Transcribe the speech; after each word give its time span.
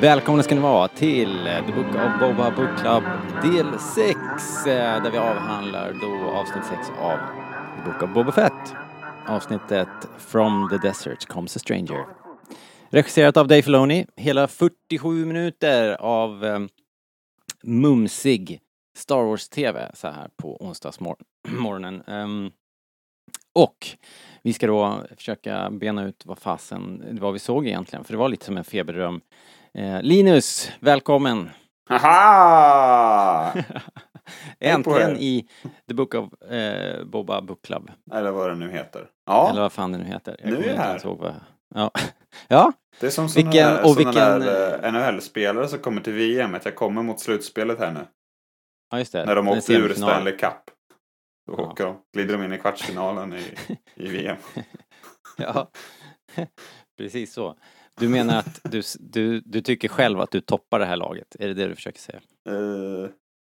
Välkomna 0.00 0.42
ska 0.42 0.54
ni 0.54 0.60
vara 0.60 0.88
till 0.88 1.44
The 1.66 1.72
Book 1.72 1.86
of 1.86 2.20
Boba 2.20 2.50
Book 2.50 2.78
Club 2.78 3.04
del 3.42 3.78
6 3.78 4.16
eh, 4.66 5.02
där 5.02 5.10
vi 5.10 5.18
avhandlar 5.18 5.92
då 6.00 6.30
avsnitt 6.30 6.64
6 6.64 6.90
av 7.00 7.18
The 7.76 7.90
Book 7.90 8.02
of 8.02 8.14
Boba 8.14 8.32
Fett. 8.32 8.74
Avsnittet 9.26 9.88
From 10.18 10.68
the 10.70 10.88
Desert 10.88 11.26
Comes 11.26 11.56
a 11.56 11.58
Stranger. 11.58 12.04
Regisserat 12.88 13.36
av 13.36 13.48
Dave 13.48 13.62
Filoni, 13.62 14.06
hela 14.16 14.48
47 14.48 15.26
minuter 15.26 15.96
av 16.00 16.44
um, 16.44 16.68
mumsig 17.62 18.60
Star 18.96 19.22
Wars-TV 19.22 19.90
så 19.94 20.08
här 20.08 20.28
på 20.36 20.56
onsdagsmorgonen. 20.56 21.94
Um, 22.06 22.14
ehm, 22.14 22.50
och 23.52 23.86
vi 24.42 24.52
ska 24.52 24.66
då 24.66 25.02
försöka 25.16 25.70
bena 25.70 26.04
ut 26.04 26.26
vad 26.26 26.38
fasen, 26.38 27.18
vad 27.20 27.32
vi 27.32 27.38
såg 27.38 27.66
egentligen, 27.66 28.04
för 28.04 28.12
det 28.12 28.18
var 28.18 28.28
lite 28.28 28.44
som 28.46 28.56
en 28.56 28.64
feberdröm. 28.64 29.20
Eh, 29.76 30.02
Linus, 30.02 30.70
välkommen! 30.80 31.50
Haha! 31.88 33.52
Äntligen 34.60 35.16
i 35.16 35.48
The 35.88 35.94
Book 35.94 36.14
of 36.14 36.42
eh, 36.42 37.04
Boba 37.04 37.42
Book 37.42 37.62
Club. 37.64 37.90
Eller 38.12 38.30
vad 38.30 38.50
det 38.50 38.54
nu 38.54 38.70
heter. 38.70 39.08
Ja. 39.26 39.50
Eller 39.50 39.60
vad 39.60 39.72
fan 39.72 39.92
det 39.92 39.98
nu 39.98 40.04
heter. 40.04 40.40
Nu 40.44 40.56
är 40.56 40.68
jag 40.68 40.76
här. 40.76 41.06
Ihåg 41.06 41.18
vad... 41.18 41.34
Ja. 41.74 41.90
ja. 42.48 42.72
Det 43.00 43.06
är 43.06 43.10
som 43.10 43.28
sådana 43.28 43.50
Vilken- 43.50 43.72
där, 43.74 43.84
och 43.86 43.98
vilken- 43.98 44.14
där 44.40 44.84
eh, 44.84 44.92
NHL-spelare 44.92 45.68
som 45.68 45.78
kommer 45.78 46.00
till 46.00 46.12
VM. 46.12 46.54
Att 46.54 46.64
jag 46.64 46.74
kommer 46.76 47.02
mot 47.02 47.20
slutspelet 47.20 47.78
här 47.78 47.92
nu. 47.92 48.06
ja, 48.90 48.98
just 48.98 49.12
det. 49.12 49.24
När 49.24 49.36
de 49.36 49.44
Det 49.46 49.50
åkte 49.52 49.72
ur. 49.72 49.94
Stanley 49.94 50.36
Cup. 50.36 50.52
Då 51.46 51.54
Ja. 51.58 51.62
åker 51.62 51.84
de, 51.86 51.96
glider 52.14 52.38
de 52.38 52.44
in 52.44 52.52
i 52.52 52.58
kvartsfinalen 52.58 53.32
i, 53.34 53.42
i 53.94 54.08
VM. 54.08 54.36
Ja, 55.38 55.70
precis 56.98 57.32
så. 57.32 57.56
Du 58.00 58.08
menar 58.08 58.38
att 58.38 58.60
du, 58.62 58.82
du, 58.98 59.40
du 59.40 59.60
tycker 59.60 59.88
själv 59.88 60.20
att 60.20 60.30
du 60.30 60.40
toppar 60.40 60.78
det 60.78 60.86
här 60.86 60.96
laget? 60.96 61.36
Är 61.40 61.48
det 61.48 61.54
det 61.54 61.66
du 61.68 61.74
försöker 61.74 62.00
säga? 62.00 62.20
Uh, 62.48 63.08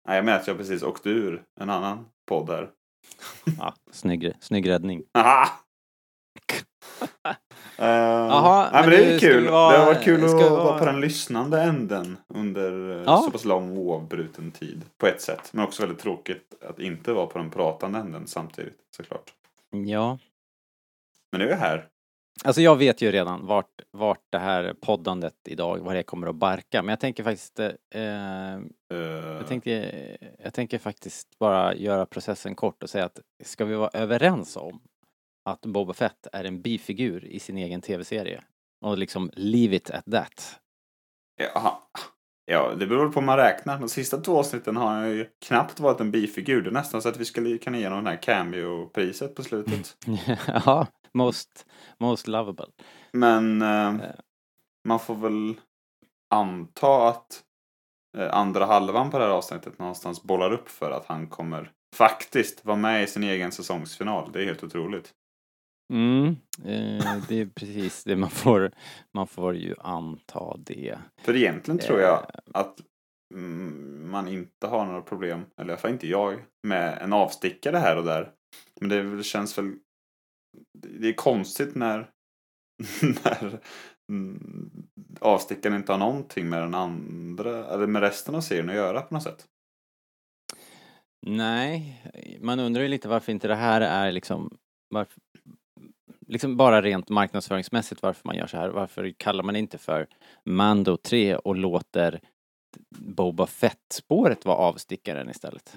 nej, 0.08 0.16
jag 0.16 0.24
menar 0.24 0.38
att 0.38 0.46
jag 0.46 0.56
precis 0.58 0.82
åkte 0.82 1.10
ur 1.10 1.42
en 1.60 1.70
annan 1.70 2.06
podd 2.28 2.50
här. 2.50 2.70
Ja, 3.58 3.74
snygg, 3.90 4.32
snygg 4.40 4.68
räddning. 4.68 5.02
Uh, 7.80 7.86
Jaha, 7.86 8.70
nej, 8.72 8.80
men 8.82 8.90
men 8.90 8.98
det 8.98 9.14
är 9.14 9.18
kul. 9.18 9.48
vara- 9.48 9.72
det 9.72 9.78
har 9.78 9.86
varit 9.86 10.04
kul 10.04 10.24
att 10.24 10.30
vara 10.32 10.50
vara- 10.64 10.78
på 10.78 10.84
den 10.84 11.00
lyssnande 11.00 11.62
änden 11.62 12.16
under 12.28 12.96
eh, 12.98 13.02
Ja. 13.06 13.22
så 13.24 13.30
pass 13.30 13.44
lång 13.44 13.78
oavbruten 13.78 14.50
tid. 14.50 14.82
På 14.98 15.06
ett 15.06 15.20
sätt. 15.20 15.50
Men 15.52 15.64
också 15.64 15.82
väldigt 15.82 15.98
tråkigt 16.02 16.54
att 16.68 16.78
inte 16.78 17.12
vara 17.12 17.26
på 17.26 17.38
den 17.38 17.50
pratande 17.50 17.98
änden 17.98 18.26
samtidigt 18.26 18.78
såklart. 18.96 19.32
Ja, 19.86 20.18
Men 21.32 21.38
nu 21.40 21.46
är 21.46 21.50
jag 21.50 21.56
här. 21.58 21.88
Alltså 22.44 22.60
jag 22.62 22.76
vet 22.76 23.02
ju 23.02 23.12
redan 23.12 23.46
vart, 23.46 23.80
vart 23.90 24.24
det 24.30 24.38
här 24.38 24.74
poddandet 24.80 25.34
idag, 25.48 25.78
var 25.78 25.94
det 25.94 26.02
kommer 26.02 26.26
att 26.26 26.34
barka. 26.34 26.82
Men 26.82 26.88
jag 26.88 27.00
tänker 27.00 27.24
faktiskt, 27.24 27.60
eh, 27.60 28.58
Uh, 28.94 29.36
jag, 29.36 29.46
tänkte, 29.46 29.70
jag 30.38 30.54
tänker 30.54 30.78
faktiskt 30.78 31.38
bara 31.38 31.74
göra 31.74 32.06
processen 32.06 32.54
kort 32.54 32.82
och 32.82 32.90
säga 32.90 33.04
att 33.04 33.20
ska 33.44 33.64
vi 33.64 33.74
vara 33.74 33.90
överens 33.92 34.56
om 34.56 34.80
att 35.44 35.60
Boba 35.60 35.92
Fett 35.92 36.26
är 36.32 36.44
en 36.44 36.62
bifigur 36.62 37.24
i 37.24 37.40
sin 37.40 37.58
egen 37.58 37.80
tv-serie? 37.80 38.42
Och 38.84 38.98
liksom 38.98 39.30
leave 39.34 39.76
it 39.76 39.90
at 39.90 40.04
that. 40.04 40.60
ja, 41.54 41.82
ja, 42.46 42.74
det 42.78 42.86
beror 42.86 43.12
på 43.12 43.20
hur 43.20 43.26
man 43.26 43.36
räknar. 43.36 43.78
De 43.78 43.88
sista 43.88 44.16
två 44.16 44.38
avsnitten 44.38 44.76
har 44.76 44.86
han 44.86 45.10
ju 45.10 45.26
knappt 45.46 45.80
varit 45.80 46.00
en 46.00 46.10
bifigur. 46.10 46.62
Det 46.62 46.70
är 46.70 46.72
nästan 46.72 47.02
så 47.02 47.08
att 47.08 47.16
vi 47.16 47.24
skulle 47.24 47.58
kunna 47.58 47.78
ge 47.78 47.88
honom 47.88 48.04
det 48.04 48.10
här 48.10 48.22
cameo-priset 48.22 49.34
på 49.34 49.42
slutet. 49.42 49.96
ja, 50.46 50.86
most, 51.14 51.66
most 51.98 52.26
lovable. 52.26 52.66
Men 53.12 53.62
eh, 53.62 53.88
Eh. 53.88 54.14
man 54.88 54.98
får 55.00 55.14
väl 55.14 55.60
anta 56.34 57.08
att 57.08 57.42
eh, 58.18 58.34
andra 58.34 58.64
halvan 58.66 59.10
på 59.10 59.18
det 59.18 59.24
här 59.24 59.30
avsnittet 59.32 59.78
någonstans 59.78 60.22
bollar 60.22 60.52
upp 60.52 60.68
för 60.68 60.90
att 60.90 61.06
han 61.06 61.26
kommer 61.26 61.72
faktiskt 61.96 62.64
vara 62.64 62.76
med 62.76 63.02
i 63.02 63.06
sin 63.06 63.24
egen 63.24 63.52
säsongsfinal. 63.52 64.32
Det 64.32 64.40
är 64.42 64.44
helt 64.44 64.64
otroligt. 64.64 65.12
Mm, 65.92 66.26
eh, 66.64 67.16
det 67.28 67.40
är 67.40 67.46
precis 67.54 68.04
det 68.04 68.16
man 68.16 68.30
får, 68.30 68.70
man 69.14 69.26
får 69.26 69.54
ju 69.54 69.74
anta 69.78 70.56
det. 70.56 70.98
För 71.22 71.36
egentligen 71.36 71.78
tror 71.78 72.00
jag 72.00 72.18
Eh. 72.18 72.40
att 72.54 72.80
mm, 73.34 74.10
man 74.10 74.28
inte 74.28 74.66
har 74.66 74.86
några 74.86 75.02
problem, 75.02 75.44
eller 75.56 75.68
i 75.68 75.72
alla 75.72 75.80
fall 75.80 75.90
inte 75.90 76.08
jag, 76.08 76.44
med 76.62 76.98
en 77.02 77.12
avstickare 77.12 77.76
här 77.76 77.96
och 77.96 78.04
där. 78.04 78.30
Men 78.80 79.16
det 79.16 79.22
känns 79.24 79.58
väl... 79.58 79.74
Det 80.78 81.08
är 81.08 81.12
konstigt 81.12 81.74
när, 81.74 82.10
när 83.02 83.60
mm, 84.08 84.86
avstickaren 85.20 85.76
inte 85.76 85.92
har 85.92 85.98
någonting 85.98 86.48
med 86.48 86.62
den 86.62 86.74
andra, 86.74 87.66
eller 87.66 87.86
med 87.86 88.02
resten 88.02 88.34
av 88.34 88.40
serien 88.40 88.68
att 88.68 88.74
göra 88.74 89.02
på 89.02 89.14
något 89.14 89.22
sätt. 89.22 89.46
Nej, 91.26 92.02
man 92.40 92.60
undrar 92.60 92.82
ju 92.82 92.88
lite 92.88 93.08
varför 93.08 93.32
inte 93.32 93.48
det 93.48 93.54
här 93.54 93.80
är 93.80 94.12
liksom, 94.12 94.58
varför, 94.88 95.20
liksom 96.26 96.56
bara 96.56 96.82
rent 96.82 97.08
marknadsföringsmässigt 97.08 98.02
varför 98.02 98.28
man 98.28 98.36
gör 98.36 98.46
så 98.46 98.56
här. 98.56 98.68
Varför 98.68 99.14
kallar 99.16 99.44
man 99.44 99.56
inte 99.56 99.78
för 99.78 100.06
Mando 100.44 100.96
3 100.96 101.36
och 101.36 101.56
låter 101.56 102.20
Boba 102.98 103.46
Fett-spåret 103.46 104.44
vara 104.44 104.56
avstickaren 104.56 105.30
istället? 105.30 105.76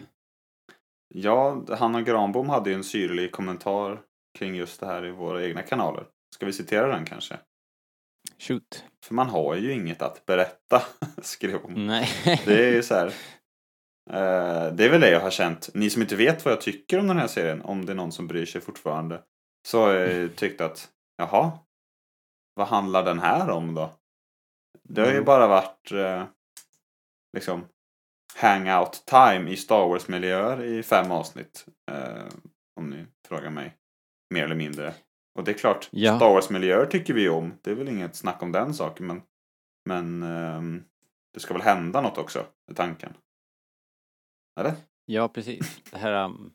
Ja, 1.16 1.66
Hanna 1.70 2.02
Granbom 2.02 2.50
hade 2.50 2.70
ju 2.70 2.76
en 2.76 2.84
syrlig 2.84 3.32
kommentar 3.32 4.02
kring 4.38 4.56
just 4.56 4.80
det 4.80 4.86
här 4.86 5.06
i 5.06 5.12
våra 5.12 5.44
egna 5.46 5.62
kanaler. 5.62 6.06
Ska 6.36 6.46
vi 6.46 6.54
citera 6.54 6.88
den 6.88 7.06
kanske? 7.06 7.40
Shoot. 8.40 8.84
För 9.06 9.14
man 9.14 9.30
har 9.30 9.56
ju 9.56 9.72
inget 9.74 10.02
att 10.02 10.26
berätta, 10.26 10.82
skrev 11.22 11.62
hon. 11.62 11.88
Nej. 11.88 12.08
Det 12.46 12.68
är 12.68 12.72
ju 12.72 12.84
så 12.84 12.96
här. 12.96 13.08
eh, 14.10 14.74
det 14.74 14.86
är 14.86 14.90
väl 14.90 15.02
det 15.02 15.10
jag 15.10 15.20
har 15.20 15.32
känt. 15.32 15.70
Ni 15.74 15.90
som 15.90 16.02
inte 16.02 16.16
vet 16.16 16.46
vad 16.46 16.52
jag 16.52 16.62
tycker 16.62 17.00
om 17.00 17.08
den 17.08 17.18
här 17.18 17.28
serien, 17.28 17.62
om 17.62 17.86
det 17.86 17.92
är 17.92 17.96
någon 17.96 18.12
som 18.12 18.28
bryr 18.28 18.46
sig 18.46 18.62
fortfarande. 18.62 19.24
Så 19.68 19.82
har 19.82 19.94
jag 19.94 20.14
ju 20.14 20.30
tyckt 20.30 20.62
att, 20.62 20.90
jaha, 21.18 21.52
vad 22.54 22.68
handlar 22.68 23.04
den 23.04 23.20
här 23.20 23.50
om 23.50 23.74
då? 23.76 23.94
Det 24.84 25.02
har 25.02 25.08
ju 25.08 25.14
Mm. 25.14 25.26
bara 25.26 25.48
varit 25.48 25.92
eh, 25.92 26.26
liksom 27.34 27.66
hangout 28.36 29.04
time 29.06 29.50
i 29.52 29.58
Star 29.58 29.88
Wars-miljöer 29.88 30.64
i 30.64 30.84
fem 30.84 31.12
avsnitt. 31.12 31.66
Eh, 31.92 32.28
om 32.80 32.90
ni 32.90 33.06
frågar 33.28 33.50
mig. 33.50 33.78
Mer 34.34 34.44
eller 34.44 34.56
mindre. 34.56 34.94
Och 35.36 35.44
det 35.44 35.52
är 35.52 35.58
klart, 35.58 35.90
Ja. 35.92 36.18
Star 36.18 36.34
Wars-miljöer 36.34 36.86
tycker 36.86 37.14
vi 37.14 37.30
om. 37.30 37.54
Det 37.62 37.72
är 37.72 37.76
väl 37.76 37.90
inget 37.90 38.16
snack 38.16 38.44
om 38.44 38.52
den 38.52 38.74
saken. 38.74 39.08
Men, 39.08 39.22
men 39.86 40.24
ehm, 40.24 40.84
det 41.34 41.40
ska 41.40 41.54
väl 41.54 41.64
hända 41.64 42.02
något 42.02 42.18
också, 42.18 42.46
är 42.72 42.74
tanken. 42.76 43.14
Eller? 44.60 44.74
Ja, 45.06 45.28
precis. 45.28 45.82
Det 45.92 45.98
här, 45.98 46.26
um, 46.26 46.54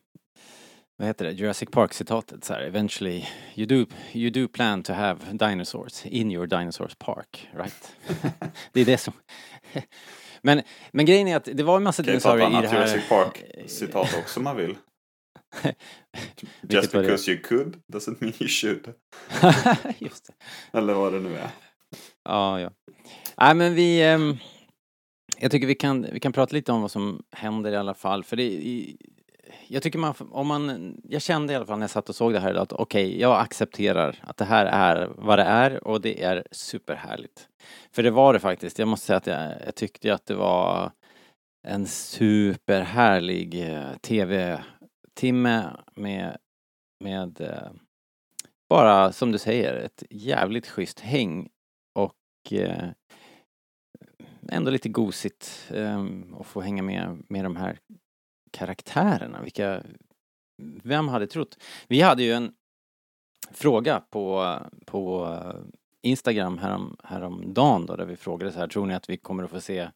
vad 0.97 1.07
heter 1.07 1.25
det, 1.25 1.31
Jurassic 1.31 1.69
Park-citatet 1.69 2.43
så 2.43 2.53
här, 2.53 2.61
eventually 2.61 3.25
you 3.55 3.67
do, 3.67 3.85
you 4.13 4.29
do 4.29 4.47
plan 4.47 4.83
to 4.83 4.93
have 4.93 5.19
dinosaurs 5.31 6.05
in 6.05 6.31
your 6.31 6.47
dinosaurs 6.47 6.95
park, 6.95 7.49
right? 7.53 7.95
det 8.71 8.81
är 8.81 8.85
det 8.85 8.97
som... 8.97 9.13
men, 10.41 10.61
men 10.91 11.05
grejen 11.05 11.27
är 11.27 11.35
att 11.35 11.49
det 11.53 11.63
var 11.63 11.77
en 11.77 11.83
massa 11.83 12.03
dinosaurier 12.03 12.49
i 12.49 12.61
det 12.61 12.67
här... 12.67 12.75
Jurassic 12.75 13.09
Park-citat 13.09 14.15
också 14.19 14.39
om 14.39 14.43
man 14.43 14.55
vill. 14.55 14.75
Just 16.61 16.91
because 16.91 17.31
you 17.31 17.41
could 17.43 17.81
doesn't 17.93 18.21
mean 18.21 18.33
you 18.39 18.47
should. 18.47 18.93
Just 19.99 20.27
det. 20.27 20.77
Eller 20.77 20.93
vad 20.93 21.13
det 21.13 21.19
nu 21.19 21.35
är. 21.35 21.49
Ja, 22.23 22.59
ja. 22.59 22.71
Nej, 23.37 23.55
men 23.55 23.75
vi... 23.75 24.03
ehm, 24.03 24.37
jag 25.39 25.51
tycker 25.51 25.67
vi 25.67 25.75
kan, 25.75 26.07
vi 26.11 26.19
kan 26.19 26.33
prata 26.33 26.53
lite 26.53 26.71
om 26.71 26.81
vad 26.81 26.91
som 26.91 27.23
händer 27.31 27.71
i 27.71 27.75
alla 27.75 27.93
fall. 27.93 28.23
För 28.23 28.35
det, 28.35 28.43
i, 28.43 28.97
jag 29.67 29.83
tycker 29.83 29.99
man, 29.99 30.13
om 30.31 30.47
man, 30.47 30.95
jag 31.03 31.21
kände 31.21 31.53
i 31.53 31.55
alla 31.55 31.65
fall 31.65 31.77
när 31.79 31.83
jag 31.83 31.89
satt 31.89 32.09
och 32.09 32.15
såg 32.15 32.33
det 32.33 32.39
här 32.39 32.53
att 32.53 32.73
okej, 32.73 33.19
jag 33.21 33.41
accepterar 33.41 34.15
att 34.21 34.37
det 34.37 34.45
här 34.45 34.65
är 34.65 35.09
vad 35.15 35.39
det 35.39 35.43
är 35.43 35.87
och 35.87 36.01
det 36.01 36.23
är 36.23 36.43
superhärligt. 36.51 37.47
För 37.91 38.03
det 38.03 38.11
var 38.11 38.33
det 38.33 38.39
faktiskt. 38.39 38.79
Jag 38.79 38.87
måste 38.87 39.05
säga 39.05 39.17
att 39.17 39.27
jag, 39.27 39.53
jag 39.65 39.75
tyckte 39.75 40.13
att 40.13 40.25
det 40.25 40.35
var 40.35 40.91
en 41.67 41.87
superhärlig 41.87 43.69
eh, 43.69 43.91
timme 45.19 45.77
med, 45.95 46.37
med 46.99 47.41
eh, 47.41 47.71
bara 48.69 49.11
som 49.11 49.31
du 49.31 49.37
säger 49.37 49.73
ett 49.73 50.03
jävligt 50.09 50.67
schysst 50.67 50.99
häng 50.99 51.49
och 51.93 52.53
eh, 52.53 52.89
ändå 54.49 54.71
lite 54.71 54.89
gosigt 54.89 55.71
eh, 55.73 56.05
att 56.39 56.47
få 56.47 56.61
hänga 56.61 56.83
med 56.83 57.23
med 57.29 57.45
de 57.45 57.55
här 57.55 57.79
karaktärerna. 58.51 59.41
Vilka, 59.41 59.83
vem 60.83 61.07
hade 61.07 61.27
trott? 61.27 61.63
Vi 61.87 62.01
hade 62.01 62.23
ju 62.23 62.33
en 62.33 62.53
fråga 63.51 64.03
på, 64.09 64.57
på 64.85 65.25
eh, 65.25 65.61
Instagram 66.01 66.57
härom, 66.57 66.97
häromdagen 67.03 67.85
då 67.85 67.95
där 67.95 68.05
vi 68.05 68.15
frågade 68.15 68.51
så 68.51 68.59
här, 68.59 68.67
tror 68.67 68.85
ni 68.85 68.93
att 68.93 69.09
vi 69.09 69.17
kommer 69.17 69.43
att 69.43 69.49
få 69.49 69.61
se 69.61 69.89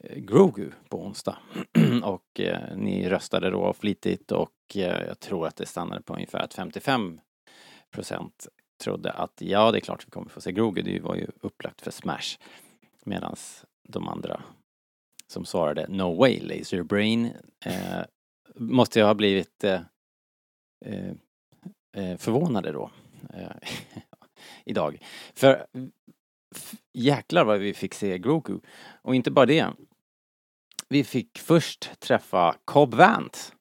Eh, 0.00 0.18
Grogu 0.18 0.70
på 0.88 1.02
onsdag? 1.02 1.38
och 2.04 2.40
eh, 2.40 2.76
ni 2.76 3.08
röstade 3.08 3.50
då 3.50 3.72
flitigt 3.72 4.32
och 4.32 4.76
eh, 4.76 5.06
jag 5.06 5.20
tror 5.20 5.46
att 5.46 5.56
det 5.56 5.66
stannade 5.66 6.02
på 6.02 6.14
ungefär 6.14 6.38
att 6.38 6.54
55 6.54 7.20
procent 7.90 8.48
trodde 8.80 9.12
att 9.12 9.42
ja, 9.42 9.70
det 9.70 9.78
är 9.78 9.80
klart 9.80 10.06
vi 10.06 10.10
kommer 10.10 10.28
få 10.28 10.40
se 10.40 10.52
Grogu, 10.52 10.82
det 10.82 11.00
var 11.00 11.14
ju 11.14 11.26
upplagt 11.40 11.80
för 11.80 11.90
Smash. 11.90 12.38
Medan 13.04 13.36
de 13.88 14.08
andra 14.08 14.42
som 15.26 15.44
svarade 15.44 15.86
No 15.88 16.16
way 16.16 16.40
laser 16.40 16.82
brain 16.82 17.30
eh, 17.64 18.00
måste 18.54 18.98
jag 18.98 19.06
ha 19.06 19.14
blivit 19.14 19.64
eh, 19.64 19.80
eh, 20.86 21.12
eh, 21.96 22.16
förvånade 22.16 22.72
då. 22.72 22.90
Eh, 23.34 23.68
idag. 24.64 24.98
För 25.34 25.66
jäklar 26.92 27.44
vad 27.44 27.58
vi 27.58 27.74
fick 27.74 27.94
se 27.94 28.18
Grogu. 28.18 28.60
Och 29.02 29.14
inte 29.14 29.30
bara 29.30 29.46
det. 29.46 29.66
Vi 30.88 31.04
fick 31.04 31.38
först 31.38 32.00
träffa 32.00 32.56
Cobb 32.64 32.94
Vant. 32.94 33.54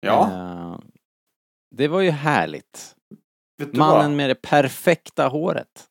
Ja. 0.00 0.28
Uh, 0.32 0.78
det 1.70 1.88
var 1.88 2.00
ju 2.00 2.10
härligt. 2.10 2.96
Mannen 3.72 4.10
vad? 4.10 4.10
med 4.10 4.30
det 4.30 4.34
perfekta 4.34 5.28
håret. 5.28 5.90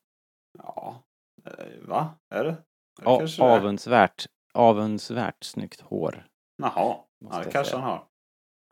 Ja, 0.58 1.02
eh, 1.44 1.88
va? 1.88 2.10
Är 2.30 2.44
det? 2.44 2.56
Ja, 3.02 3.28
avundsvärt, 3.40 4.26
avundsvärt 4.54 5.44
snyggt 5.44 5.80
hår. 5.80 6.26
Jaha, 6.62 6.96
ja, 7.18 7.42
det 7.44 7.50
kanske 7.50 7.76
han 7.76 7.82
har. 7.82 8.06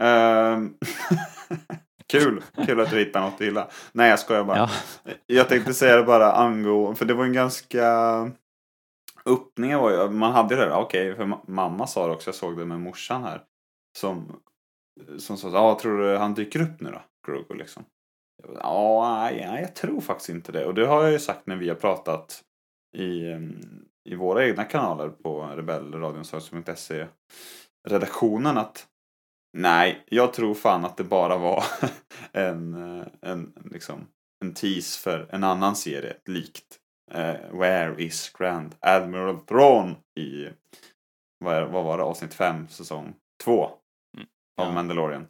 Uh, 0.03 0.71
Kul! 2.13 2.43
Kul 2.67 2.81
att 2.81 2.91
du 2.91 2.99
hittar 2.99 3.21
något 3.21 3.35
att 3.35 3.41
gilla. 3.41 3.69
Nej, 3.93 4.11
jag 4.11 4.19
skojar 4.19 4.45
bara. 4.45 4.57
Ja. 4.57 4.71
Jag 5.27 5.49
tänkte 5.49 5.75
säga 5.75 5.97
det 5.97 6.03
bara 6.03 6.33
angående, 6.33 6.99
för 6.99 7.05
det 7.05 7.15
var 7.15 7.25
en 7.25 7.33
ganska... 7.33 7.87
Öppningen 9.27 9.79
var 9.79 9.91
ju, 9.91 10.11
man 10.11 10.33
hade 10.33 10.57
det 10.57 10.65
där, 10.65 10.73
okej, 10.73 11.13
okay, 11.13 11.17
för 11.17 11.39
mamma 11.51 11.87
sa 11.87 12.07
det 12.07 12.13
också, 12.13 12.29
jag 12.29 12.35
såg 12.35 12.59
det 12.59 12.65
med 12.65 12.81
morsan 12.81 13.23
här. 13.23 13.43
Som, 13.99 14.41
som 15.19 15.37
sa, 15.37 15.49
ja, 15.49 15.79
tror 15.83 15.99
du 15.99 16.17
han 16.17 16.35
dyker 16.35 16.63
upp 16.63 16.81
nu 16.81 16.91
då? 16.91 17.03
Grogu 17.27 17.55
liksom. 17.55 17.85
Ja, 18.55 19.19
nej, 19.21 19.61
jag 19.61 19.75
tror 19.75 20.01
faktiskt 20.01 20.29
inte 20.29 20.53
det. 20.53 20.67
Och 20.67 20.75
det 20.75 20.87
har 20.87 21.03
jag 21.03 21.13
ju 21.13 21.19
sagt 21.19 21.47
när 21.47 21.57
vi 21.57 21.69
har 21.69 21.77
pratat 21.77 22.43
i, 22.97 23.23
i 24.11 24.15
våra 24.15 24.47
egna 24.47 24.65
kanaler 24.65 25.09
på 25.09 25.43
rebellradionsörjs.se 25.43 27.07
redaktionen 27.89 28.59
att 28.59 28.87
Nej, 29.57 30.05
jag 30.09 30.33
tror 30.33 30.55
fan 30.55 30.85
att 30.85 30.97
det 30.97 31.05
bara 31.05 31.39
var 31.39 31.65
en, 32.33 32.75
eh, 32.75 33.07
en, 33.23 33.53
liksom, 33.71 34.07
en 34.41 34.55
tease 34.55 35.01
för 35.01 35.29
en 35.31 35.45
annan 35.45 35.77
serie 35.77 36.17
likt 36.27 36.79
uh, 37.15 37.59
Where 37.59 38.03
is 38.03 38.33
Grand 38.39 38.75
Admiral 38.81 39.39
Thrawn 39.39 39.97
i 40.21 40.49
vad, 41.45 41.69
vad 41.69 41.85
var 41.85 41.99
det, 41.99 42.05
avsnitt 42.05 42.35
5, 42.35 42.69
säsong 42.69 43.15
2 43.45 43.71
mm. 44.17 44.27
av 44.61 44.67
ja. 44.67 44.73
Mandalorian. 44.73 45.27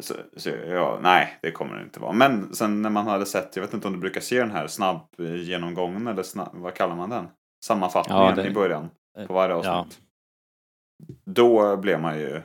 Så, 0.00 0.14
så, 0.36 0.50
ja, 0.50 0.98
nej, 1.02 1.38
det 1.42 1.50
kommer 1.50 1.76
det 1.76 1.82
inte 1.82 2.00
vara. 2.00 2.12
Men 2.12 2.54
sen 2.54 2.82
när 2.82 2.90
man 2.90 3.06
hade 3.06 3.26
sett, 3.26 3.56
jag 3.56 3.62
vet 3.62 3.74
inte 3.74 3.86
om 3.86 3.94
du 3.94 4.00
brukar 4.00 4.20
se 4.20 4.38
den 4.38 4.50
här 4.50 4.66
snabb 4.66 5.00
genomgången 5.18 6.06
eller 6.06 6.22
snabb, 6.22 6.50
vad 6.52 6.74
kallar 6.74 6.96
man 6.96 7.10
den? 7.10 7.28
Sammanfattningen 7.64 8.24
ja, 8.24 8.34
det, 8.34 8.48
i 8.48 8.54
början 8.54 8.90
på 9.26 9.34
varje 9.34 9.54
avsnitt. 9.54 10.00
Ja. 10.00 11.14
Då 11.24 11.76
blev 11.76 12.00
man 12.00 12.18
ju 12.18 12.42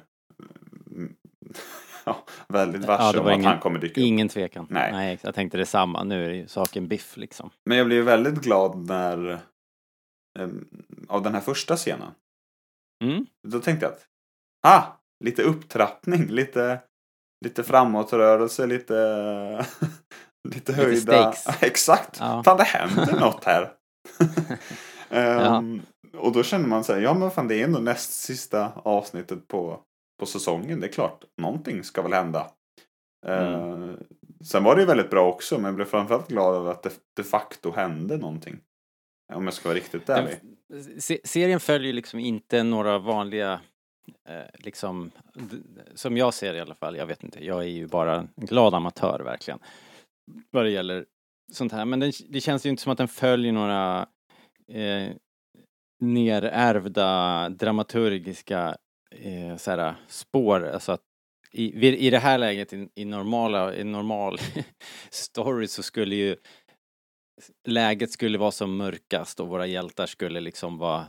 ja, 2.04 2.24
väldigt 2.48 2.86
varse 2.86 3.18
ja, 3.18 3.22
om 3.22 3.30
ingen, 3.30 3.40
att 3.40 3.46
han 3.46 3.60
kommer 3.60 3.80
dyka 3.80 4.02
upp. 4.02 4.06
Ingen 4.06 4.30
tvekan. 4.30 4.68
Nej. 4.70 4.92
Nej, 4.92 5.20
jag 5.22 5.36
tänkte 5.36 5.58
detsamma. 5.58 6.04
Nu 6.04 6.26
är 6.26 6.30
det 6.30 6.36
ju 6.36 6.48
saken 6.48 6.88
biff 6.88 7.18
liksom. 7.18 7.50
Men 7.66 7.78
jag 7.78 7.88
blev 7.88 8.04
väldigt 8.04 8.42
glad 8.42 8.88
när 8.88 9.32
eh, 10.40 10.50
av 11.08 11.22
den 11.22 11.34
här 11.34 11.42
första 11.42 11.76
scenen. 11.76 12.12
Mm. 13.04 13.26
Då 13.48 13.60
tänkte 13.60 13.86
jag 13.86 13.94
att, 13.94 14.06
ah, 14.68 14.84
lite 15.24 15.44
upptrappning, 15.44 16.28
lite, 16.28 16.80
lite 17.46 17.64
framåtrörelse, 17.64 18.68
lite, 18.68 19.66
lite 20.50 20.74
höjda. 20.74 21.30
Lite 21.30 21.66
Exakt. 21.66 22.18
Ja. 22.20 22.44
Fan, 22.44 22.58
det 22.58 22.64
händer 22.64 23.20
något 23.20 23.44
här. 23.44 23.72
um, 25.10 25.82
ja. 26.12 26.20
Och 26.20 26.32
då 26.32 26.44
känner 26.44 26.68
man 26.68 26.84
sig, 26.84 27.04
ja 27.04 27.14
men 27.14 27.32
fan 27.32 27.48
det 27.48 27.56
är 27.56 27.64
ändå 27.64 27.80
näst 27.80 28.12
sista 28.12 28.72
avsnittet 28.76 29.48
på 29.48 29.80
på 30.22 30.26
säsongen. 30.26 30.80
Det 30.80 30.88
är 30.88 30.92
klart, 30.92 31.24
någonting 31.38 31.84
ska 31.84 32.02
väl 32.02 32.14
hända. 32.14 32.52
Mm. 33.26 33.84
Uh, 33.84 33.96
sen 34.44 34.64
var 34.64 34.76
det 34.76 34.82
ju 34.82 34.88
väldigt 34.88 35.10
bra 35.10 35.30
också, 35.30 35.56
men 35.56 35.66
jag 35.66 35.76
blev 35.76 35.86
framförallt 35.86 36.28
glad 36.28 36.56
över 36.56 36.72
att 36.72 36.84
det 36.84 36.92
de 37.16 37.24
facto 37.24 37.72
hände 37.72 38.18
någonting. 38.18 38.60
Om 39.34 39.46
jag 39.46 39.54
ska 39.54 39.70
vara 39.70 39.78
riktigt 39.78 40.10
ärlig. 40.10 40.40
serien 41.24 41.60
följer 41.60 41.94
liksom 41.94 42.20
inte 42.20 42.64
några 42.64 42.98
vanliga, 42.98 43.62
eh, 44.30 44.60
liksom, 44.64 45.12
som 45.96 46.18
jag 46.18 46.34
ser 46.34 46.54
det 46.54 46.58
i 46.58 46.62
alla 46.62 46.76
fall, 46.76 46.98
jag 46.98 47.06
vet 47.06 47.24
inte, 47.24 47.46
jag 47.46 47.60
är 47.64 47.68
ju 47.68 47.88
bara 47.88 48.16
en 48.16 48.30
glad 48.36 48.74
amatör 48.74 49.20
verkligen. 49.20 49.60
Vad 50.52 50.66
det 50.66 50.72
gäller 50.72 51.06
sånt 51.52 51.72
här, 51.72 51.86
men 51.86 52.00
den, 52.00 52.12
det 52.30 52.42
känns 52.42 52.66
ju 52.66 52.70
inte 52.70 52.84
som 52.84 52.92
att 52.92 52.98
den 52.98 53.08
följer 53.08 53.52
några 53.52 54.08
eh, 54.68 55.16
nerärvda 56.00 57.50
dramaturgiska 57.50 58.78
eh, 59.12 59.58
så 59.58 59.94
spår, 60.08 60.68
alltså 60.68 60.92
att 60.92 61.02
i, 61.52 61.88
i 62.08 62.10
det 62.10 62.20
här 62.20 62.38
läget 62.38 62.74
i, 62.74 62.90
i 62.96 63.06
normala, 63.06 63.76
i 63.76 63.84
normal 63.84 64.38
story 65.10 65.68
så 65.68 65.84
skulle 65.84 66.16
ju 66.16 66.36
läget 67.68 68.12
skulle 68.12 68.38
vara 68.38 68.52
som 68.52 68.78
mörkast 68.78 69.40
och 69.40 69.48
våra 69.48 69.66
hjältar 69.66 70.06
skulle 70.06 70.40
liksom 70.40 70.78
vara, 70.78 71.06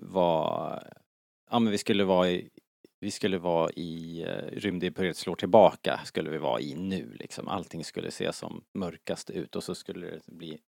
vara 0.00 0.82
ja 1.50 1.58
men 1.58 1.70
vi 1.70 1.78
skulle 1.78 2.04
vara 2.04 2.30
i, 2.30 2.48
vi 3.00 3.10
skulle 3.10 3.38
vara 3.38 3.70
i 3.70 4.24
uh, 4.24 4.58
rymdimperiet 4.58 5.16
slår 5.16 5.36
tillbaka 5.36 6.00
skulle 6.04 6.30
vi 6.30 6.38
vara 6.38 6.60
i 6.60 6.74
nu 6.74 7.12
liksom. 7.12 7.48
Allting 7.48 7.84
skulle 7.84 8.10
se 8.10 8.32
som 8.32 8.64
mörkast 8.74 9.30
ut 9.30 9.56
och 9.56 9.64
så 9.64 9.74
skulle 9.74 10.06
det 10.06 10.20
bli 10.26 10.58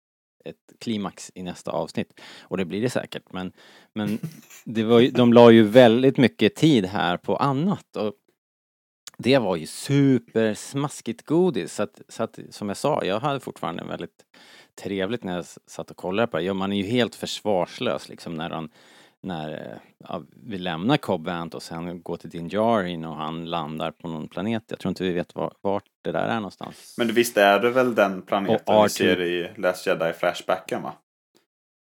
ett 0.44 0.72
klimax 0.80 1.32
i 1.34 1.42
nästa 1.42 1.70
avsnitt. 1.70 2.20
Och 2.40 2.56
det 2.56 2.64
blir 2.64 2.82
det 2.82 2.90
säkert 2.90 3.32
men, 3.32 3.52
men 3.92 4.18
det 4.64 4.82
var 4.82 5.00
ju, 5.00 5.10
de 5.10 5.32
la 5.32 5.50
ju 5.50 5.62
väldigt 5.62 6.16
mycket 6.16 6.54
tid 6.54 6.86
här 6.86 7.16
på 7.16 7.36
annat 7.36 7.96
och 7.96 8.12
det 9.18 9.38
var 9.38 9.56
ju 9.56 9.66
supersmaskigt 9.66 11.22
godis 11.26 11.74
så 11.74 11.82
att, 11.82 12.00
så 12.08 12.22
att 12.22 12.38
som 12.50 12.68
jag 12.68 12.76
sa, 12.76 13.04
jag 13.04 13.20
hade 13.20 13.40
fortfarande 13.40 13.84
väldigt 13.84 14.24
trevligt 14.74 15.24
när 15.24 15.34
jag 15.34 15.44
satt 15.66 15.90
och 15.90 15.96
kollade 15.96 16.28
på 16.28 16.36
det. 16.36 16.42
Ja, 16.42 16.54
man 16.54 16.72
är 16.72 16.76
ju 16.76 16.82
helt 16.82 17.14
försvarslös 17.14 18.08
liksom 18.08 18.34
när 18.34 18.50
han 18.50 18.70
när 19.22 19.80
ja, 20.08 20.22
vi 20.46 20.58
lämnar 20.58 20.96
Cobb 20.96 21.26
Vant 21.26 21.54
och 21.54 21.62
sen 21.62 22.02
går 22.02 22.16
till 22.16 22.30
Din 22.30 22.48
Djarin 22.48 23.04
och 23.04 23.16
han 23.16 23.44
landar 23.44 23.90
på 23.90 24.08
någon 24.08 24.28
planet. 24.28 24.64
Jag 24.68 24.78
tror 24.78 24.90
inte 24.90 25.04
vi 25.04 25.12
vet 25.12 25.34
var, 25.34 25.54
vart 25.60 25.84
det 26.02 26.12
där 26.12 26.28
är 26.28 26.36
någonstans. 26.36 26.94
Men 26.98 27.08
visst 27.08 27.36
är 27.36 27.60
det 27.60 27.70
väl 27.70 27.94
den 27.94 28.22
planeten 28.22 28.82
vi 28.82 28.88
ser 28.88 29.20
i 29.20 29.50
Last 29.56 29.86
Jedi 29.86 30.12
Flashbacken 30.12 30.82
va? 30.82 30.92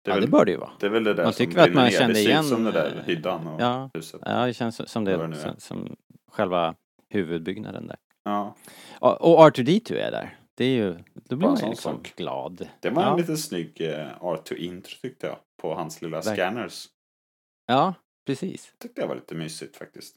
Det 0.03 0.12
ja, 0.12 0.15
väl, 0.15 0.25
det 0.25 0.31
bör 0.31 0.46
det 0.46 0.51
ju 0.51 0.58
vara. 0.58 0.72
Det 0.79 0.86
är 0.86 0.89
väl 0.89 1.03
det 1.03 1.13
där 1.13 1.24
man 1.24 1.34
som 1.34 1.46
tycker 1.46 1.60
att 1.60 1.74
man 1.74 1.91
kände 1.91 2.13
det 2.13 2.19
igen... 2.19 2.43
som 2.43 2.63
det 2.63 2.72
där 2.72 3.03
hyddan 3.05 3.48
och 3.48 3.62
ja, 3.62 3.89
huset. 3.93 4.22
Ja, 4.25 4.46
det 4.46 4.53
känns 4.53 4.89
som 4.89 5.05
det, 5.05 5.27
det 5.27 5.36
som, 5.36 5.55
som 5.58 5.96
själva 6.31 6.75
huvudbyggnaden 7.10 7.88
där. 7.88 7.98
Ja. 8.24 8.55
Och 9.00 9.39
R2D2 9.39 9.93
är 9.93 10.12
där. 10.12 10.38
Det 10.58 10.65
är 10.65 10.69
ju, 10.69 10.96
då 11.13 11.36
blir 11.36 11.48
man 11.48 11.58
ju 11.58 11.69
liksom 11.69 11.96
sak. 11.96 12.13
glad. 12.15 12.67
Det 12.79 12.89
var 12.89 13.03
ja. 13.03 13.12
en 13.12 13.17
lite 13.17 13.38
snygg 13.38 13.81
uh, 13.81 13.88
R2-intro 14.22 15.01
tyckte 15.01 15.27
jag. 15.27 15.36
På 15.62 15.75
hans 15.75 16.01
lilla 16.01 16.17
Verkligen. 16.17 16.53
scanners. 16.53 16.88
Ja, 17.69 17.93
precis. 18.25 18.73
Tyckte 18.77 19.01
jag 19.01 19.07
var 19.07 19.15
lite 19.15 19.35
mysigt 19.35 19.77
faktiskt. 19.77 20.15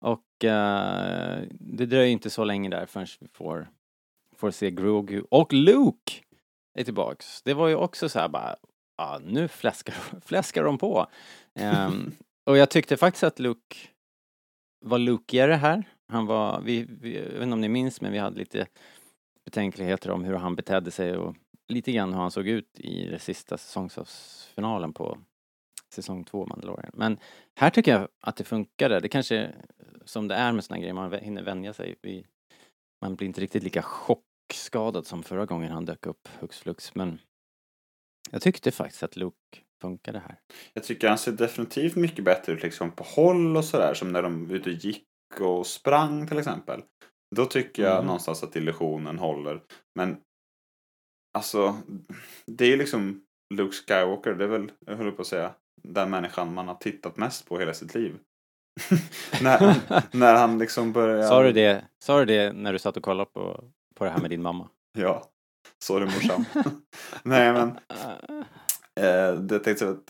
Och 0.00 0.44
uh, 0.44 1.48
det 1.50 1.86
dröjer 1.86 2.12
inte 2.12 2.30
så 2.30 2.44
länge 2.44 2.68
där 2.70 2.86
förrän 2.86 3.06
vi 3.20 3.28
får, 3.28 3.68
får 4.36 4.50
se 4.50 4.70
Grogu 4.70 5.22
och 5.30 5.52
Luke 5.52 6.12
är 6.78 6.84
tillbaks. 6.84 7.42
Det 7.42 7.54
var 7.54 7.68
ju 7.68 7.74
också 7.74 8.08
så 8.08 8.18
här 8.18 8.28
bara, 8.28 8.56
ja 8.98 9.20
nu 9.24 9.48
fläskar, 9.48 9.94
fläskar 10.20 10.64
de 10.64 10.78
på. 10.78 11.06
Um, 11.54 12.12
och 12.44 12.58
jag 12.58 12.70
tyckte 12.70 12.96
faktiskt 12.96 13.24
att 13.24 13.38
Luke 13.38 13.76
var 14.84 14.98
Lukigare 14.98 15.54
här. 15.54 15.84
Han 16.08 16.26
var, 16.26 16.60
vi, 16.60 16.86
vi, 17.00 17.16
jag 17.16 17.24
vet 17.24 17.42
inte 17.42 17.52
om 17.52 17.60
ni 17.60 17.68
minns, 17.68 18.00
men 18.00 18.12
vi 18.12 18.18
hade 18.18 18.38
lite 18.38 18.66
betänkligheter 19.44 20.10
om 20.10 20.24
hur 20.24 20.34
han 20.34 20.56
betedde 20.56 20.90
sig 20.90 21.16
och 21.16 21.36
lite 21.68 21.92
grann 21.92 22.12
hur 22.12 22.20
han 22.20 22.30
såg 22.30 22.48
ut 22.48 22.80
i 22.80 23.06
det 23.06 23.18
sista 23.18 23.58
säsongsfinalen 23.58 24.92
på 24.92 25.18
säsong 25.92 26.24
två 26.24 26.46
Mandalorian. 26.46 26.92
Men 26.94 27.18
här 27.56 27.70
tycker 27.70 27.92
jag 27.92 28.08
att 28.20 28.36
det 28.36 28.44
funkade. 28.44 29.00
Det 29.00 29.08
kanske 29.08 29.54
som 30.04 30.28
det 30.28 30.34
är 30.34 30.52
med 30.52 30.64
såna 30.64 30.78
grejer, 30.78 30.94
man 30.94 31.12
hinner 31.12 31.42
vänja 31.42 31.72
sig. 31.72 31.96
Vi, 32.02 32.26
man 33.02 33.16
blir 33.16 33.26
inte 33.26 33.40
riktigt 33.40 33.62
lika 33.62 33.82
chockskadad 33.82 35.06
som 35.06 35.22
förra 35.22 35.46
gången 35.46 35.72
han 35.72 35.84
dök 35.84 36.06
upp 36.06 36.28
hux 36.40 36.58
flux. 36.58 36.94
Men 36.94 37.18
jag 38.30 38.42
tyckte 38.42 38.70
faktiskt 38.70 39.02
att 39.02 39.16
Luke 39.16 39.58
funkade 39.80 40.18
här. 40.18 40.38
Jag 40.74 40.84
tycker 40.84 41.08
han 41.08 41.18
ser 41.18 41.32
definitivt 41.32 41.96
mycket 41.96 42.24
bättre 42.24 42.52
ut 42.52 42.62
liksom 42.62 42.90
på 42.90 43.04
håll 43.04 43.56
och 43.56 43.64
sådär. 43.64 43.94
Som 43.94 44.12
när 44.12 44.22
de 44.22 44.50
ute 44.50 44.70
gick 44.70 45.06
och 45.40 45.66
sprang 45.66 46.26
till 46.26 46.38
exempel. 46.38 46.82
Då 47.36 47.46
tycker 47.46 47.82
jag 47.82 47.92
mm. 47.92 48.06
någonstans 48.06 48.42
att 48.42 48.56
illusionen 48.56 49.18
håller. 49.18 49.62
Men 49.94 50.16
alltså, 51.38 51.76
det 52.46 52.64
är 52.64 52.68
ju 52.68 52.76
liksom 52.76 53.24
Luke 53.54 53.72
Skywalker, 53.72 54.34
det 54.34 54.44
är 54.44 54.48
väl, 54.48 54.72
jag 54.86 54.96
höll 54.96 55.12
på 55.12 55.22
att 55.22 55.28
säga, 55.28 55.54
den 55.82 56.10
människan 56.10 56.54
man 56.54 56.68
har 56.68 56.74
tittat 56.74 57.16
mest 57.16 57.48
på 57.48 57.58
hela 57.58 57.74
sitt 57.74 57.94
liv. 57.94 58.18
när, 59.42 59.76
när 60.16 60.34
han 60.34 60.58
liksom 60.58 60.92
börjar... 60.92 61.28
Sa 61.28 61.42
du, 61.42 61.52
det, 61.52 61.84
sa 62.04 62.18
du 62.18 62.24
det 62.24 62.52
när 62.52 62.72
du 62.72 62.78
satt 62.78 62.96
och 62.96 63.02
kollade 63.02 63.30
på, 63.30 63.64
på 63.94 64.04
det 64.04 64.10
här 64.10 64.20
med 64.20 64.30
din 64.30 64.42
mamma? 64.42 64.68
ja. 64.98 65.30
Sorry 65.84 66.04
morsan. 66.04 66.44
Nej 67.22 67.52
men. 67.52 67.68
Eh, 69.00 69.40
det 69.40 69.58
tänkte 69.58 69.84
jag 69.84 69.94
att, 69.94 70.04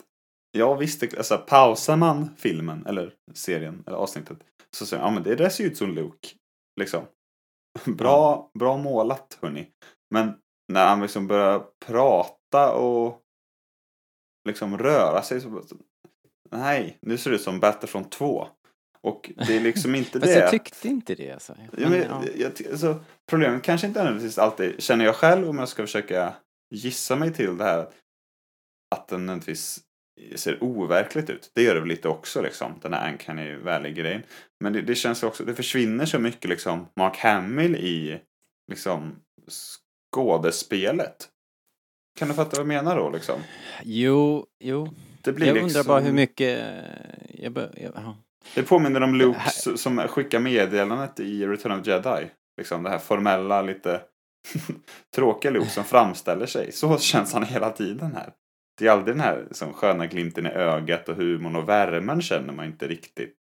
ja 0.51 0.75
visst, 0.75 1.03
alltså, 1.17 1.37
pausar 1.37 1.97
man 1.97 2.29
filmen, 2.37 2.85
eller 2.85 3.13
serien, 3.33 3.83
eller 3.87 3.97
avsnittet, 3.97 4.37
så 4.77 4.85
säger 4.85 5.03
man, 5.03 5.13
ja 5.13 5.15
men 5.15 5.23
det 5.23 5.35
där 5.35 5.49
ser 5.49 5.63
ut 5.63 5.77
som 5.77 5.95
Luke. 5.95 6.29
Liksom. 6.79 7.03
Bra, 7.85 8.51
bra 8.59 8.77
målat, 8.77 9.37
hörni. 9.41 9.67
Men 10.13 10.33
när 10.73 10.87
han 10.87 11.01
liksom 11.01 11.27
börjar 11.27 11.65
prata 11.85 12.73
och 12.73 13.21
liksom 14.45 14.77
röra 14.77 15.21
sig 15.21 15.41
så 15.41 15.63
Nej, 16.51 16.97
nu 17.01 17.17
ser 17.17 17.29
det 17.29 17.35
ut 17.35 17.41
som 17.41 17.59
Battlefront 17.59 18.11
2. 18.11 18.47
Och 19.01 19.31
det 19.47 19.55
är 19.55 19.59
liksom 19.59 19.95
inte 19.95 20.11
Fast 20.19 20.33
det. 20.33 20.39
jag 20.39 20.51
tyckte 20.51 20.87
inte 20.87 21.15
det 21.15 21.31
alltså. 21.31 21.57
Ja, 21.77 21.89
men, 21.89 22.27
jag, 22.35 22.55
ty- 22.55 22.71
alltså, 22.71 23.03
problemet 23.29 23.63
kanske 23.63 23.87
inte 23.87 23.99
nödvändigtvis 23.99 24.37
alltid, 24.37 24.83
känner 24.83 25.05
jag 25.05 25.15
själv 25.15 25.49
om 25.49 25.57
jag 25.57 25.69
ska 25.69 25.83
försöka 25.83 26.33
gissa 26.75 27.15
mig 27.15 27.33
till 27.33 27.57
det 27.57 27.63
här, 27.63 27.87
att 28.95 29.07
den 29.07 29.25
nödvändigtvis 29.25 29.79
ser 30.35 30.63
overkligt 30.63 31.29
ut. 31.29 31.51
Det 31.55 31.63
gör 31.63 31.73
det 31.73 31.79
väl 31.79 31.89
lite 31.89 32.07
också 32.07 32.41
liksom, 32.41 32.79
den 32.81 32.93
här 32.93 33.11
uncanny 33.11 33.55
valley-grejen. 33.55 34.23
Men 34.63 34.73
det, 34.73 34.81
det 34.81 34.95
känns 34.95 35.23
också, 35.23 35.43
det 35.43 35.55
försvinner 35.55 36.05
så 36.05 36.19
mycket 36.19 36.49
liksom 36.49 36.87
Mark 36.95 37.17
Hamill 37.17 37.75
i 37.75 38.21
liksom 38.71 39.15
skådespelet. 40.15 41.29
Kan 42.19 42.27
du 42.27 42.33
fatta 42.33 42.49
vad 42.49 42.59
jag 42.59 42.67
menar 42.67 42.95
då 42.97 43.09
liksom? 43.09 43.39
Jo, 43.83 44.45
jo. 44.59 44.87
Det 45.21 45.33
blir 45.33 45.47
Jag 45.47 45.53
liksom, 45.53 45.67
undrar 45.67 45.83
bara 45.83 45.99
hur 45.99 46.13
mycket... 46.13 46.63
Jag 47.29 47.51
bör, 47.51 47.73
jag, 47.77 47.91
ja. 47.95 48.15
Det 48.55 48.63
påminner 48.63 49.01
om 49.01 49.15
Luke 49.15 49.39
Här- 49.39 49.75
som 49.75 49.97
skickar 49.99 50.39
meddelandet 50.39 51.19
i 51.19 51.45
Return 51.47 51.79
of 51.79 51.87
Jedi. 51.87 52.27
Liksom 52.57 52.83
det 52.83 52.89
här 52.89 52.97
formella, 52.97 53.61
lite 53.61 54.01
tråkiga 55.15 55.51
Luke 55.51 55.69
som 55.69 55.83
framställer 55.83 56.45
sig. 56.45 56.71
Så 56.71 56.97
känns 56.97 57.33
han 57.33 57.43
hela 57.43 57.69
tiden 57.69 58.15
här. 58.15 58.33
Det 58.79 58.87
är 58.87 58.91
aldrig 58.91 59.15
den 59.15 59.23
här 59.23 59.43
liksom, 59.47 59.73
sköna 59.73 60.07
glimten 60.07 60.45
i 60.45 60.49
ögat 60.49 61.09
och 61.09 61.15
humorn 61.15 61.55
och 61.55 61.69
värmen 61.69 62.21
känner 62.21 62.53
man 62.53 62.65
inte 62.65 62.87
riktigt. 62.87 63.35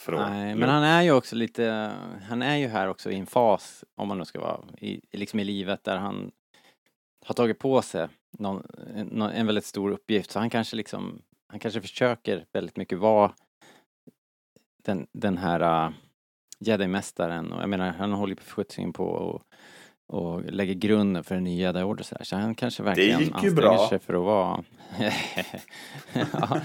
Från 0.00 0.30
Nej, 0.30 0.48
Luke. 0.54 0.60
men 0.60 0.68
han 0.68 0.82
är 0.82 1.02
ju 1.02 1.12
också 1.12 1.36
lite, 1.36 1.92
han 2.28 2.42
är 2.42 2.56
ju 2.56 2.66
här 2.68 2.88
också 2.88 3.10
i 3.10 3.16
en 3.16 3.26
fas, 3.26 3.84
om 3.96 4.08
man 4.08 4.18
nu 4.18 4.24
ska 4.24 4.40
vara, 4.40 4.60
i, 4.78 5.00
liksom 5.12 5.40
i 5.40 5.44
livet 5.44 5.84
där 5.84 5.96
han 5.96 6.30
har 7.26 7.34
tagit 7.34 7.58
på 7.58 7.82
sig 7.82 8.08
någon, 8.38 8.66
en, 8.94 9.22
en 9.22 9.46
väldigt 9.46 9.64
stor 9.64 9.90
uppgift. 9.90 10.30
Så 10.30 10.38
han 10.38 10.50
kanske 10.50 10.76
liksom, 10.76 11.22
han 11.48 11.60
kanske 11.60 11.80
försöker 11.80 12.46
väldigt 12.52 12.76
mycket 12.76 12.98
vara 12.98 13.32
den, 14.84 15.06
den 15.12 15.38
här 15.38 15.86
uh, 15.86 15.94
jedi-mästaren 16.58 17.52
och 17.52 17.62
jag 17.62 17.68
menar, 17.68 17.88
han 17.88 18.12
håller 18.12 18.32
ju 18.32 18.36
på 18.36 18.42
förskjutsningen 18.42 18.92
på 18.92 19.04
och, 19.04 19.42
och 20.06 20.44
lägger 20.44 20.74
grunden 20.74 21.24
för 21.24 21.34
en 21.34 21.44
ny 21.44 21.60
jedi-order 21.60 22.04
så, 22.04 22.14
här. 22.14 22.24
så 22.24 22.36
han 22.36 22.54
kanske 22.54 22.82
verkligen 22.82 23.16
anstränger 23.16 23.56
bra. 23.56 23.88
sig 23.88 23.98
för 23.98 24.14
att 24.14 24.24
vara... 24.24 24.64
ja, 26.32 26.60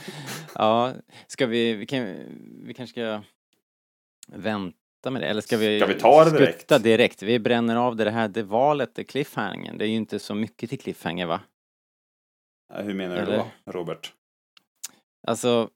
ja, 0.56 0.94
ska 1.28 1.46
vi, 1.46 1.74
vi, 1.74 1.86
kan, 1.86 2.16
vi 2.64 2.74
kanske 2.74 2.94
ska 2.94 3.22
vänta 4.28 4.81
med 5.10 5.22
det, 5.22 5.28
eller 5.28 5.42
ska 5.42 5.58
vi, 5.58 5.80
Ska 5.80 5.88
vi 5.88 6.00
ta 6.00 6.26
det 6.26 6.32
direkt? 6.38 6.84
direkt? 6.84 7.24
Vi 7.24 7.40
bränner 7.40 7.76
av 7.76 7.96
det, 7.96 8.04
det 8.04 8.12
här, 8.12 8.28
det 8.28 8.44
valet, 8.44 8.96
det 8.96 9.04
cliffhangern, 9.04 9.78
det 9.78 9.86
är 9.86 9.90
ju 9.90 9.96
inte 9.96 10.20
så 10.20 10.36
mycket 10.36 10.70
till 10.70 10.80
cliffhanger 10.80 11.26
va? 11.26 11.42
Ja, 12.74 12.82
Hur 12.82 12.94
menar 12.94 13.16
du 13.16 13.22
Eller? 13.22 13.38
då, 13.38 13.72
Robert? 13.72 14.14
Alltså, 15.28 15.70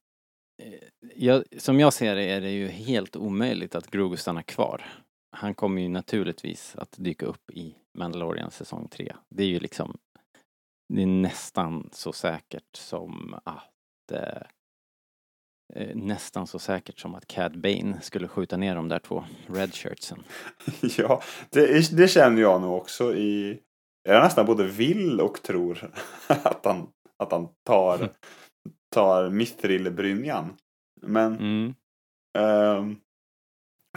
eh, 0.63 0.73
jag, 1.15 1.43
som 1.57 1.79
jag 1.79 1.93
ser 1.93 2.15
det 2.15 2.23
är 2.23 2.41
det 2.41 2.51
ju 2.51 2.67
helt 2.67 3.15
omöjligt 3.15 3.75
att 3.75 3.91
Grogu 3.91 4.17
stannar 4.17 4.41
kvar. 4.41 4.85
Han 5.31 5.53
kommer 5.53 5.81
ju 5.81 5.89
naturligtvis 5.89 6.75
att 6.75 6.95
dyka 6.97 7.25
upp 7.25 7.51
i 7.51 7.75
Mandalorian 7.97 8.51
säsong 8.51 8.87
3. 8.91 9.15
Det 9.29 9.43
är 9.43 9.47
ju 9.47 9.59
liksom, 9.59 9.97
det 10.93 11.01
är 11.01 11.05
nästan 11.07 11.89
så 11.91 12.13
säkert 12.13 12.75
som 12.75 13.39
att 13.45 14.11
eh, 14.11 14.41
eh, 15.73 15.95
nästan 15.95 16.47
så 16.47 16.59
säkert 16.59 16.99
som 16.99 17.15
att 17.15 17.27
Cad 17.27 17.61
Bane 17.61 18.01
skulle 18.01 18.27
skjuta 18.27 18.57
ner 18.57 18.75
de 18.75 18.89
där 18.89 18.99
två 18.99 19.23
redshirtsen. 19.47 20.23
ja, 20.97 21.21
det, 21.49 21.97
det 21.97 22.07
känner 22.07 22.41
jag 22.41 22.61
nog 22.61 22.77
också 22.77 23.15
i... 23.15 23.59
Jag 24.03 24.23
nästan 24.23 24.45
både 24.45 24.63
vill 24.63 25.21
och 25.21 25.41
tror 25.41 25.91
att 26.27 26.65
han, 26.65 26.87
att 27.17 27.31
han 27.31 27.47
tar, 27.65 28.09
tar 28.95 29.29
mithril-brynjan. 29.29 30.53
Men 31.01 31.37
Mm. 31.37 31.73
Ehm, 32.35 32.95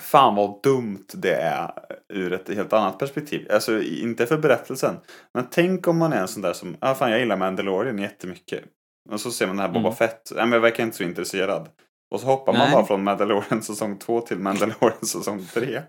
fan 0.00 0.34
vad 0.34 0.62
dumt 0.62 1.06
det 1.14 1.34
är 1.34 1.70
ur 2.08 2.32
ett 2.32 2.48
helt 2.48 2.72
annat 2.72 2.98
perspektiv. 2.98 3.46
Alltså 3.50 3.82
inte 3.82 4.26
för 4.26 4.38
berättelsen. 4.38 4.96
Men 5.34 5.46
tänk 5.50 5.88
om 5.88 5.98
man 5.98 6.12
är 6.12 6.20
en 6.20 6.28
sån 6.28 6.42
där 6.42 6.52
som, 6.52 6.76
ja 6.80 6.90
ah, 6.90 6.94
fan 6.94 7.10
jag 7.10 7.20
gillar 7.20 7.36
Mandalorian 7.36 7.98
jättemycket. 7.98 8.64
Och 9.12 9.20
så 9.20 9.30
ser 9.30 9.46
man 9.46 9.56
den 9.56 9.66
här 9.66 9.72
Boba 9.72 9.88
Mm. 9.88 9.96
Fett. 9.96 10.32
Nej 10.34 10.44
men 10.44 10.52
jag 10.52 10.60
verkar 10.60 10.84
inte 10.84 10.96
så 10.96 11.02
intresserad. 11.02 11.68
Och 12.10 12.20
så 12.20 12.26
hoppar 12.26 12.52
man 12.52 12.62
Nej. 12.62 12.72
bara 12.72 12.84
från 12.84 13.04
Mandalorian 13.04 13.62
säsong 13.62 13.98
2 13.98 14.20
till 14.20 14.38
Mandalorian 14.38 14.98
säsong 15.06 15.46
3. 15.54 15.82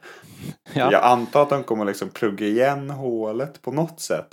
Ja. 0.73 0.91
Jag 0.91 1.03
antar 1.03 1.41
att 1.41 1.49
de 1.49 1.63
kommer 1.63 1.85
liksom 1.85 2.09
plugga 2.09 2.45
igen 2.45 2.89
hålet 2.89 3.61
på 3.61 3.71
något 3.71 3.99
sätt. 3.99 4.27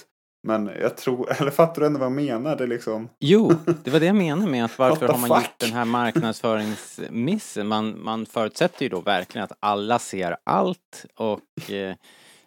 Men 0.47 0.71
jag 0.81 0.97
tror, 0.97 1.33
eller 1.41 1.51
fattar 1.51 1.81
du 1.81 1.87
ändå 1.87 1.99
vad 1.99 2.07
jag 2.07 2.13
menar? 2.13 2.57
Det 2.57 2.67
liksom... 2.67 3.09
Jo, 3.21 3.53
det 3.85 3.91
var 3.91 4.01
det 4.01 4.07
jag 4.07 4.17
menade 4.17 4.51
med 4.51 4.65
att 4.65 4.79
varför 4.79 5.09
har 5.09 5.19
man 5.19 5.29
fuck? 5.29 5.39
gjort 5.39 5.59
den 5.59 5.73
här 5.73 5.85
marknadsföringsmissen? 5.85 7.67
Man, 7.69 8.05
man 8.05 8.27
förutsätter 8.27 8.83
ju 8.83 8.89
då 8.89 9.01
verkligen 9.01 9.45
att 9.45 9.57
alla 9.61 9.99
ser 9.99 10.37
allt 10.45 11.07
och 11.17 11.71
eh, 11.71 11.95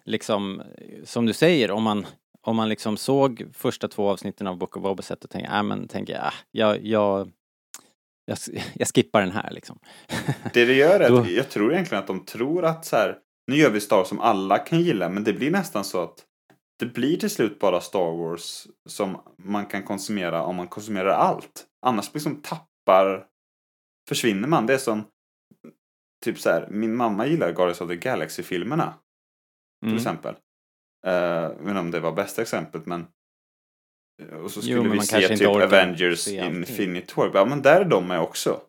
liksom, 0.04 0.62
som 1.04 1.26
du 1.26 1.32
säger, 1.32 1.70
om 1.70 1.82
man, 1.82 2.06
om 2.46 2.56
man 2.56 2.68
liksom 2.68 2.96
såg 2.96 3.46
första 3.52 3.88
två 3.88 4.10
avsnitten 4.10 4.46
av 4.46 4.58
Book 4.58 4.76
of 4.76 4.82
Boba 4.82 5.02
Fett 5.02 5.24
och 5.24 5.30
tänkte, 5.30 5.52
äh, 5.52 5.62
men 5.62 5.88
tänker 5.88 6.12
jag, 6.12 6.26
äh, 6.26 6.32
jag, 6.50 6.86
jag, 6.86 7.30
jag, 8.24 8.38
jag 8.74 8.88
skippar 8.88 9.20
den 9.20 9.30
här 9.32 9.50
liksom. 9.50 9.78
Det 10.52 10.64
det 10.64 10.74
gör 10.74 11.00
är 11.00 11.20
att 11.20 11.30
jag 11.30 11.50
tror 11.50 11.72
egentligen 11.72 12.00
att 12.02 12.06
de 12.06 12.24
tror 12.24 12.64
att 12.64 12.84
så 12.84 12.96
här, 12.96 13.18
nu 13.46 13.56
gör 13.56 13.70
vi 13.70 13.80
Star 13.80 13.96
Wars 13.96 14.08
som 14.08 14.20
alla 14.20 14.58
kan 14.58 14.80
gilla, 14.80 15.08
men 15.08 15.24
det 15.24 15.32
blir 15.32 15.50
nästan 15.50 15.84
så 15.84 16.02
att 16.02 16.26
det 16.78 16.86
blir 16.86 17.16
till 17.16 17.30
slut 17.30 17.58
bara 17.58 17.80
Star 17.80 18.16
Wars 18.16 18.66
som 18.88 19.20
man 19.42 19.66
kan 19.66 19.82
konsumera 19.82 20.42
om 20.42 20.56
man 20.56 20.68
konsumerar 20.68 21.10
allt. 21.10 21.66
Annars 21.86 22.14
liksom 22.14 22.42
tappar, 22.42 23.26
försvinner 24.08 24.48
man. 24.48 24.66
Det 24.66 24.74
är 24.74 24.78
som, 24.78 25.04
typ 26.24 26.38
så 26.38 26.50
här, 26.50 26.68
min 26.70 26.96
mamma 26.96 27.26
gillar 27.26 27.52
Guardians 27.52 27.80
of 27.80 27.88
the 27.88 27.96
Galaxy-filmerna 27.96 28.94
till 29.80 29.88
Mm. 29.88 29.96
exempel. 29.96 30.34
Uh, 31.06 31.12
jag 31.12 31.48
vet 31.48 31.68
inte 31.68 31.80
om 31.80 31.90
det 31.90 32.00
var 32.00 32.12
bästa 32.12 32.42
exemplet, 32.42 32.86
men 32.86 33.06
och 34.42 34.50
så 34.50 34.60
Jo, 34.62 34.76
skulle 34.76 34.82
men 34.88 34.92
vi 34.98 35.06
se 35.06 35.36
typ 35.36 35.48
Avengers. 35.48 36.28
Infinity 36.28 37.12
War. 37.16 37.30
Ja, 37.34 37.44
men 37.44 37.62
där 37.62 37.80
är 37.80 37.84
de 37.84 38.08
med 38.08 38.20
också. 38.20 38.60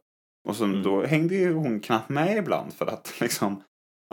Och 0.48 0.56
så, 0.56 0.64
Mm. 0.64 0.84
då 0.84 1.06
hängde 1.06 1.36
ju 1.36 1.54
hon 1.54 1.80
knappt 1.80 2.10
med 2.10 2.38
ibland 2.38 2.74
för 2.74 2.86
att 2.86 3.14
liksom 3.22 3.64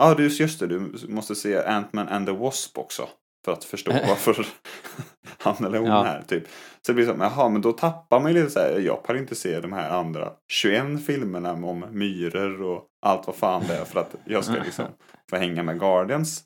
Ja, 0.01 0.13
du, 0.13 0.27
just 0.27 0.59
det, 0.59 0.67
du 0.67 0.91
måste 1.07 1.35
se 1.35 1.57
Ant-Man 1.63 2.07
and 2.07 2.25
the 2.27 2.31
Wasp 2.33 2.77
också. 2.77 3.09
För 3.45 3.51
att 3.53 3.63
förstå 3.63 3.91
varför 4.07 4.47
han 5.37 5.65
eller 5.65 5.77
hon 5.79 5.87
Ja. 5.87 6.05
är 6.07 6.21
typ. 6.21 6.43
Så 6.81 6.91
det 6.91 6.93
blir 6.93 7.05
som, 7.05 7.21
jaha, 7.21 7.49
men 7.49 7.61
då 7.61 7.71
tappar 7.71 8.19
man 8.19 8.33
ju 8.35 8.39
lite 8.41 8.51
så 8.51 8.59
här, 8.59 8.79
jag 8.79 9.05
kan 9.05 9.17
inte 9.17 9.35
se 9.35 9.59
de 9.59 9.73
här 9.73 9.89
andra 9.89 10.31
21 10.47 11.05
filmerna 11.05 11.51
om 11.53 11.85
myror 11.91 12.61
och 12.61 12.85
allt 13.01 13.27
vad 13.27 13.35
fan 13.35 13.63
det 13.67 13.75
är 13.77 13.85
för 13.85 13.99
att 13.99 14.15
jag 14.25 14.43
ska 14.43 14.53
liksom 14.53 14.85
få 15.29 15.35
hänga 15.35 15.63
med 15.63 15.79
Guardians. 15.79 16.43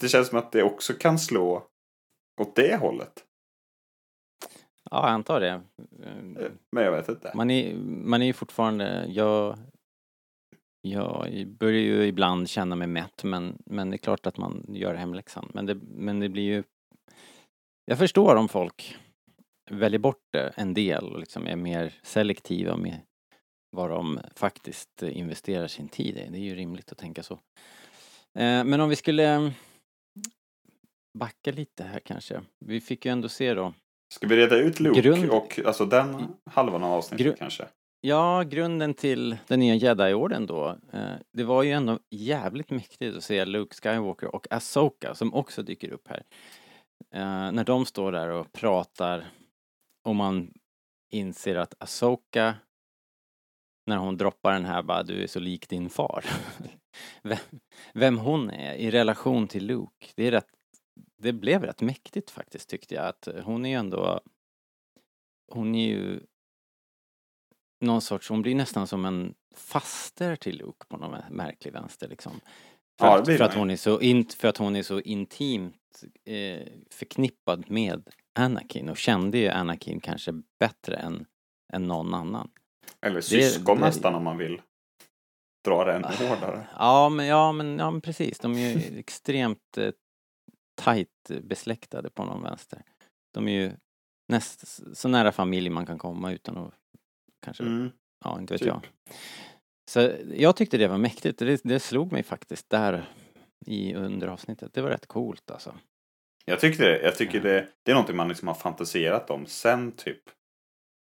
Det 0.00 0.08
känns 0.08 0.28
som 0.28 0.38
att 0.38 0.52
det 0.52 0.62
också 0.62 0.92
kan 0.92 1.18
slå 1.18 1.66
åt 2.40 2.56
det 2.56 2.76
hållet. 2.76 3.24
Ja, 4.90 5.06
jag 5.06 5.14
antar 5.14 5.40
det. 5.40 5.62
Eh, 6.02 6.50
Men 6.70 6.84
jag 6.84 6.92
vet 6.92 7.08
inte. 7.08 7.32
Man 7.34 7.50
är, 7.50 7.74
man 7.84 8.22
är 8.22 8.26
ju 8.26 8.32
fortfarande, 8.32 9.06
jag, 9.08 9.58
jag 10.80 11.46
börjar 11.46 11.80
ju 11.80 12.06
ibland 12.06 12.48
känna 12.48 12.76
mig 12.76 12.88
mätt 12.88 13.24
men, 13.24 13.62
men 13.66 13.90
det 13.90 13.96
är 13.96 13.98
klart 13.98 14.26
att 14.26 14.36
man 14.36 14.64
gör 14.68 14.94
hemläxan. 14.94 15.50
Men 15.54 15.66
det, 15.66 15.74
men 15.74 16.20
det 16.20 16.28
blir 16.28 16.42
ju, 16.42 16.62
jag 17.84 17.98
förstår 17.98 18.36
om 18.36 18.48
folk 18.48 18.96
väljer 19.70 20.00
bort 20.00 20.22
det 20.32 20.52
en 20.56 20.74
del 20.74 21.12
och 21.12 21.20
liksom 21.20 21.46
är 21.46 21.56
mer 21.56 21.94
selektiva 22.02 22.76
med 22.76 23.00
vad 23.70 23.90
de 23.90 24.20
faktiskt 24.34 25.02
investerar 25.02 25.66
sin 25.66 25.88
tid 25.88 26.16
i. 26.16 26.28
Det 26.30 26.38
är 26.38 26.42
ju 26.42 26.54
rimligt 26.54 26.92
att 26.92 26.98
tänka 26.98 27.22
så. 27.22 27.38
Eh, 28.34 28.64
Men 28.64 28.80
om 28.80 28.88
vi 28.88 28.96
skulle 28.96 29.52
backa 31.18 31.52
lite 31.52 31.84
här 31.84 32.00
kanske. 32.00 32.42
Vi 32.60 32.80
fick 32.80 33.04
ju 33.04 33.12
ändå 33.12 33.28
se 33.28 33.54
då 33.54 33.74
Ska 34.14 34.26
vi 34.26 34.36
reda 34.36 34.56
ut 34.56 34.80
Luke 34.80 35.00
Grund- 35.00 35.30
och 35.30 35.60
alltså 35.66 35.86
den 35.86 36.26
halvan 36.50 36.84
av 36.84 36.92
avsnittet 36.92 37.26
Gru- 37.26 37.36
kanske? 37.38 37.68
Ja, 38.00 38.42
grunden 38.42 38.94
till 38.94 39.36
den 39.46 39.60
nya 39.60 39.74
Jedi-orden 39.74 40.46
då. 40.46 40.78
Eh, 40.92 41.12
det 41.32 41.44
var 41.44 41.62
ju 41.62 41.70
ändå 41.72 41.98
jävligt 42.10 42.70
mäktigt 42.70 43.16
att 43.16 43.24
se 43.24 43.44
Luke 43.44 43.74
Skywalker 43.74 44.34
och 44.34 44.46
Asoka 44.52 45.14
som 45.14 45.34
också 45.34 45.62
dyker 45.62 45.90
upp 45.92 46.08
här. 46.08 46.22
Eh, 47.14 47.52
när 47.52 47.64
de 47.64 47.86
står 47.86 48.12
där 48.12 48.28
och 48.28 48.52
pratar 48.52 49.24
och 50.04 50.16
man 50.16 50.52
inser 51.12 51.56
att 51.56 51.74
Asoka 51.82 52.54
när 53.86 53.96
hon 53.96 54.16
droppar 54.16 54.52
den 54.52 54.64
här 54.64 54.82
bara 54.82 55.02
du 55.02 55.22
är 55.22 55.26
så 55.26 55.40
lik 55.40 55.68
din 55.68 55.90
far. 55.90 56.24
vem, 57.22 57.38
vem 57.94 58.18
hon 58.18 58.50
är 58.50 58.74
i 58.74 58.90
relation 58.90 59.48
till 59.48 59.66
Luke. 59.66 60.06
Det 60.16 60.26
är 60.26 60.30
rätt, 60.30 60.48
det 61.18 61.32
blev 61.32 61.62
rätt 61.64 61.80
mäktigt 61.80 62.30
faktiskt 62.30 62.68
tyckte 62.68 62.94
jag 62.94 63.06
att 63.06 63.28
hon 63.44 63.64
är 63.64 63.68
ju 63.70 63.74
ändå 63.76 64.20
hon 65.52 65.74
är 65.74 65.88
ju 65.88 66.20
någon 67.80 68.00
sorts, 68.00 68.28
hon 68.28 68.42
blir 68.42 68.54
nästan 68.54 68.86
som 68.86 69.04
en 69.04 69.34
faster 69.54 70.36
till 70.36 70.56
Luke 70.58 70.86
på 70.88 70.96
någon 70.96 71.20
märklig 71.30 71.72
vänster 71.72 72.08
liksom. 72.08 72.32
För, 72.98 73.06
Ja, 73.06 73.18
att, 73.18 73.26
för, 73.26 73.40
att 73.40 73.54
hon 73.54 73.70
är 73.70 73.76
så 73.76 74.00
in, 74.00 74.26
för 74.28 74.48
att 74.48 74.56
hon 74.56 74.76
är 74.76 74.82
så 74.82 75.00
intimt 75.00 76.04
eh, 76.24 76.66
förknippad 76.90 77.70
med 77.70 78.08
Anakin 78.38 78.88
och 78.88 78.96
kände 78.96 79.38
ju 79.38 79.48
Anakin 79.48 80.00
kanske 80.00 80.32
bättre 80.58 80.96
än, 80.96 81.26
än 81.72 81.82
någon 81.82 82.14
annan. 82.14 82.50
Eller 83.00 83.20
syskon 83.20 83.76
det- 83.78 83.84
nästan 83.86 84.14
om 84.14 84.24
man 84.24 84.38
vill 84.38 84.60
dra 85.64 85.84
det 85.84 85.92
ännu 85.92 86.06
hårdare. 86.28 86.66
Ja 86.78 87.08
men, 87.08 87.26
ja, 87.26 87.52
men, 87.52 87.78
ja, 87.78 87.90
men 87.90 88.00
precis, 88.00 88.38
de 88.38 88.52
är 88.54 88.78
ju 88.78 88.98
extremt 88.98 89.78
eh, 89.78 89.90
tajt 90.82 91.30
besläktade 91.42 92.10
på 92.10 92.24
någon 92.24 92.42
vänster. 92.42 92.82
De 93.34 93.48
är 93.48 93.52
ju 93.52 93.72
näst, 94.28 94.80
så 94.96 95.08
nära 95.08 95.32
familj 95.32 95.70
man 95.70 95.86
kan 95.86 95.98
komma 95.98 96.32
utan 96.32 96.56
att 96.58 96.74
kanske, 97.44 97.62
Mm, 97.62 97.90
ja 98.24 98.38
inte 98.40 98.54
vet 98.54 98.60
typ. 98.60 98.68
jag. 98.68 98.80
Så 99.90 100.12
jag 100.34 100.56
tyckte 100.56 100.76
det 100.78 100.88
var 100.88 100.98
mäktigt, 100.98 101.38
det, 101.38 101.60
det 101.64 101.80
slog 101.80 102.12
mig 102.12 102.22
faktiskt 102.22 102.70
där 102.70 103.04
i 103.66 103.94
under 103.94 104.28
avsnittet. 104.28 104.72
Det 104.72 104.82
var 104.82 104.90
rätt 104.90 105.06
coolt 105.06 105.50
alltså. 105.50 105.74
Jag 106.44 106.60
tycker 106.60 106.84
det. 106.84 107.02
Jag 107.02 107.16
tycker 107.16 107.40
det, 107.40 107.68
det 107.82 107.90
är 107.90 107.94
någonting 107.94 108.16
man 108.16 108.28
liksom 108.28 108.48
har 108.48 108.54
fantiserat 108.54 109.30
om 109.30 109.46
sen 109.46 109.92
typ 109.92 110.22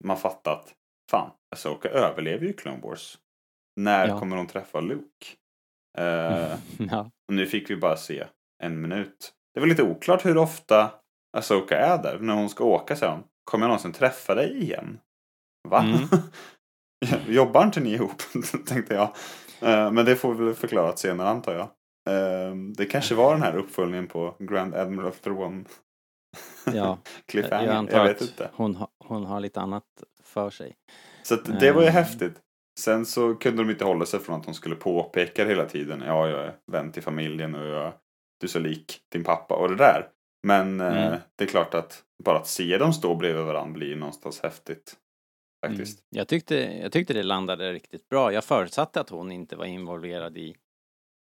man 0.05 0.17
fattat 0.17 0.75
fan, 1.11 1.31
Asoka 1.55 1.89
överlever 1.89 2.47
ju 2.47 2.53
Clone 2.53 2.81
Wars. 2.83 3.19
När 3.77 4.09
Ja. 4.09 4.19
kommer 4.19 4.37
hon 4.37 4.47
träffa 4.47 4.81
Luke? 4.81 5.27
Eh, 5.99 6.57
ja. 6.91 7.11
och 7.29 7.35
nu 7.35 7.47
fick 7.47 7.71
vi 7.71 7.77
bara 7.77 7.97
se 7.97 8.25
en 8.63 8.81
minut. 8.81 9.33
Det 9.55 9.61
var 9.61 9.67
lite 9.67 9.83
oklart 9.83 10.25
hur 10.25 10.37
ofta 10.39 10.91
Asoka 11.37 11.79
är 11.79 12.03
där. 12.03 12.19
När 12.19 12.35
hon 12.35 12.49
ska 12.49 12.65
åka 12.65 12.97
sen. 12.97 13.25
Kommer 13.45 13.65
jag 13.65 13.69
någonsin 13.69 13.93
träffa 13.93 14.35
dig 14.35 14.63
igen? 14.63 14.99
Va? 15.69 15.83
Mm. 15.83 16.09
Jobbar 17.29 17.65
inte 17.65 17.81
ni 17.81 17.91
ihop? 17.95 18.23
Tänkte 18.67 18.95
jag. 18.95 19.09
Eh, 19.61 19.91
men 19.93 20.05
det 20.05 20.17
får 20.17 20.35
vi 20.35 20.45
väl 20.45 20.55
förklarat 20.55 20.99
senare 20.99 21.29
antar 21.29 21.55
jag. 21.55 21.69
Eh, 22.17 22.55
det 22.77 22.87
kanske 22.87 23.15
var 23.15 23.33
den 23.33 23.43
här 23.43 23.57
uppföljningen 23.57 24.07
på 24.07 24.37
Grand 24.39 24.75
Admiral 24.75 25.13
Thrawn 25.13 25.67
ja. 26.67 26.99
Jag 27.33 27.45
Jag, 27.45 27.69
antar 27.69 28.05
vet 28.05 28.17
att 28.17 28.23
inte. 28.23 28.51
hon, 28.55 28.77
ha, 28.77 28.89
hon 29.05 29.25
har 29.27 29.41
lite 29.41 29.61
annat 29.61 29.85
för 30.23 30.51
sig. 30.51 30.77
Så 31.23 31.37
det 31.37 31.73
var 31.73 31.83
ju 31.83 31.89
häftigt. 31.89 32.41
Sen 32.81 33.07
så 33.07 33.35
kunde 33.35 33.63
de 33.63 33.71
inte 33.71 33.85
hålla 33.85 34.07
sig 34.07 34.21
från 34.21 34.41
att 34.41 34.47
hon 34.47 34.55
skulle 34.55 34.75
påpeka 34.77 35.45
det 35.45 35.51
hela 35.51 35.65
tiden. 35.69 36.03
Ja, 36.07 36.29
jag 36.29 36.41
är 36.45 36.55
vän 36.73 36.93
till 36.93 37.03
familjen 37.03 37.55
och 37.55 37.67
jag, 37.67 37.93
du 38.41 38.47
är 38.47 38.49
så 38.49 38.59
lik 38.59 39.01
din 39.13 39.25
pappa 39.25 39.55
och 39.55 39.69
det 39.69 39.77
där. 39.77 40.09
Men 40.47 40.81
eh, 40.81 41.07
Mm. 41.07 41.21
det 41.37 41.45
är 41.45 41.49
klart 41.49 41.75
att 41.75 42.03
bara 42.25 42.39
att 42.39 42.47
se 42.49 42.79
dem 42.79 42.93
stå 42.93 43.15
bredvid 43.15 43.45
varandra 43.45 43.73
blir 43.73 43.97
någonstans 43.97 44.41
häftigt. 44.43 44.97
Faktiskt. 45.67 45.99
Mm. 45.99 46.19
Jag, 46.19 46.29
tyckte, 46.29 46.55
jag 46.55 46.93
tyckte 46.93 47.13
det 47.15 47.23
landade 47.23 47.73
riktigt 47.73 48.09
bra. 48.09 48.33
Jag 48.33 48.45
förutsatte 48.45 49.01
att 49.01 49.09
hon 49.11 49.33
inte 49.33 49.57
var 49.57 49.65
involverad 49.65 50.39
i 50.39 50.57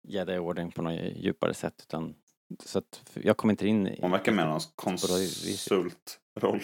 Jedi-orden 0.08 0.70
på 0.72 0.82
något 0.82 1.00
djupare 1.16 1.54
sätt 1.54 1.74
utan 1.82 2.14
så 2.64 2.78
att 2.78 3.02
jag 3.14 3.36
kom 3.36 3.50
inte 3.50 3.66
in 3.68 3.86
i... 3.86 3.98
Hon 4.02 4.10
verkar 4.10 4.32
med 4.32 4.46
någon 4.46 4.60
på 5.00 5.06
det 5.06 5.18
viset. 5.18 5.68
konsultroll. 5.72 6.60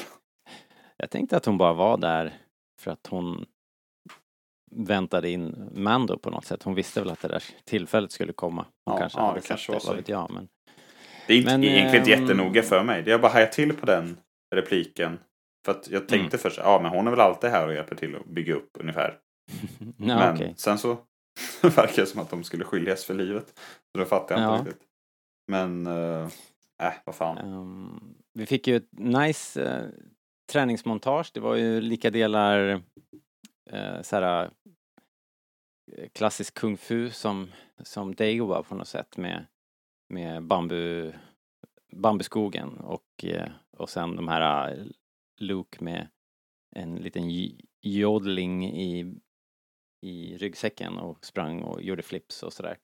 Jag 0.97 1.11
tänkte 1.11 1.37
att 1.37 1.45
hon 1.47 1.59
bara 1.59 1.73
var 1.73 1.97
där 1.97 2.35
för 2.81 2.91
att 2.91 3.07
hon 3.07 3.47
väntade 4.73 5.31
in 5.31 5.69
Mando 5.75 6.19
på 6.19 6.31
något 6.31 6.45
sätt. 6.45 6.63
Hon 6.63 6.75
visste 6.75 7.01
väl 7.01 7.11
att 7.11 7.21
det 7.21 7.29
där 7.29 7.45
tillfället 7.65 8.13
skulle 8.13 8.33
komma. 8.33 8.67
Hon 8.87 8.95
Ja, 8.95 8.99
kanske 9.01 9.19
ja, 9.19 9.27
hade 9.27 9.41
det 9.41 9.47
kanske 9.47 9.73
det, 9.73 9.75
var 9.77 9.81
så. 9.81 9.87
vad 9.89 9.97
vet 9.97 10.09
jag. 10.09 10.31
Men... 10.35 10.49
Det 11.27 11.33
är 11.35 11.39
inte, 11.39 11.51
Men, 11.51 11.65
egentligen 11.65 12.05
inte 12.05 12.15
ehm, 12.15 12.21
jättenoga 12.23 12.63
för 12.63 12.83
mig. 12.85 13.03
Jag 13.07 13.21
bara 13.21 13.33
hajade 13.33 13.53
till 13.53 13.73
på 13.73 13.87
den 13.87 14.17
repliken. 14.55 15.19
För 15.65 15.73
att 15.73 15.89
jag 15.91 16.09
tänkte 16.09 16.37
Mm. 16.37 16.39
först, 16.43 16.59
ja 16.59 16.81
men 16.83 16.91
hon 16.91 17.07
är 17.07 17.11
väl 17.11 17.21
alltid 17.21 17.51
här 17.51 17.67
och 17.67 17.75
hjälper 17.75 17.97
till 17.97 18.17
att 18.17 18.27
bygga 18.27 18.55
upp 18.55 18.71
ungefär. 18.81 19.19
ja, 19.79 20.17
men 20.17 20.35
okej. 20.35 20.55
sen 20.57 20.79
så 20.79 20.99
verkar 21.63 22.03
det 22.03 22.07
som 22.07 22.21
att 22.21 22.31
de 22.31 22.45
skulle 22.45 22.65
skiljas 22.65 23.05
för 23.05 23.15
livet. 23.15 23.47
Så 23.93 23.99
då 23.99 24.05
fattar 24.05 24.35
jag 24.41 24.45
Ja. 24.51 24.59
inte 24.59 24.71
riktigt. 24.71 24.89
Men, 25.49 25.87
äh, 25.87 26.29
äh 26.83 26.93
vad 27.05 27.15
fan. 27.15 27.39
Ehm, 27.39 28.15
vi 28.35 28.47
fick 28.47 28.67
ju 28.69 28.77
ett 28.77 28.89
nice 28.99 29.63
eh, 29.65 29.85
träningsmontage. 30.53 31.31
Det 31.35 31.41
var 31.41 31.55
ju 31.55 31.81
lika 31.81 32.11
delar 32.11 32.83
uh, 33.73 34.03
såhär 34.03 34.51
eh, 35.93 36.09
klassisk 36.09 36.55
kung 36.55 36.77
fu 36.77 37.11
som, 37.11 37.53
som 37.83 38.15
Dagobah 38.15 38.63
på 38.63 38.75
något 38.75 38.89
sätt 38.89 39.17
med, 39.17 39.47
med 40.09 40.43
bambu, 40.43 41.13
bambuskogen 41.93 42.69
och, 42.69 43.25
eh, 43.25 43.51
och 43.77 43.91
sen 43.91 44.17
de 44.17 44.29
här 44.29 44.73
eh, 44.73 44.85
Luke 45.41 45.85
med 45.85 46.09
en 46.77 46.97
liten 46.97 47.31
jodling 47.81 48.65
i, 48.65 49.15
i 50.03 50.37
ryggsäcken 50.37 50.99
och 50.99 51.25
sprang 51.25 51.63
och 51.63 51.83
gjorde 51.83 52.03
flips 52.03 52.43
och 52.43 52.53
sådär. 52.53 52.79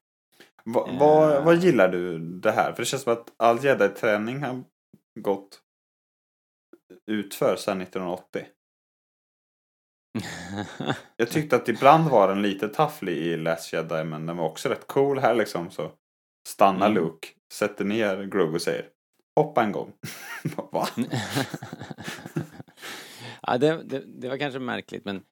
Va, 0.64 0.88
Eh. 0.88 0.98
vad, 0.98 1.44
vad 1.44 1.56
gillar 1.56 1.88
du 1.88 2.18
det 2.18 2.50
här? 2.50 2.72
För 2.72 2.82
det 2.82 2.86
känns 2.86 3.02
som 3.02 3.12
att 3.12 3.34
all 3.36 3.64
jedi-träning 3.64 4.42
har 4.42 4.64
gått 5.20 5.62
utför 7.06 7.56
sedan 7.56 7.80
1980. 7.80 8.46
Jag 11.16 11.30
tyckte 11.30 11.56
att 11.56 11.68
ibland 11.68 12.10
var 12.10 12.28
den 12.28 12.42
lite 12.42 12.68
tafflig 12.68 13.16
i 13.16 13.36
Last 13.36 13.72
Jedi 13.72 14.04
men 14.04 14.26
den 14.26 14.36
var 14.36 14.44
också 14.46 14.68
rätt 14.68 14.86
cool 14.86 15.18
här 15.18 15.34
liksom. 15.34 15.70
Så 15.70 15.90
stannar 16.48 16.86
Mm. 16.90 17.02
Luke, 17.02 17.28
sätter 17.52 17.84
ner 17.84 18.24
Grogu 18.24 18.54
och 18.54 18.62
säger 18.62 18.84
hoppa 19.36 19.62
en 19.62 19.72
gång. 19.72 19.92
Va? 20.72 20.88
ja, 23.42 23.58
det, 23.58 23.82
det, 23.84 24.02
det 24.06 24.28
var 24.28 24.36
kanske 24.36 24.58
märkligt 24.58 25.04
men 25.04 25.22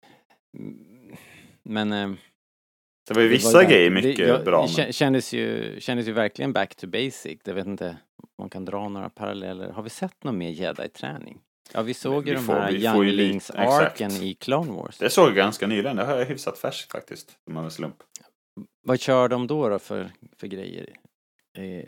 men 1.62 1.92
eh, 1.92 2.10
Det 3.08 3.14
var 3.14 3.22
ju 3.22 3.28
det 3.28 3.34
vissa 3.34 3.52
var 3.58 3.62
ju- 3.62 3.68
grejer 3.68 3.90
det- 3.90 3.94
mycket 4.02 4.28
jag- 4.28 4.44
bra. 4.44 4.66
Det 4.76 4.92
kändes 4.92 5.32
ju, 5.32 5.76
kändes 5.80 6.08
ju 6.08 6.12
verkligen 6.12 6.52
back 6.52 6.74
to 6.76 6.86
basic. 6.86 7.38
Jag 7.44 7.54
vet 7.54 7.66
inte 7.66 7.96
om 8.22 8.28
man 8.38 8.50
kan 8.50 8.64
dra 8.64 8.88
några 8.88 9.08
paralleller. 9.10 9.70
Har 9.70 9.82
vi 9.82 9.90
sett 9.90 10.24
någon 10.24 10.38
mer 10.38 10.50
jedi-träning? 10.50 11.38
Ja, 11.72 11.82
vi 11.82 11.94
såg 11.94 12.28
ju 12.28 12.30
vi 12.30 12.36
de 12.36 12.42
får- 12.46 12.54
här 12.54 12.72
younglings-arken 12.72 14.10
i 14.10 14.34
Clone 14.34 14.72
Wars. 14.72 14.98
Det 14.98 15.10
såg 15.10 15.28
jag 15.28 15.34
ganska 15.36 15.66
nyligen. 15.66 15.96
Det 15.96 16.04
har 16.04 16.16
jag 16.16 16.26
hyfsat 16.26 16.58
färskt 16.58 16.92
faktiskt. 16.92 17.38
Om 17.46 17.54
man 17.54 17.64
en 17.64 17.70
slump. 17.70 17.96
Vad 18.86 19.00
kör 19.00 19.28
de 19.28 19.46
då, 19.46 19.68
då 19.68 19.78
för, 19.78 20.10
för 20.36 20.46
grejer? 20.46 20.96
Eh, 21.58 21.64
eh, 21.64 21.84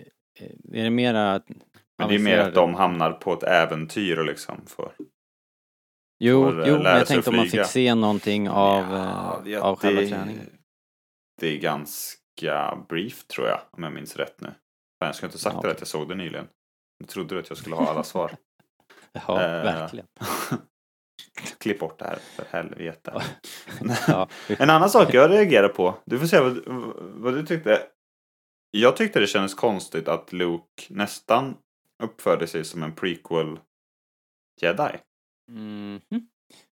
är 0.72 0.84
det 0.84 0.90
mera... 0.90 1.40
Men 1.98 2.08
det 2.08 2.14
är 2.14 2.18
mer 2.18 2.38
att 2.38 2.54
de 2.54 2.74
hamnar 2.74 3.12
på 3.12 3.32
ett 3.32 3.42
äventyr 3.42 4.18
och 4.18 4.26
liksom 4.26 4.66
får... 4.66 4.92
Jo, 6.24 6.44
får, 6.44 6.60
eh, 6.62 6.68
jo 6.68 6.74
men 6.74 6.82
lära 6.82 6.98
jag 6.98 7.06
tänkte 7.06 7.30
om 7.30 7.36
man 7.36 7.46
fick 7.48 7.66
se 7.66 7.94
någonting 7.94 8.48
av, 8.48 8.82
Ja, 8.92 9.42
eh, 9.46 9.52
ja, 9.52 9.60
av 9.60 9.76
själva 9.76 10.00
det- 10.00 10.08
träningen. 10.08 10.50
Det 11.40 11.46
är 11.48 11.58
ganska 11.58 12.78
brief 12.88 13.26
tror 13.26 13.46
jag, 13.46 13.60
om 13.70 13.82
jag 13.82 13.92
minns 13.92 14.16
rätt 14.16 14.40
nu. 14.40 14.48
Fan, 14.48 14.54
jag 15.08 15.14
skulle 15.14 15.26
inte 15.28 15.38
sagt 15.38 15.54
Ja, 15.54 15.60
det 15.60 15.66
okej. 15.68 15.70
att 15.74 15.80
jag 15.80 15.88
såg 15.88 16.08
det 16.08 16.14
nyligen. 16.14 16.48
Jag 16.98 17.08
trodde 17.08 17.38
att 17.38 17.48
jag 17.48 17.58
skulle 17.58 17.76
ha 17.76 17.86
alla 17.90 18.04
svar. 18.04 18.36
Ja, 19.12 19.42
Eh, 19.42 19.64
verkligen. 19.64 20.06
Klipp 21.58 21.78
bort 21.78 21.98
det 21.98 22.04
här, 22.04 22.18
för 22.36 22.44
helvete. 22.50 23.22
Ja. 24.06 24.28
En 24.48 24.70
annan 24.70 24.90
sak 24.90 25.14
jag 25.14 25.30
reagerar 25.30 25.68
på, 25.68 25.94
du 26.04 26.18
får 26.18 26.26
säga 26.26 26.42
vad, 26.42 26.62
vad 26.96 27.34
du 27.34 27.46
tyckte. 27.46 27.82
Jag 28.70 28.96
tyckte 28.96 29.20
det 29.20 29.26
kändes 29.26 29.54
konstigt 29.54 30.08
att 30.08 30.32
Luke 30.32 30.82
nästan 30.88 31.56
uppförde 32.02 32.46
sig 32.46 32.64
som 32.64 32.82
en 32.82 32.92
prequel 32.94 33.58
jedi. 34.60 34.98
Mhm. 35.50 36.00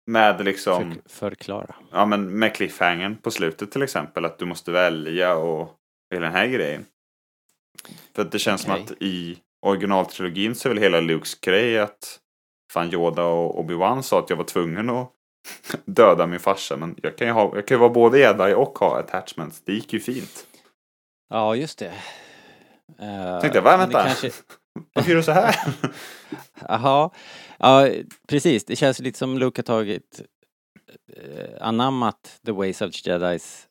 Med 0.07 0.45
liksom, 0.45 0.91
För, 1.05 1.09
förklara. 1.09 1.75
ja 1.91 2.05
men 2.05 2.39
med 2.39 2.55
cliffhangern 2.55 3.17
på 3.17 3.31
slutet 3.31 3.71
till 3.71 3.81
exempel. 3.81 4.25
Att 4.25 4.39
du 4.39 4.45
måste 4.45 4.71
välja 4.71 5.35
och 5.35 5.75
hela 6.13 6.25
den 6.25 6.35
här 6.35 6.47
grejen. 6.47 6.85
För 8.15 8.21
att 8.21 8.31
det 8.31 8.39
känns 8.39 8.61
som 8.61 8.71
Okej. 8.71 8.83
att 8.83 8.91
i 9.01 9.37
originaltrilogin 9.65 10.55
så 10.55 10.67
är 10.69 10.73
väl 10.73 10.83
hela 10.83 10.99
Lukes 11.01 11.39
grej 11.39 11.79
att 11.79 12.19
fan 12.71 12.93
Yoda 12.93 13.23
och 13.23 13.59
Obi-Wan 13.59 14.01
sa 14.01 14.19
att 14.19 14.29
jag 14.29 14.37
var 14.37 14.43
tvungen 14.43 14.89
att 14.89 15.11
döda 15.85 16.27
min 16.27 16.39
farsa. 16.39 16.77
Men 16.77 16.95
jag 17.03 17.17
kan 17.17 17.27
ju, 17.27 17.33
ha, 17.33 17.55
jag 17.55 17.67
kan 17.67 17.75
ju 17.75 17.79
vara 17.79 17.89
både 17.89 18.19
jedi 18.19 18.53
och 18.53 18.79
ha 18.79 18.99
attachments. 18.99 19.61
Det 19.61 19.73
gick 19.73 19.93
ju 19.93 19.99
fint. 19.99 20.47
Ja, 21.29 21.55
just 21.55 21.79
det. 21.79 21.93
Uh, 23.01 23.41
Tänkte 23.41 23.57
jag, 23.57 23.63
va, 23.63 23.77
vänta. 23.77 24.03
Kanske... 24.03 24.31
Varför 24.93 25.09
gör 25.09 25.17
du 25.17 25.23
så 25.23 25.31
här? 25.31 25.55
Jaha. 26.67 27.09
Ja, 27.57 27.89
precis. 28.27 28.65
Det 28.65 28.75
känns 28.75 28.99
lite 28.99 29.19
som 29.19 29.37
Luke 29.37 29.59
har 29.59 29.63
tagit 29.63 30.21
eh, 31.13 31.67
anammat 31.67 32.39
The 32.45 32.51
Ways 32.51 32.81
of 32.81 33.07
Jedis 33.07 33.67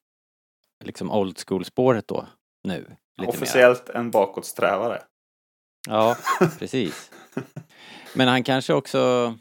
liksom 0.84 1.10
old 1.10 1.38
school-spåret 1.48 2.08
då, 2.08 2.26
nu. 2.64 2.78
Lite 2.78 2.96
mer. 3.16 3.28
Officiellt 3.28 3.88
en 3.88 4.10
bakåtsträvare. 4.10 5.02
Ja, 5.88 6.16
precis. 6.58 7.10
Men 8.14 8.28
han 8.28 8.42
kanske 8.44 8.74
också... 8.74 9.34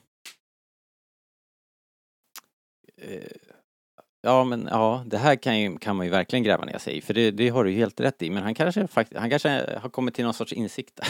Eh, 2.98 3.24
Ja, 4.26 4.44
men 4.44 4.68
ja, 4.72 5.04
det 5.06 5.18
här 5.18 5.36
kan, 5.36 5.60
ju, 5.60 5.78
kan 5.78 5.96
man 5.96 6.06
ju 6.06 6.12
verkligen 6.12 6.44
gräva 6.44 6.66
ner 6.66 6.78
sig 6.78 6.98
i, 6.98 7.02
för 7.02 7.14
det, 7.14 7.32
det 7.32 7.50
har 7.50 7.64
du 7.64 7.72
ju 7.72 7.78
helt 7.78 8.00
rätt 8.00 8.22
i. 8.22 8.30
Men 8.30 8.44
han 8.44 8.56
kanske, 8.56 8.88
fakt- 8.88 9.18
han 9.18 9.30
kanske 9.30 9.80
har 9.82 9.90
kommit 9.90 10.16
till 10.16 10.24
någon 10.26 10.34
sorts 10.34 10.54
insikt 10.54 10.96
där. 10.96 11.08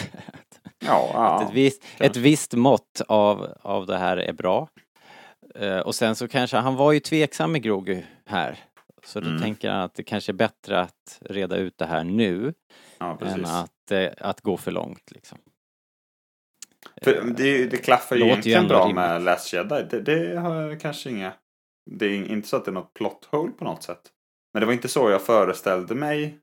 Ja, 0.78 1.08
Att 1.08 1.14
ja. 1.42 1.48
ett, 1.48 1.54
visst, 1.54 1.82
ett 2.00 2.16
visst 2.16 2.52
mått 2.52 3.00
av, 3.08 3.54
av 3.62 3.86
det 3.86 3.98
här 3.98 4.16
är 4.16 4.32
bra. 4.32 4.68
Eh, 5.54 5.78
och 5.78 5.94
sen 5.94 6.16
så 6.16 6.28
kanske, 6.28 6.56
han 6.56 6.76
var 6.76 6.92
ju 6.92 7.00
tveksam 7.00 7.52
med 7.52 7.62
Grogu 7.62 8.02
här. 8.26 8.58
Så 9.04 9.20
då 9.20 9.28
Mm. 9.28 9.42
tänker 9.42 9.70
han 9.70 9.80
att 9.80 9.94
det 9.94 10.02
kanske 10.02 10.32
är 10.32 10.34
bättre 10.34 10.80
att 10.80 11.18
reda 11.20 11.56
ut 11.56 11.78
det 11.78 11.86
här 11.86 12.04
nu 12.04 12.54
Ja, 12.98 13.18
än 13.22 13.44
att, 13.44 13.90
eh, 13.90 14.08
att 14.18 14.40
gå 14.40 14.56
för 14.56 14.70
långt 14.70 15.10
liksom. 15.10 15.38
För 17.04 17.24
det, 17.36 17.66
det 17.66 17.76
klaffar 17.76 18.16
ju 18.16 18.24
egentligen 18.24 18.68
bra 18.68 18.80
rimligt. 18.80 18.94
med 18.94 19.22
Last 19.22 19.52
Jedi. 19.52 19.86
Det, 19.90 20.00
det 20.00 20.36
har 20.40 20.80
kanske 20.80 21.10
inga... 21.10 21.32
Det 21.90 22.06
är 22.06 22.30
inte 22.30 22.48
så 22.48 22.56
att 22.56 22.64
det 22.64 22.70
är 22.70 22.72
något 22.72 22.94
plot 22.94 23.24
hole 23.24 23.52
på 23.52 23.64
något 23.64 23.82
sätt. 23.82 24.00
Men 24.52 24.60
det 24.60 24.66
var 24.66 24.72
inte 24.72 24.88
så 24.88 25.10
jag 25.10 25.22
föreställde 25.22 25.94
mig. 25.94 26.38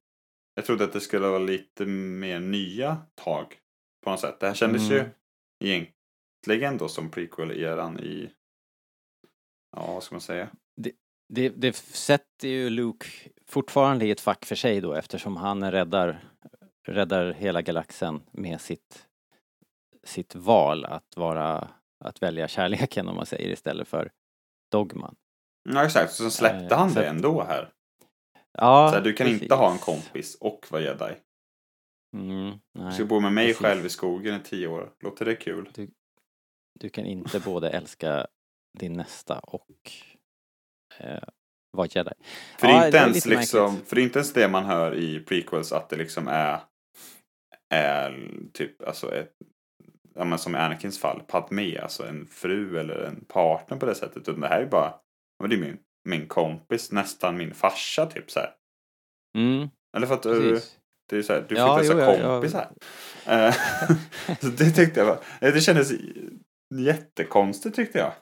Jag 0.55 0.65
trodde 0.65 0.83
att 0.83 0.93
det 0.93 1.01
skulle 1.01 1.27
vara 1.27 1.39
lite 1.39 1.85
mer 1.85 2.39
nya 2.39 2.97
tag. 3.15 3.45
På 4.03 4.09
något 4.09 4.19
sätt. 4.19 4.39
Det 4.39 4.47
här 4.47 4.53
kändes 4.53 4.91
Mm. 4.91 4.93
ju 4.93 5.09
egentligen 5.69 6.77
då 6.77 6.87
som 6.87 7.09
prequel-eran 7.11 7.99
i... 7.99 8.29
Ja, 9.77 9.93
vad 9.93 10.03
ska 10.03 10.15
man 10.15 10.21
säga? 10.21 10.49
Det, 11.33 11.49
det 11.49 11.75
sätter 11.75 12.47
ju 12.47 12.69
Luke 12.69 13.07
fortfarande 13.47 14.05
i 14.05 14.11
ett 14.11 14.21
fack 14.21 14.45
för 14.45 14.55
sig 14.55 14.81
då 14.81 14.93
eftersom 14.93 15.37
han 15.37 15.71
räddar, 15.71 16.23
räddar 16.87 17.33
hela 17.33 17.61
galaxen 17.61 18.21
med 18.31 18.61
sitt, 18.61 19.07
sitt 20.07 20.35
val 20.35 20.85
att 20.85 21.17
vara, 21.17 21.67
att 22.05 22.21
välja 22.21 22.47
kärleken 22.47 23.07
om 23.07 23.15
man 23.15 23.25
säger 23.25 23.49
istället 23.49 23.87
för 23.87 24.11
dogman. 24.71 25.15
Ja, 25.69 25.85
exakt. 25.85 26.13
Så 26.13 26.31
släppte 26.31 26.75
Eh, 26.75 26.79
han 26.79 26.91
så 26.91 26.99
det 26.99 27.07
ändå 27.07 27.43
här. 27.43 27.69
Ja, 28.57 28.87
Så 28.89 28.95
här, 28.95 29.01
du 29.03 29.13
kan 29.13 29.27
precis. 29.27 29.41
inte 29.41 29.55
ha 29.55 29.71
en 29.71 29.77
kompis 29.77 30.37
och 30.41 30.65
vara 30.69 30.81
jedi. 30.81 31.15
Mm, 32.17 32.51
Du 32.73 32.81
nej. 32.83 32.93
ska 32.93 33.05
bo 33.05 33.19
med 33.19 33.33
mig 33.33 33.47
precis. 33.47 33.61
själv 33.61 33.85
i 33.85 33.89
skogen 33.89 34.35
i 34.35 34.43
tio 34.43 34.67
år. 34.67 34.93
Låter 34.99 35.25
det 35.25 35.35
kul? 35.35 35.69
Du 36.79 36.89
kan 36.89 37.05
inte 37.05 37.39
både 37.39 37.69
älska 37.69 38.27
din 38.79 38.93
nästa 38.93 39.39
och 39.39 39.91
eh, 40.99 41.23
vara 41.71 41.87
jedi. 41.91 42.11
För, 42.59 42.67
Ja, 42.67 42.85
inte 42.85 42.97
ens 42.97 43.25
liksom, 43.25 43.77
för 43.85 43.99
inte 43.99 44.19
ens 44.19 44.33
det 44.33 44.47
man 44.47 44.65
hör 44.65 44.95
i 44.95 45.19
prequels 45.19 45.71
att 45.71 45.89
det 45.89 45.95
liksom 45.95 46.27
är, 46.27 46.59
är 47.69 48.29
typ 48.53 48.81
alltså 48.87 49.15
ett, 49.15 49.33
ja, 50.15 50.23
men 50.23 50.39
som 50.39 50.55
i 50.55 50.57
Anakins 50.57 50.99
fall, 50.99 51.21
Padme, 51.27 51.77
alltså 51.77 52.07
en 52.07 52.27
fru 52.27 52.79
eller 52.79 52.95
en 53.03 53.25
partner 53.25 53.77
på 53.77 53.85
det 53.85 53.95
sättet. 53.95 54.17
Utan 54.27 54.39
det 54.39 54.47
här 54.47 54.61
är 54.61 54.65
bara, 54.65 54.93
ja, 55.39 55.47
det 55.47 55.55
är 55.55 55.59
min, 55.59 55.77
min 56.09 56.27
kompis, 56.27 56.91
nästan 56.91 57.37
min 57.37 57.53
farsa 57.53 58.05
typ 58.05 58.31
så 58.31 58.39
här. 58.39 58.53
Mm, 59.37 59.69
Eller 59.97 60.07
för 60.07 60.13
att 60.13 60.23
du, 60.23 60.51
precis. 60.51 60.77
det 61.09 61.17
är 61.17 61.21
så 61.21 61.33
här, 61.33 61.45
du 61.49 61.55
Ja, 61.55 61.81
inte 61.81 61.93
jo, 61.93 61.99
ens 61.99 62.19
ja, 62.21 62.27
kompisar. 62.27 62.71
Eh, 63.25 63.53
så 64.41 64.47
det 64.47 64.71
tyckte 64.71 64.99
jag 64.99 65.07
var, 65.07 65.19
eh, 65.41 65.53
det 65.53 65.61
kändes 65.61 65.91
jättekonstigt 66.75 67.75
tyckte 67.75 67.97
jag. 67.99 68.13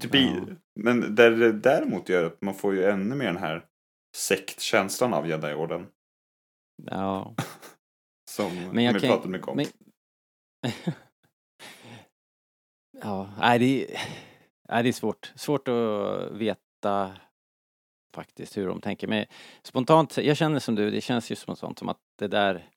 Typ 0.00 0.14
i. 0.14 0.42
Men 0.80 1.14
där 1.14 1.30
det 1.30 1.52
däremot 1.52 2.08
gör 2.08 2.24
att 2.24 2.42
man 2.42 2.54
får 2.54 2.74
ju 2.74 2.84
ännu 2.84 3.14
mer 3.14 3.26
den 3.26 3.36
här 3.36 3.64
sektkänslan 4.16 5.14
av 5.14 5.28
Jedi-orden. 5.28 5.86
Ja. 6.84 7.34
Som 8.30 8.68
Men 8.72 8.84
jag 8.84 8.92
vi 8.92 9.00
kan- 9.00 9.08
pratade 9.08 9.28
mycket 9.28 9.48
om. 9.48 9.56
men- 9.56 9.66
Ja, 13.02 13.30
nej 13.38 13.58
det, 13.58 13.64
är, 13.84 14.00
nej 14.68 14.82
det 14.82 14.88
är 14.88 14.92
svårt. 14.92 15.32
Svårt 15.36 15.68
att 15.68 16.32
veta 16.32 17.12
faktiskt 18.14 18.56
hur 18.56 18.66
de 18.66 18.80
tänker. 18.80 19.06
Men 19.06 19.26
spontant, 19.62 20.16
jag 20.16 20.36
känner 20.36 20.58
som 20.58 20.74
du, 20.74 20.90
det 20.90 21.00
känns 21.00 21.30
ju 21.30 21.36
spontant 21.36 21.78
som 21.78 21.88
att 21.88 22.00
det 22.18 22.28
där 22.28 22.68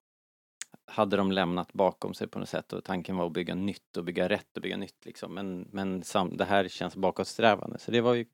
hade 0.85 1.17
de 1.17 1.31
lämnat 1.31 1.73
bakom 1.73 2.13
sig 2.13 2.27
på 2.27 2.39
något 2.39 2.49
sätt 2.49 2.73
och 2.73 2.83
tanken 2.83 3.17
var 3.17 3.25
att 3.25 3.31
bygga 3.31 3.55
nytt 3.55 3.97
och 3.97 4.03
bygga 4.03 4.29
rätt 4.29 4.55
och 4.55 4.61
bygga 4.61 4.77
nytt 4.77 5.05
liksom. 5.05 5.33
Men, 5.33 5.67
men 5.71 6.03
sam, 6.03 6.37
det 6.37 6.45
här 6.45 6.67
känns 6.67 6.95
bakåtsträvande. 6.95 7.79
Så 7.79 7.91
det 7.91 8.01
var 8.01 8.13
ju 8.13 8.25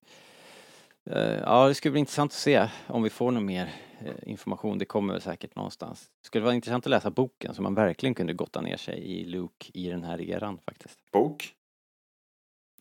Ja, 1.41 1.67
det 1.67 1.75
skulle 1.75 1.91
bli 1.91 1.99
intressant 1.99 2.31
att 2.31 2.35
se 2.37 2.67
om 2.87 3.03
vi 3.03 3.09
får 3.09 3.31
någon 3.31 3.45
mer 3.45 3.73
eh, 4.05 4.29
information. 4.29 4.77
Det 4.77 4.85
kommer 4.85 5.13
väl 5.13 5.21
säkert 5.21 5.55
någonstans. 5.55 6.01
Det 6.21 6.27
skulle 6.27 6.43
vara 6.45 6.55
intressant 6.55 6.85
att 6.85 6.89
läsa 6.89 7.09
boken 7.11 7.53
så 7.55 7.61
man 7.61 7.73
verkligen 7.75 8.13
kunde 8.15 8.33
gotta 8.33 8.61
ner 8.61 8.77
sig 8.77 8.97
i 8.99 9.25
Luke 9.25 9.65
i 9.73 9.89
den 9.89 10.03
här 10.03 10.21
eran 10.21 10.57
faktiskt. 10.65 10.99
Bok? 11.11 11.53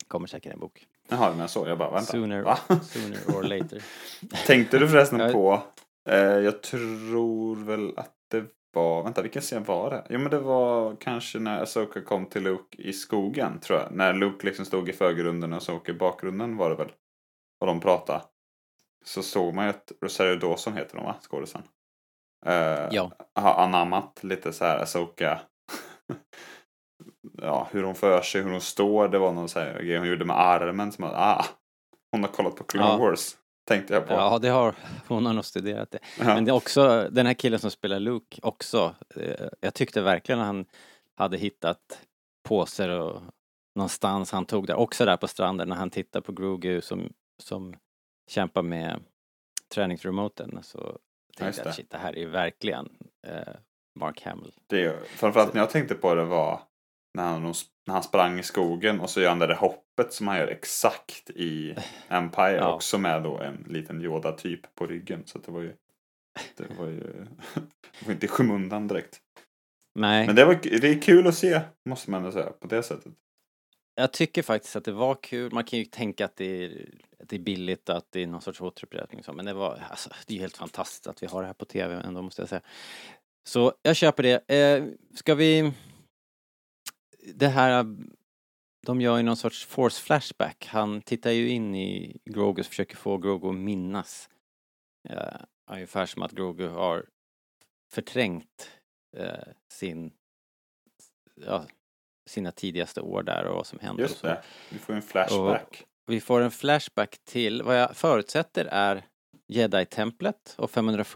Kommer 0.09 0.27
säkert 0.27 0.53
en 0.53 0.61
bok. 0.61 0.87
Jaha, 1.09 1.35
men 1.37 1.49
så. 1.49 1.69
Jag 1.69 1.79
bara, 1.79 1.91
vänta. 1.91 2.13
Sooner, 2.13 2.43
Va? 2.43 2.59
sooner 2.83 3.19
or 3.39 3.43
later. 3.43 3.83
Tänkte 4.47 4.79
du 4.79 4.89
förresten 4.89 5.19
Jag- 5.21 5.33
på, 5.33 5.63
eh, 6.09 6.17
jag 6.19 6.63
tror 6.63 7.57
väl 7.65 7.93
att 7.99 8.13
det 8.31 8.45
var, 8.73 9.03
vänta 9.03 9.23
vilken 9.23 9.43
scen 9.43 9.65
var 9.65 9.91
det? 9.91 10.07
Jo 10.11 10.19
men 10.19 10.31
det 10.31 10.39
var 10.39 10.97
kanske 11.01 11.39
när 11.39 11.63
Asoka 11.63 12.01
kom 12.03 12.27
till 12.27 12.43
Luke 12.43 12.83
i 12.83 12.93
skogen 12.93 13.61
tror 13.61 13.79
jag. 13.79 13.93
När 13.93 14.15
Luke 14.15 14.47
liksom 14.47 14.65
stod 14.65 14.89
i 14.89 14.93
förgrunden 14.93 15.53
och 15.53 15.57
Asoka 15.59 15.93
i 15.93 15.95
bakgrunden 15.95 16.57
var 16.57 16.71
det 16.71 16.77
väl. 16.77 16.93
Och 17.61 17.67
de 17.67 17.81
pratade. 17.81 18.23
Så 19.05 19.23
såg 19.23 19.55
man 19.55 19.65
ju 19.65 19.71
att 19.71 19.93
Rosario 20.03 20.37
Dawson 20.37 20.77
heter 20.77 20.97
hon 20.97 21.07
va, 21.07 21.15
skådisen. 21.21 21.63
Eh, 22.47 22.89
Ja. 22.91 23.11
Har 23.35 23.55
anammat 23.55 24.25
lite 24.25 24.53
så 24.53 24.65
här 24.65 24.79
Asoka. 24.79 25.41
ja, 27.43 27.69
hur 27.71 27.83
hon 27.83 27.95
för 27.95 28.21
sig, 28.23 28.43
hur 28.43 28.51
hon 28.51 28.61
står. 28.61 29.09
Det 29.09 29.19
var 29.19 29.33
någon 29.33 29.49
så 29.49 29.59
här 29.61 29.83
grej 29.83 29.99
hon 29.99 30.09
gjorde 30.09 30.25
med 30.25 30.41
armen 30.41 30.93
som 30.93 31.05
att, 31.05 31.13
ah, 31.15 31.45
hon 32.13 32.23
har 32.23 32.31
kollat 32.31 32.57
på 32.57 32.65
Clone 32.65 32.87
Ja. 32.89 32.97
Wars. 32.97 33.37
Tänkte 33.69 33.95
jag 33.95 34.07
på. 34.07 34.13
Ja, 34.15 34.39
det 34.39 34.49
har 34.49 34.75
hon 35.09 35.27
har 35.27 35.33
nog 35.33 35.45
studerat 35.45 35.91
det. 35.91 35.99
Ja. 36.19 36.25
Men 36.25 36.45
det 36.45 36.51
är 36.51 36.55
också, 36.55 37.09
den 37.11 37.27
här 37.27 37.35
killen 37.35 37.59
som 37.59 37.71
spelar 37.71 38.01
Luke 38.01 38.41
också, 38.43 38.95
eh, 39.17 39.47
jag 39.61 39.75
tyckte 39.75 40.03
verkligen 40.03 40.41
att 40.41 40.47
han 40.47 40.67
hade 41.17 41.37
hittat 41.37 41.99
påser 42.49 42.89
och 42.89 43.23
någonstans 43.75 44.33
han 44.33 44.45
tog 44.47 44.67
där, 44.67 44.75
också 44.75 45.05
där 45.05 45.17
på 45.17 45.29
stranden 45.29 45.69
när 45.69 45.77
han 45.77 45.91
tittar 45.91 46.21
på 46.21 46.33
Grogu 46.33 46.81
som, 46.81 47.13
som 47.39 47.77
kämpar 48.31 48.63
med 48.63 49.03
träningsremoten 49.75 50.59
så 50.63 50.99
tänkte 51.37 51.61
jag 51.61 51.69
att 51.69 51.75
shit, 51.75 51.91
det 51.91 51.99
här 51.99 52.19
är 52.19 52.27
verkligen 52.27 52.89
eh, 53.27 53.55
Mark 53.95 54.23
Hamill. 54.23 54.53
Det, 54.67 55.09
framförallt 55.09 55.55
när 55.55 55.61
jag 55.61 55.71
tänkte 55.71 55.95
på 55.95 56.15
det 56.15 56.25
var 56.25 56.61
när 57.15 57.25
han, 57.25 57.43
när 57.87 57.95
han 57.95 58.03
sprang 58.03 58.39
i 58.39 58.43
skogen 58.43 59.01
och 59.01 59.11
så 59.11 59.21
gör 59.21 59.29
han 59.29 59.39
det 59.39 59.47
där 59.47 59.55
hoppet 59.55 60.13
som 60.13 60.29
han 60.29 60.39
gör 60.39 60.49
exakt 60.49 61.31
i 61.31 61.77
Empire. 62.09 62.57
Ja. 62.57 62.75
Också 62.75 62.99
med 62.99 63.23
då 63.23 63.39
en 63.39 63.65
liten 63.69 64.03
Yoda-typ 64.03 64.75
på 64.75 64.87
ryggen. 64.87 65.23
Så 65.27 65.39
det 65.39 65.53
var 65.53 65.61
ju... 65.61 65.73
Det 66.57 66.79
var 66.79 66.87
ju... 66.87 67.01
det 68.01 68.07
var 68.07 68.13
inte 68.13 68.27
i 68.27 68.29
skymundan 68.29 68.89
direkt. 68.89 69.21
Nej, 69.95 70.27
Men 70.27 70.37
det, 70.37 70.45
var, 70.45 70.55
det 70.81 70.89
är 70.89 71.03
kul 71.03 71.27
att 71.27 71.35
se, 71.35 71.61
måste 71.89 72.11
man 72.11 72.21
ändå 72.21 72.33
säga, 72.33 72.51
på 72.51 72.67
det 72.67 72.83
sättet 72.83 73.13
jag 73.99 74.13
tycker 74.13 74.43
faktiskt 74.43 74.77
att 74.77 74.85
det 74.85 74.93
var 74.93 75.15
kul. 75.15 75.53
Man 75.53 75.65
kan 75.65 75.79
ju 75.79 75.85
tänka 75.85 76.25
att 76.25 76.37
det 76.37 76.65
är, 76.65 76.89
att 77.21 77.29
det 77.29 77.37
är 77.37 77.41
billigt, 77.41 77.89
att 77.89 78.13
det 78.13 78.23
är 78.23 78.27
någon 78.27 78.41
sorts 78.41 78.61
återupprepning 78.61 79.23
men 79.33 79.45
det 79.45 79.55
var, 79.55 79.83
alltså, 79.91 80.11
det 80.27 80.33
är 80.33 80.35
ju 80.35 80.41
helt 80.41 80.57
fantastiskt 80.57 81.07
att 81.07 81.23
vi 81.23 81.27
har 81.27 81.43
det 81.43 81.47
här 81.47 81.55
på 81.55 81.65
tv 81.65 81.95
ändå 81.95 82.23
måste 82.23 82.43
jag 82.43 82.49
säga. 82.49 82.63
Så 83.45 83.75
jag 83.83 83.97
köper 83.97 84.23
det. 84.23 84.55
Eh, 84.55 84.85
ska 85.15 85.35
vi... 85.35 85.73
Det 87.35 87.49
här, 87.49 87.97
de 88.87 89.01
gör 89.01 89.17
ju 89.17 89.23
någon 89.23 89.37
sorts 89.37 89.67
force 89.67 90.03
flashback. 90.03 90.67
Han 90.67 91.03
tittar 91.03 91.31
ju 91.31 91.49
in 91.49 91.75
i 91.75 92.21
Grogu 92.25 92.61
och 92.61 92.67
försöker 92.67 92.97
få 92.97 93.19
Grogu 93.19 93.49
att 93.49 93.55
minnas. 93.55 94.29
Eh, 95.09 95.41
ungefär 95.71 96.07
som 96.07 96.23
att 96.23 96.33
Grogu 96.33 96.69
har 96.69 97.07
förträngt 97.93 98.71
eh, 99.17 99.49
sin, 99.73 100.13
ja, 101.35 101.67
sina 102.27 102.51
tidigaste 102.53 103.01
år 103.01 103.23
där 103.23 103.45
och 103.45 103.55
vad 103.57 103.67
som 103.67 103.79
hände. 103.79 104.03
och 104.05 104.09
Just 104.11 104.23
det. 104.23 104.43
Vi 104.71 104.79
får 104.79 104.93
en 104.95 105.03
flashback. 105.03 105.85
Vi 106.07 106.21
får 106.21 106.41
en 106.41 106.51
flashback 106.51 107.19
till 107.25 107.63
vad 107.63 107.81
jag 107.81 107.97
förutsätter 107.97 108.65
är 108.65 109.05
Jedi-templet 109.53 110.55
och 110.59 110.71
501 110.71 111.09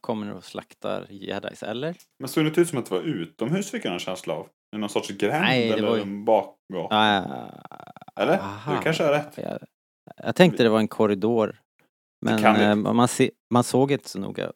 kommer 0.00 0.32
och 0.32 0.44
slaktar 0.44 1.06
Jedis, 1.10 1.62
eller? 1.62 1.94
Men 2.18 2.28
såg 2.28 2.44
det 2.44 2.48
inte 2.48 2.60
ut 2.60 2.68
som 2.68 2.78
att 2.78 2.86
det 2.86 2.94
var 2.94 3.02
utomhus 3.02 3.70
fick 3.70 3.84
jag 3.84 3.92
en 3.92 3.98
känsla 3.98 4.34
av? 4.34 4.48
I 4.76 4.78
någon 4.78 4.88
sorts 4.88 5.08
gränd 5.10 5.44
Nej, 5.44 5.68
det 5.68 5.74
eller 5.74 5.88
var 5.88 5.96
ju- 5.96 6.02
en 6.02 6.24
bakgata? 6.24 6.96
Ah, 6.96 7.50
Eller? 8.20 8.38
aha. 8.38 8.76
Du 8.76 8.82
kanske 8.82 9.04
har 9.04 9.12
rätt. 9.12 9.38
Jag, 9.38 9.58
jag 10.16 10.36
tänkte 10.36 10.62
det 10.62 10.68
var 10.68 10.78
en 10.78 10.88
korridor. 10.88 11.60
Men 12.26 12.44
eh, 12.56 12.92
man, 12.92 13.08
se, 13.08 13.30
man 13.50 13.64
såg 13.64 13.92
inte 13.92 14.08
så 14.08 14.18
noga 14.18 14.52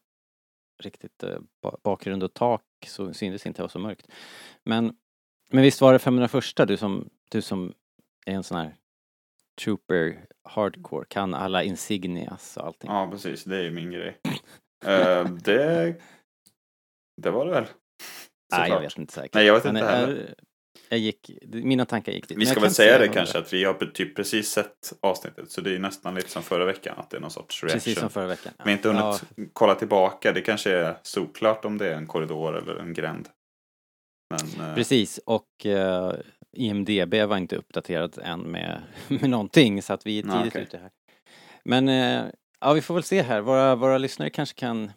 riktigt 0.82 1.22
eh, 1.22 1.38
ba- 1.62 1.76
bakgrund 1.84 2.22
och 2.22 2.34
tak 2.34 2.62
så 2.86 3.14
syntes 3.14 3.46
inte, 3.46 3.58
det 3.58 3.62
var 3.64 3.68
så 3.68 3.78
mörkt. 3.78 4.06
Men, 4.64 4.96
men 5.50 5.62
visst 5.62 5.80
var 5.80 5.92
det 5.92 5.98
501 5.98 6.44
du 6.68 6.76
som, 6.76 7.08
du 7.30 7.42
som 7.42 7.72
är 8.26 8.34
en 8.34 8.42
sån 8.44 8.58
här 8.58 8.74
trooper 9.64 10.24
hardcore, 10.48 11.06
kan 11.08 11.34
alla 11.34 11.62
insignias 11.62 12.56
och 12.56 12.66
allting. 12.66 12.90
Ja, 12.90 13.08
precis. 13.10 13.44
Det 13.44 13.56
är 13.56 13.62
ju 13.62 13.70
min 13.70 13.90
grej. 13.90 14.18
Eh, 14.84 15.24
det... 15.24 15.94
Det 17.22 17.30
var 17.30 17.44
det 17.44 17.50
väl? 17.50 17.64
Nej, 17.64 18.60
jag 18.60 18.66
Såklart. 18.66 18.84
vet 18.84 18.98
inte 18.98 19.12
säkert. 19.12 19.34
Nej, 19.34 19.46
jag 19.46 19.54
vet 19.54 19.64
Men, 19.64 19.76
inte 19.76 19.88
heller. 19.88 20.34
Jag 20.88 20.98
gick, 20.98 21.30
mina 21.42 21.84
tankar 21.84 22.12
gick 22.12 22.28
dit. 22.28 22.36
Men 22.36 22.38
Vi 22.38 22.44
jag 22.44 22.52
ska 22.52 22.60
väl 22.60 22.70
säga 22.70 22.98
det 22.98 23.08
kanske 23.08 23.38
att 23.38 23.52
vi 23.52 23.64
har 23.64 23.74
typ 23.74 24.16
precis 24.16 24.48
sett 24.50 24.92
avsnittet. 25.00 25.50
Så 25.50 25.60
det 25.60 25.74
är 25.74 25.78
nästan 25.78 26.14
lite 26.14 26.28
som 26.28 26.42
förra 26.42 26.64
veckan. 26.64 26.98
Att 26.98 27.10
det 27.10 27.16
är 27.16 27.20
någon 27.20 27.30
sorts 27.30 27.62
reaction. 27.62 27.80
Precis 27.80 27.98
som 27.98 28.10
förra 28.10 28.26
veckan. 28.26 28.52
Vi 28.58 28.64
har 28.64 28.70
inte 28.70 28.88
hunnit 28.88 29.02
Ja, 29.02 29.44
kolla 29.52 29.74
tillbaka. 29.74 30.32
Det 30.32 30.40
kanske 30.40 30.72
är 30.72 30.98
solklart 31.02 31.64
om 31.64 31.78
det 31.78 31.88
är 31.92 31.96
en 31.96 32.06
korridor 32.06 32.56
eller 32.58 32.76
en 32.76 32.94
gränd. 32.94 33.28
Men 34.30 34.68
eh, 34.68 34.74
precis, 34.74 35.18
och 35.18 35.66
eh, 35.66 36.14
IMDB 36.52 37.14
var 37.14 37.36
inte 37.36 37.56
uppdaterat 37.56 38.18
än 38.18 38.40
med, 38.40 38.82
med 39.08 39.30
någonting 39.30 39.82
så 39.82 39.92
att 39.92 40.06
vi 40.06 40.18
är 40.18 40.22
tidigt 40.22 40.46
okej. 40.46 40.62
ute 40.62 40.78
här. 40.78 40.90
Men 41.64 41.88
eh, 41.88 42.24
ja, 42.60 42.72
vi 42.72 42.80
får 42.82 42.94
väl 42.94 43.02
se 43.02 43.22
här. 43.22 43.40
Våra, 43.40 43.74
våra 43.74 43.98
lyssnare 43.98 44.30
kanske 44.30 44.54
kan, 44.58 44.92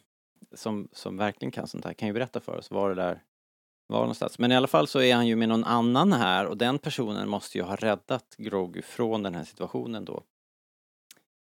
som, 0.55 0.89
som 0.91 1.17
verkligen 1.17 1.51
kan 1.51 1.67
sånt 1.67 1.85
här, 1.85 1.93
kan 1.93 2.07
ju 2.07 2.13
berätta 2.13 2.39
för 2.39 2.57
oss 2.57 2.71
var 2.71 2.89
det 2.89 2.95
där 2.95 3.23
var 3.87 3.99
någonstans. 3.99 4.39
Men 4.39 4.51
i 4.51 4.55
alla 4.55 4.67
fall 4.67 4.87
så 4.87 5.01
är 5.01 5.15
han 5.15 5.27
ju 5.27 5.35
med 5.35 5.49
någon 5.49 5.63
annan 5.63 6.13
här 6.13 6.45
och 6.45 6.57
den 6.57 6.79
personen 6.79 7.29
måste 7.29 7.57
ju 7.57 7.63
ha 7.63 7.75
räddat 7.75 8.35
Grogu 8.37 8.81
från 8.81 9.23
den 9.23 9.35
här 9.35 9.43
situationen 9.43 10.05
då. 10.05 10.23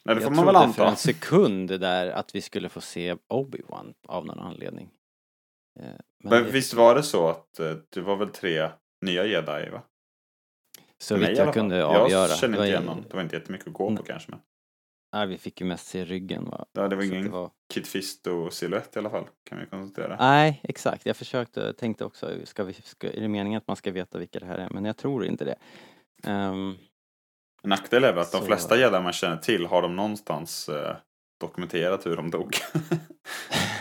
Nej, 0.04 0.14
det 0.14 0.20
får 0.20 0.30
Jag 0.30 0.36
man 0.36 0.46
väl 0.46 0.54
trodde 0.54 0.72
för 0.72 0.82
anta. 0.82 0.90
en 0.90 0.96
sekund 0.96 1.80
där 1.80 2.10
att 2.10 2.34
vi 2.34 2.40
skulle 2.40 2.68
få 2.68 2.80
se 2.80 3.14
Obi-Wan 3.28 3.94
av 4.08 4.26
någon 4.26 4.38
anledning. 4.38 4.90
Eh, 5.80 5.82
Men, 6.24 6.42
Men 6.42 6.52
visst 6.52 6.74
var 6.74 6.94
det 6.94 7.02
så 7.02 7.28
att 7.28 7.58
eh, 7.58 7.74
det 7.90 8.00
var 8.00 8.16
väl 8.16 8.28
tre 8.28 8.68
nya 9.00 9.24
jedi 9.24 9.68
va? 9.72 9.82
så 10.98 11.16
vitt 11.16 11.38
jag 11.38 11.54
kunde 11.54 11.84
avgöra. 11.84 12.28
Jag 12.28 12.38
känner 12.38 12.56
inte 12.58 12.68
igen 12.68 12.82
någon. 12.82 13.02
Det 13.02 13.14
var 13.14 13.22
inte 13.22 13.36
jättemycket 13.36 13.66
att 13.66 13.72
gå 13.74 13.88
Nej. 13.88 13.96
på 13.96 14.02
kanske. 14.02 14.30
Men 14.30 14.40
Nej, 15.12 15.26
vi 15.26 15.38
fick 15.38 15.60
ju 15.60 15.66
mest 15.66 15.86
se 15.86 16.04
ryggen. 16.04 16.44
Va? 16.44 16.66
ja, 16.72 16.88
det 16.88 16.96
var 16.96 17.02
Så 17.02 17.08
ingen 17.08 17.24
det 17.24 17.30
var... 17.30 17.50
Kit 17.74 17.86
Fisto-silhuett 17.88 18.96
i 18.96 18.98
alla 18.98 19.10
fall. 19.10 19.24
Kan 19.48 19.58
vi 19.58 19.66
konstatera. 19.66 20.16
Nej, 20.20 20.60
exakt. 20.62 21.06
Jag 21.06 21.16
försökte, 21.16 21.72
tänkte 21.72 22.04
också, 22.04 22.30
ska 22.44 22.64
vi, 22.64 22.72
ska, 22.72 23.10
är 23.12 23.20
det 23.20 23.28
meningen 23.28 23.58
att 23.58 23.66
man 23.68 23.76
ska 23.76 23.90
veta 23.92 24.18
vilka 24.18 24.38
det 24.40 24.46
här 24.46 24.58
är? 24.58 24.70
Men 24.70 24.84
jag 24.84 24.96
tror 24.96 25.24
inte 25.24 25.44
det. 25.44 25.56
Ehm, 26.30 26.74
En 27.62 27.70
nackdel 27.70 28.04
är 28.04 28.12
väl 28.12 28.18
att 28.22 28.32
de 28.32 28.38
Så- 28.40 28.46
flesta 28.46 28.76
jedi 28.76 29.00
man 29.00 29.12
känner 29.12 29.36
till 29.36 29.66
har 29.66 29.82
de 29.82 29.96
någonstans 29.96 30.68
eh, 30.68 30.96
dokumenterat 31.40 32.06
hur 32.06 32.16
de 32.16 32.30
dog. 32.30 32.54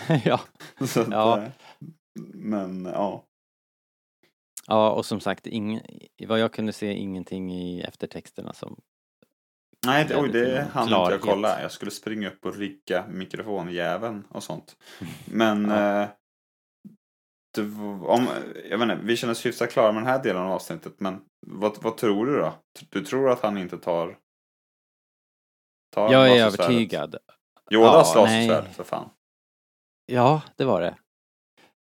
ja. 0.25 0.39
så 0.87 1.01
att, 1.01 1.07
Ja. 1.11 1.43
Men 2.33 2.85
ja. 2.85 3.25
ja, 4.67 4.91
och 4.91 5.05
som 5.05 5.19
sagt, 5.19 5.47
ing, 5.47 5.81
vad 6.27 6.39
jag 6.39 6.53
kunde 6.53 6.73
se 6.73 6.93
ingenting 6.93 7.53
i 7.53 7.81
eftertexterna 7.81 8.53
som... 8.53 8.81
Nej, 9.85 10.05
det, 10.05 10.21
oj, 10.21 10.29
det 10.29 10.67
hann 10.73 10.83
inte 10.83 10.95
jag 10.95 11.21
kolla. 11.21 11.61
Jag 11.61 11.71
skulle 11.71 11.91
springa 11.91 12.27
upp 12.29 12.45
och 12.45 12.55
rigga 12.55 13.07
mikrofonjäveln 13.07 14.27
och 14.29 14.43
sånt. 14.43 14.77
Men 15.25 15.69
Ja. 15.69 16.01
eh, 16.01 16.09
det, 17.55 17.61
om, 17.61 18.27
jag 18.69 18.77
vet 18.77 18.81
inte, 18.81 18.99
vi 19.03 19.17
känner 19.17 19.31
oss 19.31 19.45
hyfsat 19.45 19.71
klara 19.71 19.91
med 19.91 20.01
den 20.03 20.09
här 20.09 20.23
delen 20.23 20.41
av 20.41 20.51
avsnittet. 20.51 20.99
Men 20.99 21.21
vad, 21.47 21.83
vad 21.83 21.97
tror 21.97 22.25
du 22.25 22.37
då? 22.39 22.53
Du 22.89 23.05
tror 23.05 23.29
att 23.29 23.41
han 23.41 23.57
inte 23.57 23.77
tar... 23.77 24.17
tar 25.93 26.11
Jag 26.13 26.37
är 26.37 26.45
övertygad. 26.45 27.15
Yodas 27.71 28.11
Ja, 28.15 28.25
nej. 28.25 28.73
för 28.73 28.83
fan. 28.83 29.09
Ja, 30.05 30.41
det 30.55 30.65
var 30.65 30.81
det. 30.81 30.97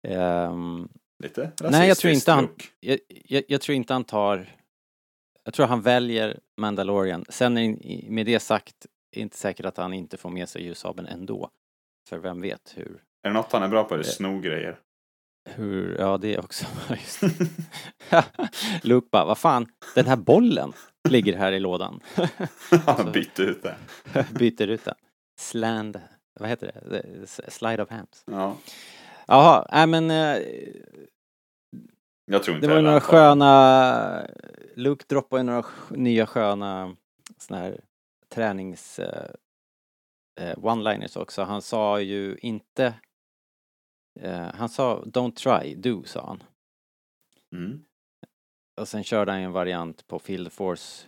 Ehm, 0.07 0.87
Lite 1.23 1.51
Nej, 1.61 1.87
jag 1.87 1.97
tror 1.97 2.13
inte 2.13 2.31
han- 2.31 2.49
jag, 2.79 2.99
jag, 3.07 3.43
jag 3.47 3.61
tror 3.61 3.75
inte 3.75 3.93
han 3.93 4.03
tar... 4.03 4.55
Jag 5.43 5.53
tror 5.53 5.65
han 5.65 5.81
väljer 5.81 6.39
Mandalorian. 6.57 7.25
Sen 7.29 7.57
är 7.57 7.77
med 8.09 8.25
det 8.25 8.39
sagt, 8.39 8.85
är 9.15 9.21
inte 9.21 9.37
säkert 9.37 9.65
att 9.65 9.77
han 9.77 9.93
inte 9.93 10.17
får 10.17 10.29
med 10.29 10.49
sig 10.49 10.63
ljussabeln 10.63 11.07
ändå. 11.07 11.49
För 12.09 12.17
vem 12.17 12.41
vet 12.41 12.73
hur... 12.75 13.01
Är 13.23 13.29
det 13.29 13.33
något 13.33 13.51
han 13.51 13.63
är 13.63 13.67
bra 13.67 13.83
på 13.83 13.93
är 13.93 13.97
det 13.97 14.03
Eh. 14.03 14.09
sno 14.11 14.39
grejer. 14.39 14.79
hur 15.49 15.97
ja, 15.99 16.17
det 16.17 16.37
också... 16.39 16.65
Just. 16.89 17.21
Luke 18.83 19.07
bara, 19.11 19.25
vad 19.25 19.37
fan, 19.37 19.67
den 19.95 20.05
här 20.05 20.15
bollen 20.15 20.73
ligger 21.09 21.37
här 21.37 21.51
i 21.51 21.59
lådan. 21.59 21.99
han 22.85 23.11
bytte 23.11 23.41
ut 23.43 23.63
det. 23.63 23.75
Byter 24.31 24.67
ut 24.67 24.85
den. 24.85 24.95
Sland... 25.39 26.01
Vad 26.39 26.49
heter 26.49 26.71
det? 26.89 26.97
S- 27.23 27.41
Slide 27.47 27.83
of 27.83 27.89
hands. 27.89 28.23
Ja, 28.25 28.57
Jaha, 29.27 29.67
nej 29.71 29.87
men... 29.87 30.11
eh, 30.11 30.41
jag 32.25 32.43
tror 32.43 32.55
inte 32.55 32.67
Det 32.67 32.73
var 32.73 32.81
några 32.81 33.01
sköna... 33.01 34.27
Luke 34.75 35.05
droppade 35.07 35.43
några 35.43 35.65
nya 35.89 36.27
sköna 36.27 36.95
såna 37.37 37.59
här 37.59 37.81
tränings... 38.29 38.99
eh, 38.99 39.29
eh, 40.41 40.55
one-liners 40.57 41.17
också. 41.17 41.43
Han 41.43 41.61
sa 41.61 42.01
ju 42.01 42.37
inte... 42.41 42.93
eh, 44.19 44.53
han 44.53 44.69
sa 44.69 45.03
don't 45.03 45.35
try, 45.35 45.75
do 45.75 46.03
sa 46.03 46.27
han. 46.27 46.43
Mm. 47.55 47.85
Och 48.81 48.87
sen 48.87 49.03
körde 49.03 49.31
han 49.31 49.41
en 49.41 49.51
variant 49.51 50.07
på 50.07 50.19
the 50.45 50.49
Force 50.49 51.07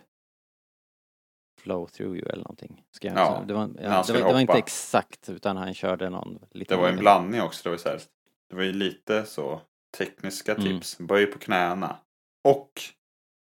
Flow 1.58 1.86
through 1.86 2.16
you 2.16 2.28
eller 2.28 2.42
någonting. 2.42 2.84
Ska 2.90 3.08
jag, 3.08 3.16
Ja, 3.16 3.44
det 3.48 3.54
var, 3.54 3.60
han 3.60 3.76
ja, 3.82 4.04
det, 4.06 4.12
var, 4.12 4.26
det 4.28 4.32
var 4.32 4.40
inte 4.40 4.52
exakt 4.58 5.28
utan 5.28 5.56
han 5.56 5.74
körde 5.74 6.10
någon 6.10 6.38
lite 6.50 6.74
Det 6.74 6.80
var 6.80 6.88
en 6.88 6.96
blandning 6.98 7.42
också. 7.42 7.60
Det 7.62 7.70
var, 7.70 7.76
så 7.76 7.88
här, 7.88 8.00
det 8.50 8.56
var 8.56 8.62
ju 8.62 8.72
lite 8.72 9.24
så 9.24 9.60
tekniska 9.98 10.54
Mm. 10.54 10.64
tips. 10.64 10.98
Böj 10.98 11.26
på 11.26 11.38
knäna. 11.38 11.96
Och 12.44 12.72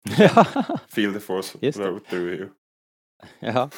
feel 0.87 1.13
the 1.13 1.19
force 1.19 1.71
flow 1.71 1.99
through 1.99 2.33
you. 2.33 2.49
ja. 3.39 3.69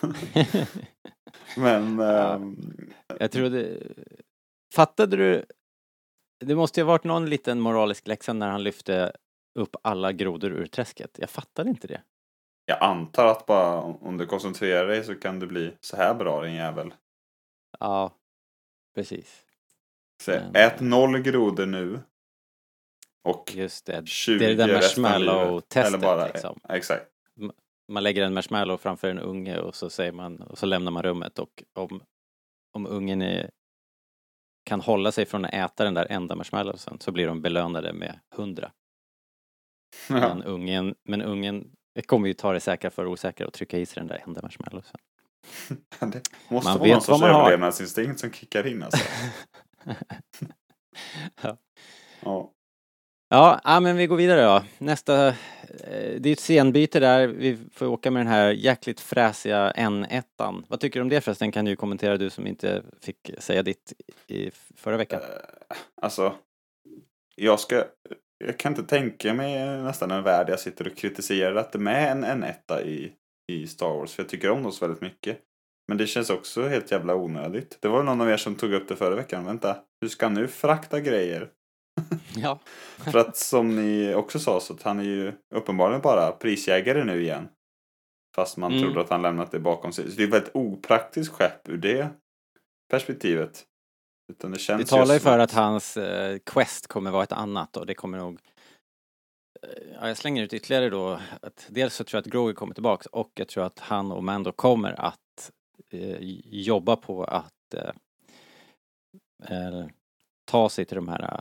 Men... 1.56 2.00
Ehm, 2.00 2.56
Jag 3.20 3.30
trodde... 3.30 3.82
Fattade 4.74 5.16
du? 5.16 5.44
Det 6.44 6.54
måste 6.56 6.80
ju 6.80 6.84
ha 6.84 6.92
varit 6.92 7.04
någon 7.04 7.26
liten 7.30 7.60
moralisk 7.60 8.06
läxa 8.06 8.32
när 8.32 8.48
han 8.50 8.62
lyfte 8.62 9.12
upp 9.58 9.76
alla 9.82 10.12
grodor 10.12 10.52
ur 10.52 10.66
träsket. 10.66 11.10
Jag 11.18 11.30
fattade 11.30 11.70
inte 11.70 11.86
det. 11.86 12.02
Jag 12.66 12.78
antar 12.82 13.26
att 13.26 13.46
bara 13.46 13.80
om 13.80 14.18
du 14.18 14.26
koncentrerar 14.26 14.86
dig 14.86 15.04
så 15.04 15.14
kan 15.14 15.40
det 15.40 15.46
bli 15.46 15.74
så 15.80 15.96
här 15.96 16.14
bra 16.14 16.42
din 16.42 16.54
jävel. 16.54 16.94
Ja, 17.80 18.10
precis. 18.94 19.44
Så, 20.22 20.30
Men- 20.30 20.56
ät 20.56 20.80
noll 20.80 21.18
grodor 21.18 21.66
nu. 21.66 22.00
Och 23.24 23.52
Just 23.54 23.86
det. 23.86 24.08
20 24.08 24.38
Det 24.38 24.44
är 24.44 24.48
det 24.48 24.66
där 24.66 24.74
marshmallow-testet, 24.74 26.00
bara, 26.00 26.26
liksom. 26.26 26.60
Exakt. 26.68 27.06
Man 27.88 28.02
lägger 28.02 28.22
en 28.22 28.34
marshmallow 28.34 28.76
framför 28.76 29.08
en 29.08 29.18
unge 29.18 29.58
och 29.58 29.74
så 29.74 29.90
säger 29.90 30.12
man, 30.12 30.42
och 30.42 30.58
så 30.58 30.66
lämnar 30.66 30.90
man 30.90 31.02
rummet 31.02 31.38
och 31.38 31.62
om, 31.72 32.02
om 32.72 32.86
ungen 32.86 33.22
är, 33.22 33.50
kan 34.64 34.80
hålla 34.80 35.12
sig 35.12 35.26
från 35.26 35.44
att 35.44 35.54
äta 35.54 35.84
den 35.84 35.94
där 35.94 36.06
enda 36.10 36.36
marshmallowsen 36.36 37.00
så 37.00 37.12
blir 37.12 37.26
de 37.26 37.42
belönade 37.42 37.92
med 37.92 38.20
hundra. 38.30 38.72
Ja. 40.08 40.14
Men 40.14 40.42
ungen, 40.42 40.94
men 41.04 41.22
ungen 41.22 41.76
kommer 42.02 42.28
ju 42.28 42.34
ta 42.34 42.52
det 42.52 42.60
säkra 42.60 42.90
för 42.90 43.06
osäkra 43.06 43.46
och 43.46 43.52
trycka 43.52 43.78
i 43.78 43.86
sig 43.86 43.94
den 44.00 44.06
där 44.06 44.22
enda 44.26 44.42
marshmallowsen. 44.42 44.96
Det 46.00 46.22
måste 46.48 46.70
Man 46.70 46.78
vara 46.78 46.90
någon 46.92 47.00
sorts 47.00 47.20
har. 47.22 47.28
överlevnadsinstinkt 47.28 48.20
som 48.20 48.32
kickar 48.32 48.66
in 48.66 48.82
alltså. 48.82 49.04
Ja. 51.42 51.56
Ja. 52.20 52.50
Ja, 53.28 53.60
ja, 53.64 53.80
men 53.80 53.96
vi 53.96 54.06
går 54.06 54.16
vidare 54.16 54.42
då. 54.42 54.62
Nästa, 54.78 55.28
eh, 55.28 55.34
det 56.20 56.26
är 56.28 56.32
ett 56.32 56.40
scenbyte 56.40 57.00
där. 57.00 57.26
Vi 57.26 57.58
får 57.72 57.86
åka 57.86 58.10
med 58.10 58.20
den 58.20 58.26
här 58.32 58.50
jäkligt 58.50 59.00
fräsiga 59.00 59.72
N1. 59.72 60.64
Vad 60.68 60.80
tycker 60.80 61.00
du 61.00 61.02
om 61.02 61.08
det 61.08 61.20
förresten? 61.20 61.52
Kan 61.52 61.64
du 61.64 61.76
kommentera 61.76 62.16
du 62.16 62.30
som 62.30 62.46
inte 62.46 62.82
fick 63.00 63.30
säga 63.38 63.62
ditt 63.62 63.92
i 64.26 64.50
förra 64.76 64.96
veckan. 64.96 65.20
Eh, 65.20 65.76
Alltså, 66.02 66.34
jag 67.34 67.60
ska... 67.60 67.84
Jag 68.46 68.58
kan 68.58 68.72
inte 68.72 68.82
tänka 68.82 69.34
mig 69.34 69.82
nästan 69.82 70.10
en 70.10 70.22
värld 70.22 70.48
jag 70.48 70.60
sitter 70.60 70.86
och 70.86 70.96
kritiserar 70.96 71.54
att 71.56 71.72
det 71.72 71.78
är 71.78 71.80
med 71.80 72.12
en, 72.12 72.24
en 72.24 72.42
etta 72.42 72.82
i, 72.82 73.12
i 73.52 73.66
Star 73.66 73.88
Wars. 73.98 74.12
För 74.14 74.22
jag 74.22 74.28
tycker 74.30 74.50
om 74.50 74.62
dem 74.62 74.72
så 74.72 74.86
väldigt 74.86 75.02
mycket. 75.02 75.38
Men 75.88 75.98
det 75.98 76.06
känns 76.06 76.30
också 76.30 76.68
helt 76.68 76.90
jävla 76.90 77.14
onödigt. 77.14 77.78
Det 77.80 77.88
var 77.88 78.02
någon 78.02 78.20
av 78.20 78.30
er 78.30 78.36
som 78.36 78.54
tog 78.54 78.72
upp 78.72 78.88
det 78.88 78.96
förra 78.96 79.14
veckan. 79.14 79.44
Vänta, 79.44 79.76
hur 80.00 80.08
ska 80.08 80.26
han 80.26 80.34
nu 80.34 80.48
frakta 80.48 81.00
grejer? 81.00 81.48
Ja. 82.36 82.58
För 83.12 83.18
att 83.18 83.36
som 83.36 83.76
ni 83.76 84.14
också 84.14 84.38
sa 84.38 84.60
så 84.60 84.74
att 84.74 84.82
han 84.82 84.98
är 84.98 85.04
ju 85.04 85.32
uppenbarligen 85.54 86.00
bara 86.02 86.32
prisjägare 86.32 87.04
nu 87.04 87.22
igen. 87.22 87.48
Fast 88.36 88.56
man 88.56 88.72
Mm. 88.72 88.84
trodde 88.84 89.00
att 89.00 89.10
han 89.10 89.22
lämnat 89.22 89.50
det 89.50 89.58
bakom 89.60 89.92
sig. 89.92 90.10
Så 90.10 90.16
det 90.16 90.22
är 90.22 90.26
ett 90.26 90.32
väldigt 90.34 90.54
opraktiskt 90.54 91.32
skepp 91.32 91.68
ur 91.68 91.76
det 91.76 92.08
perspektivet. 92.90 93.64
Utan 94.28 94.50
det 94.50 94.58
känns 94.58 94.80
Vi 94.80 94.84
talar 94.84 95.14
ju 95.14 95.20
för 95.20 95.38
att 95.38 95.52
hans 95.52 95.96
eh, 95.96 96.38
quest 96.38 96.86
kommer 96.86 97.10
vara 97.10 97.22
ett 97.22 97.32
annat 97.32 97.76
och 97.76 97.86
det 97.86 97.94
kommer 97.94 98.18
nog 98.18 98.38
eh, 99.62 99.94
Ja, 100.00 100.08
jag 100.08 100.16
slänger 100.16 100.42
ut 100.42 100.52
ytterligare 100.52 100.90
då 100.90 101.20
att 101.42 101.66
dels 101.68 101.94
så 101.94 102.04
tror 102.04 102.18
jag 102.18 102.20
att 102.26 102.32
Grogu 102.32 102.54
kommer 102.54 102.74
tillbaks 102.74 103.06
och 103.06 103.32
jag 103.34 103.48
tror 103.48 103.64
att 103.64 103.78
han 103.78 104.12
och 104.12 104.24
Mando 104.24 104.52
kommer 104.52 105.00
att 105.00 105.52
eh, 105.90 106.18
jobba 106.44 106.96
på 106.96 107.24
att 107.24 107.74
eh, 107.74 107.90
eh, 109.48 109.86
ta 110.44 110.68
sig 110.68 110.84
till 110.84 110.96
de 110.96 111.08
här 111.08 111.22
eh, 111.22 111.40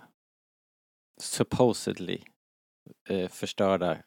supposedly 1.22 2.22
eh, 3.10 3.30
förstörda 3.30 3.98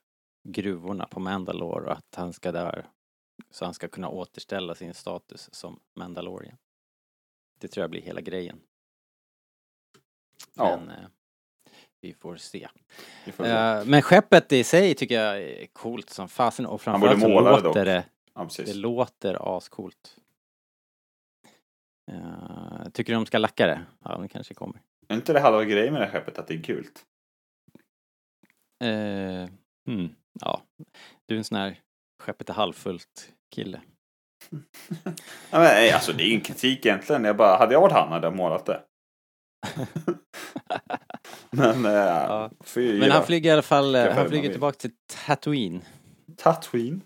gruvorna 0.48 1.06
på 1.06 1.20
Mandalore 1.20 1.86
och 1.86 1.92
att 1.92 2.14
han 2.16 2.32
ska 2.32 2.52
där 2.52 2.86
så 3.50 3.64
han 3.64 3.74
ska 3.74 3.88
kunna 3.88 4.08
återställa 4.08 4.74
sin 4.74 4.94
status 4.94 5.48
som 5.52 5.80
Mandalorian. 5.98 6.56
Det 7.58 7.68
tror 7.68 7.82
jag 7.82 7.90
blir 7.90 8.02
hela 8.02 8.20
grejen. 8.20 8.60
Ja. 10.54 10.76
Men 10.76 10.90
eh, 10.90 11.08
vi 12.00 12.14
får 12.14 12.36
se. 12.36 12.68
Vi 13.24 13.32
får 13.32 13.44
se. 13.44 13.50
Eh, 13.50 13.84
men 13.84 14.02
skeppet 14.02 14.52
i 14.52 14.64
sig 14.64 14.94
tycker 14.94 15.22
jag 15.22 15.42
är 15.42 15.66
coolt 15.66 16.10
som 16.10 16.28
fasen 16.28 16.66
och 16.66 16.80
framförallt 16.80 17.20
så 17.20 17.28
låter 17.28 17.62
dock. 17.62 17.74
det, 17.74 18.04
ja, 18.34 18.48
det 18.56 18.74
låter 18.74 19.56
ascoolt. 19.56 20.16
Uh, 22.12 22.88
tycker 22.92 23.12
du 23.12 23.14
de 23.14 23.26
ska 23.26 23.38
lacka 23.38 23.66
det? 23.66 23.82
Ja, 24.04 24.18
det 24.18 24.28
kanske 24.28 24.54
kommer. 24.54 24.80
Är 25.08 25.14
inte 25.14 25.32
det 25.32 25.40
halva 25.40 25.64
grejen 25.64 25.92
med 25.92 26.02
det 26.02 26.06
här 26.06 26.12
skeppet 26.12 26.38
att 26.38 26.46
det 26.46 26.54
är 26.54 26.58
gult? 26.58 27.06
Eh, 28.84 29.50
Mm. 29.88 30.14
Ja, 30.40 30.62
du 31.26 31.34
är 31.34 31.38
en 31.38 31.44
sån 31.44 31.58
här 31.58 31.80
skeppet 32.18 32.48
är 32.48 32.54
halvfullt 32.54 33.32
kille. 33.54 33.80
Ja, 35.50 35.58
men, 35.58 35.94
alltså 35.94 36.12
det 36.12 36.24
är 36.24 36.28
ingen 36.28 36.40
kritik 36.40 36.86
egentligen. 36.86 37.24
Jag 37.24 37.36
bara, 37.36 37.56
hade 37.56 37.72
jag 37.72 37.80
varit 37.80 37.92
han 37.92 38.12
hade 38.12 38.26
jag 38.26 38.36
målat 38.36 38.66
det. 38.66 38.80
men, 41.50 41.84
eh, 41.84 41.92
Ja. 41.92 42.50
Men 42.74 43.10
han 43.10 43.24
flyger 43.26 43.50
i 43.50 43.52
alla 43.52 43.62
fall, 43.62 43.94
eh, 43.94 44.14
han 44.14 44.28
flyger 44.28 44.50
tillbaka 44.50 44.78
till 44.78 44.90
Tatooine. 45.26 45.80
Tatooine. 46.36 47.00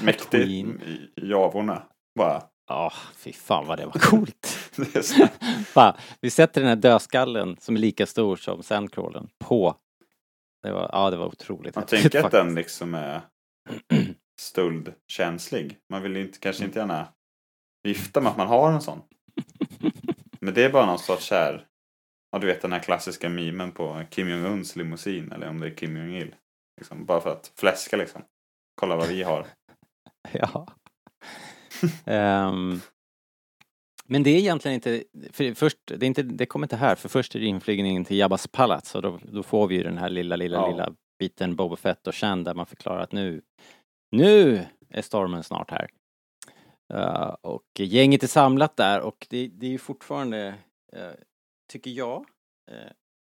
Mäktig 0.00 0.24
Tatooine. 0.24 0.80
i 0.86 1.20
i 1.20 1.30
Javorna. 1.30 1.82
Bara. 2.18 2.42
Ja, 2.68 2.92
fy 3.16 3.32
fan 3.32 3.66
vad 3.66 3.78
det 3.78 3.86
var 3.86 3.92
coolt. 3.92 4.58
Det 4.76 5.02
Fan, 5.66 5.94
vi 6.20 6.30
sätter 6.30 6.60
den 6.60 6.68
här 6.68 6.76
dödskallen 6.76 7.56
som 7.60 7.76
är 7.76 7.80
lika 7.80 8.06
stor 8.06 8.36
som 8.36 8.62
sandcrawlen 8.62 9.28
på. 9.38 9.76
Det 10.62 10.72
var, 10.72 10.90
ja, 10.92 11.10
det 11.10 11.16
var 11.16 11.26
otroligt 11.26 11.74
man 11.74 11.86
tänker 11.86 12.24
att 12.24 12.32
den 12.32 12.54
liksom 12.54 12.94
är 12.94 13.20
stöldkänslig. 14.40 15.78
Man 15.90 16.02
vill 16.02 16.16
inte, 16.16 16.38
kanske 16.38 16.64
inte 16.64 16.78
gärna 16.78 17.08
vifta 17.82 18.20
med 18.20 18.30
att 18.30 18.38
man 18.38 18.46
har 18.46 18.72
en 18.72 18.80
sån. 18.82 19.02
Men 20.40 20.54
det 20.54 20.64
är 20.64 20.70
bara 20.70 20.86
någon 20.86 20.98
sorts 20.98 21.30
här, 21.30 21.66
ja 22.32 22.38
du 22.38 22.46
vet 22.46 22.62
den 22.62 22.72
här 22.72 22.80
klassiska 22.80 23.28
memen 23.28 23.72
på 23.72 24.02
Kim 24.10 24.28
Jong-Uns 24.28 24.76
limousin 24.78 25.32
eller 25.32 25.48
om 25.48 25.60
det 25.60 25.66
är 25.66 25.74
Kim 25.74 25.96
Jong-Il. 25.96 26.34
Liksom, 26.80 27.04
bara 27.06 27.20
för 27.20 27.32
att 27.32 27.52
fläska 27.56 27.96
liksom. 27.96 28.22
Kolla 28.74 28.96
vad 28.96 29.08
vi 29.08 29.22
har. 29.22 29.46
Ja. 30.32 30.66
Ehm, 32.04 32.80
men 34.04 34.22
det 34.22 34.30
är 34.30 34.38
egentligen 34.38 34.74
inte, 34.74 35.04
för 35.32 35.54
först, 35.54 35.78
det, 35.84 35.94
är 35.94 36.04
inte, 36.04 36.22
det 36.22 36.46
kommer 36.46 36.64
inte 36.64 36.76
här, 36.76 36.94
för 36.94 37.08
först 37.08 37.34
är 37.34 37.40
det 37.40 37.46
inflygningen 37.46 38.04
till 38.04 38.16
Jabbas 38.16 38.46
palats 38.46 38.94
och 38.94 39.02
då, 39.02 39.18
då 39.22 39.42
får 39.42 39.66
vi 39.66 39.74
ju 39.74 39.82
den 39.82 39.98
här 39.98 40.08
lilla, 40.10 40.36
lilla, 40.36 40.56
Ja. 40.56 40.70
lilla 40.70 40.92
biten 41.18 41.56
Boba 41.56 41.76
Fett 41.76 42.06
och 42.06 42.14
Shan 42.14 42.44
där 42.44 42.54
man 42.54 42.66
förklarar 42.66 43.00
att 43.00 43.12
nu, 43.12 43.42
nu 44.10 44.66
är 44.90 45.02
stormen 45.02 45.42
snart 45.44 45.70
här. 45.70 45.88
Eh, 46.92 47.34
och 47.40 47.64
gänget 47.78 48.22
är 48.22 48.26
samlat 48.26 48.76
där 48.76 49.00
och 49.00 49.26
det, 49.30 49.48
det 49.48 49.66
är 49.66 49.70
ju 49.70 49.78
fortfarande, 49.78 50.54
eh, 50.92 51.10
tycker 51.68 51.90
jag, 51.90 52.24
eh, 52.70 52.90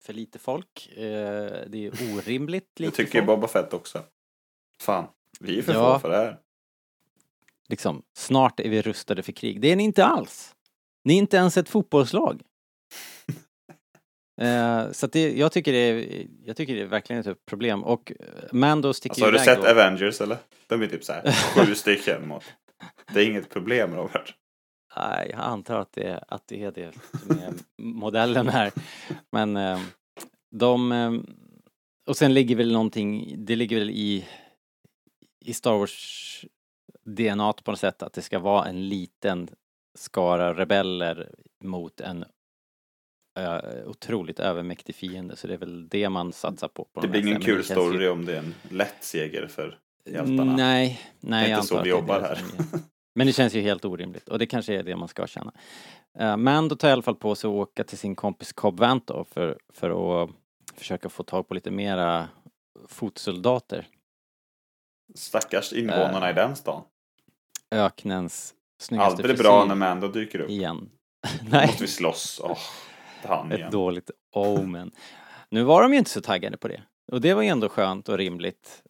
för 0.02 0.12
lite 0.12 0.38
folk. 0.38 0.88
Det 0.94 1.74
är 1.74 2.16
orimligt 2.16 2.70
Det 2.74 2.82
lite 2.84 2.96
tycker 2.96 3.18
ju 3.20 3.26
folk. 3.26 3.38
Boba 3.40 3.48
Fett 3.48 3.72
också. 3.72 4.02
Fan, 4.80 5.06
vi 5.40 5.58
är 5.58 5.62
för 5.62 5.72
Ja. 5.72 5.94
få 5.94 5.98
för 6.00 6.08
det 6.10 6.16
här. 6.16 6.38
liksom, 7.68 8.02
snart 8.16 8.60
är 8.60 8.68
vi 8.70 8.82
rustade 8.82 9.22
för 9.22 9.32
krig. 9.32 9.60
Det 9.60 9.72
är 9.72 9.76
ni 9.76 9.84
inte 9.84 10.04
alls. 10.04 10.54
Ni 11.04 11.14
är 11.14 11.18
inte 11.18 11.36
ens 11.36 11.56
ett 11.56 11.68
fotbollslag. 11.68 12.42
Eh, 14.36 14.90
så 14.92 15.06
det, 15.06 15.32
jag 15.32 15.52
tycker 15.52 15.72
det 15.72 15.78
är, 15.78 16.26
jag 16.44 16.56
tycker 16.56 16.74
det 16.74 16.80
är 16.82 16.86
verkligen 16.86 17.30
ett 17.30 17.46
problem. 17.46 17.84
Och 17.84 18.12
eh, 18.20 18.26
Mando 18.52 18.92
sticker 18.92 19.10
Alltså, 19.12 19.24
har 19.24 19.32
du 19.32 19.38
sett 19.38 19.62
då. 19.62 19.70
Avengers 19.70 20.20
eller? 20.20 20.36
De 20.66 20.82
är 20.82 20.86
typ 20.86 21.04
så 21.04 21.12
här 21.12 21.32
sju 21.66 21.74
stycken 21.74 22.28
mot. 22.28 22.44
Det 23.14 23.20
är 23.20 23.26
inget 23.26 23.50
problem 23.50 23.94
Robert. 23.94 24.34
Nej, 24.96 25.28
jag 25.30 25.40
antar 25.40 25.80
att 25.80 25.92
det, 25.92 26.24
att 26.28 26.42
det 26.46 26.64
är 26.64 26.72
det 26.72 26.92
som 27.26 27.38
är 27.38 27.52
modellen 27.82 28.48
här. 28.48 28.72
Men 29.32 29.56
eh, 29.56 29.80
de... 30.50 30.92
Eh, 30.92 31.12
och 32.06 32.16
sen 32.16 32.34
ligger 32.34 32.56
väl 32.56 32.72
någonting, 32.72 33.34
det 33.38 33.56
ligger 33.56 33.78
väl 33.78 33.90
i, 33.90 34.26
i 35.44 35.52
Star 35.54 35.72
Wars 35.72 36.44
DNA 37.04 37.52
på 37.52 37.70
något 37.70 37.80
sätt 37.80 38.02
att 38.02 38.12
det 38.12 38.22
ska 38.22 38.38
vara 38.38 38.68
en 38.68 38.88
liten 38.88 39.48
skara 39.98 40.54
rebeller 40.54 41.30
mot 41.64 42.00
en 42.00 42.24
otroligt 43.86 44.40
övermäktig 44.40 44.94
fiende. 44.94 45.36
Så 45.36 45.46
det 45.46 45.54
är 45.54 45.58
väl 45.58 45.88
det 45.88 46.08
man 46.08 46.32
satsar 46.32 46.68
på. 46.68 46.84
på 46.92 47.00
Det 47.00 47.08
blir 47.08 47.20
ingen 47.20 47.32
Men 47.32 47.42
kul 47.42 47.54
känns 47.64 47.70
ju- 47.70 47.74
story 47.74 48.08
om 48.08 48.24
det 48.24 48.32
är 48.34 48.38
en 48.38 48.54
lätt 48.70 48.96
seger 49.00 49.46
för 49.46 49.78
hjältarna. 50.04 50.56
Nej, 50.56 51.00
nej 51.20 51.40
Det 51.42 51.46
är 51.46 51.50
jag 51.50 51.58
inte 51.58 51.66
så 51.68 51.82
vi 51.82 51.90
jobbar 51.90 52.20
här. 52.20 52.38
Men 53.14 53.26
det 53.26 53.32
känns 53.32 53.54
ju 53.54 53.60
helt 53.60 53.84
orimligt 53.84 54.28
och 54.28 54.38
det 54.38 54.46
kanske 54.46 54.74
är 54.74 54.82
det 54.82 54.96
man 54.96 55.08
ska 55.08 55.26
känna. 55.26 55.52
Uh, 56.20 56.36
Mando 56.36 56.76
tar 56.76 56.88
i 56.88 56.92
alla 56.92 57.02
fall 57.02 57.14
på 57.16 57.34
sig 57.34 57.48
att 57.48 57.54
åka 57.54 57.84
till 57.84 57.98
sin 57.98 58.14
kompis 58.14 58.52
Cobb 58.52 58.80
Vanth 58.80 59.06
då 59.06 59.24
för, 59.24 59.58
för 59.72 60.22
att 60.24 60.30
försöka 60.74 61.08
få 61.08 61.22
tag 61.22 61.48
på 61.48 61.54
lite 61.54 61.70
mera 61.70 62.28
fotsoldater. 62.88 63.86
Stackars 65.14 65.72
invånarna 65.72 66.30
i 66.30 66.32
den 66.32 66.56
stan. 66.56 66.82
Öknens 67.70 68.54
snyggaste 68.80 69.10
Aldrig 69.22 69.38
bra 69.38 69.60
frisyr 69.60 69.68
när 69.68 69.74
Mando 69.74 70.08
dyker 70.08 70.40
upp. 70.40 70.50
igen. 70.50 70.90
Då 71.40 71.46
Nej, 71.50 71.66
måste 71.66 71.82
vi 71.82 71.88
slåss. 71.88 72.40
Är 72.44 72.58
han 73.26 73.52
ett 73.52 73.58
igen. 73.58 73.70
dåligt 73.70 74.10
omen. 74.32 74.92
Nu 75.48 75.62
var 75.62 75.82
de 75.82 75.92
ju 75.92 75.98
inte 75.98 76.10
så 76.10 76.20
taggade 76.20 76.56
på 76.56 76.68
det. 76.68 76.82
Och 77.12 77.20
det 77.20 77.34
var 77.34 77.42
ju 77.42 77.48
ändå 77.48 77.68
skönt 77.68 78.08
och 78.08 78.18
rimligt. 78.18 78.82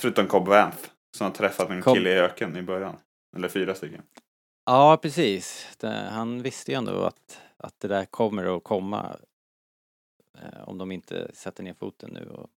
Förutom 0.00 0.26
Cobb 0.26 0.48
Vanth. 0.48 0.78
Som 1.16 1.24
har 1.24 1.34
träffat 1.34 1.70
en 1.70 1.82
Cobb- 1.82 1.94
kille 1.96 2.10
i 2.10 2.18
öken 2.18 2.56
i 2.56 2.62
början. 2.62 2.96
Eller 3.36 3.48
fyra 3.48 3.74
stycken. 3.74 4.02
Ja, 4.64 4.98
precis. 5.02 5.76
Han 6.10 6.42
visste 6.42 6.70
ju 6.72 6.76
ändå 6.78 7.02
att, 7.02 7.40
att 7.56 7.80
det 7.80 7.88
där 7.88 8.04
kommer 8.04 8.56
att 8.56 8.64
komma 8.64 9.16
eh, 10.38 10.68
om 10.68 10.78
de 10.78 10.92
inte 10.92 11.30
sätter 11.34 11.62
ner 11.62 11.74
foten 11.74 12.10
nu 12.10 12.28
och 12.28 12.50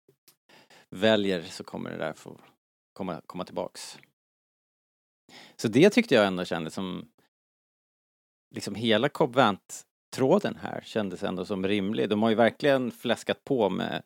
väljer 0.89 1.41
så 1.41 1.63
kommer 1.63 1.89
det 1.89 1.97
där 1.97 2.13
få 2.13 2.39
komma, 2.93 3.21
komma 3.25 3.45
tillbaks. 3.45 3.99
Så 5.55 5.67
det 5.67 5.89
tyckte 5.89 6.15
jag 6.15 6.27
ändå 6.27 6.45
kändes 6.45 6.73
som 6.73 7.11
liksom 8.55 8.75
hela 8.75 9.09
Cobb 9.09 9.35
Vanth-tråden 10.11 10.57
här 10.61 10.81
kändes 10.85 11.23
ändå 11.23 11.45
som 11.45 11.67
rimlig. 11.67 12.09
De 12.09 12.23
har 12.23 12.29
ju 12.29 12.35
verkligen 12.35 12.91
fläskat 12.91 13.43
på 13.43 13.69
med 13.69 14.01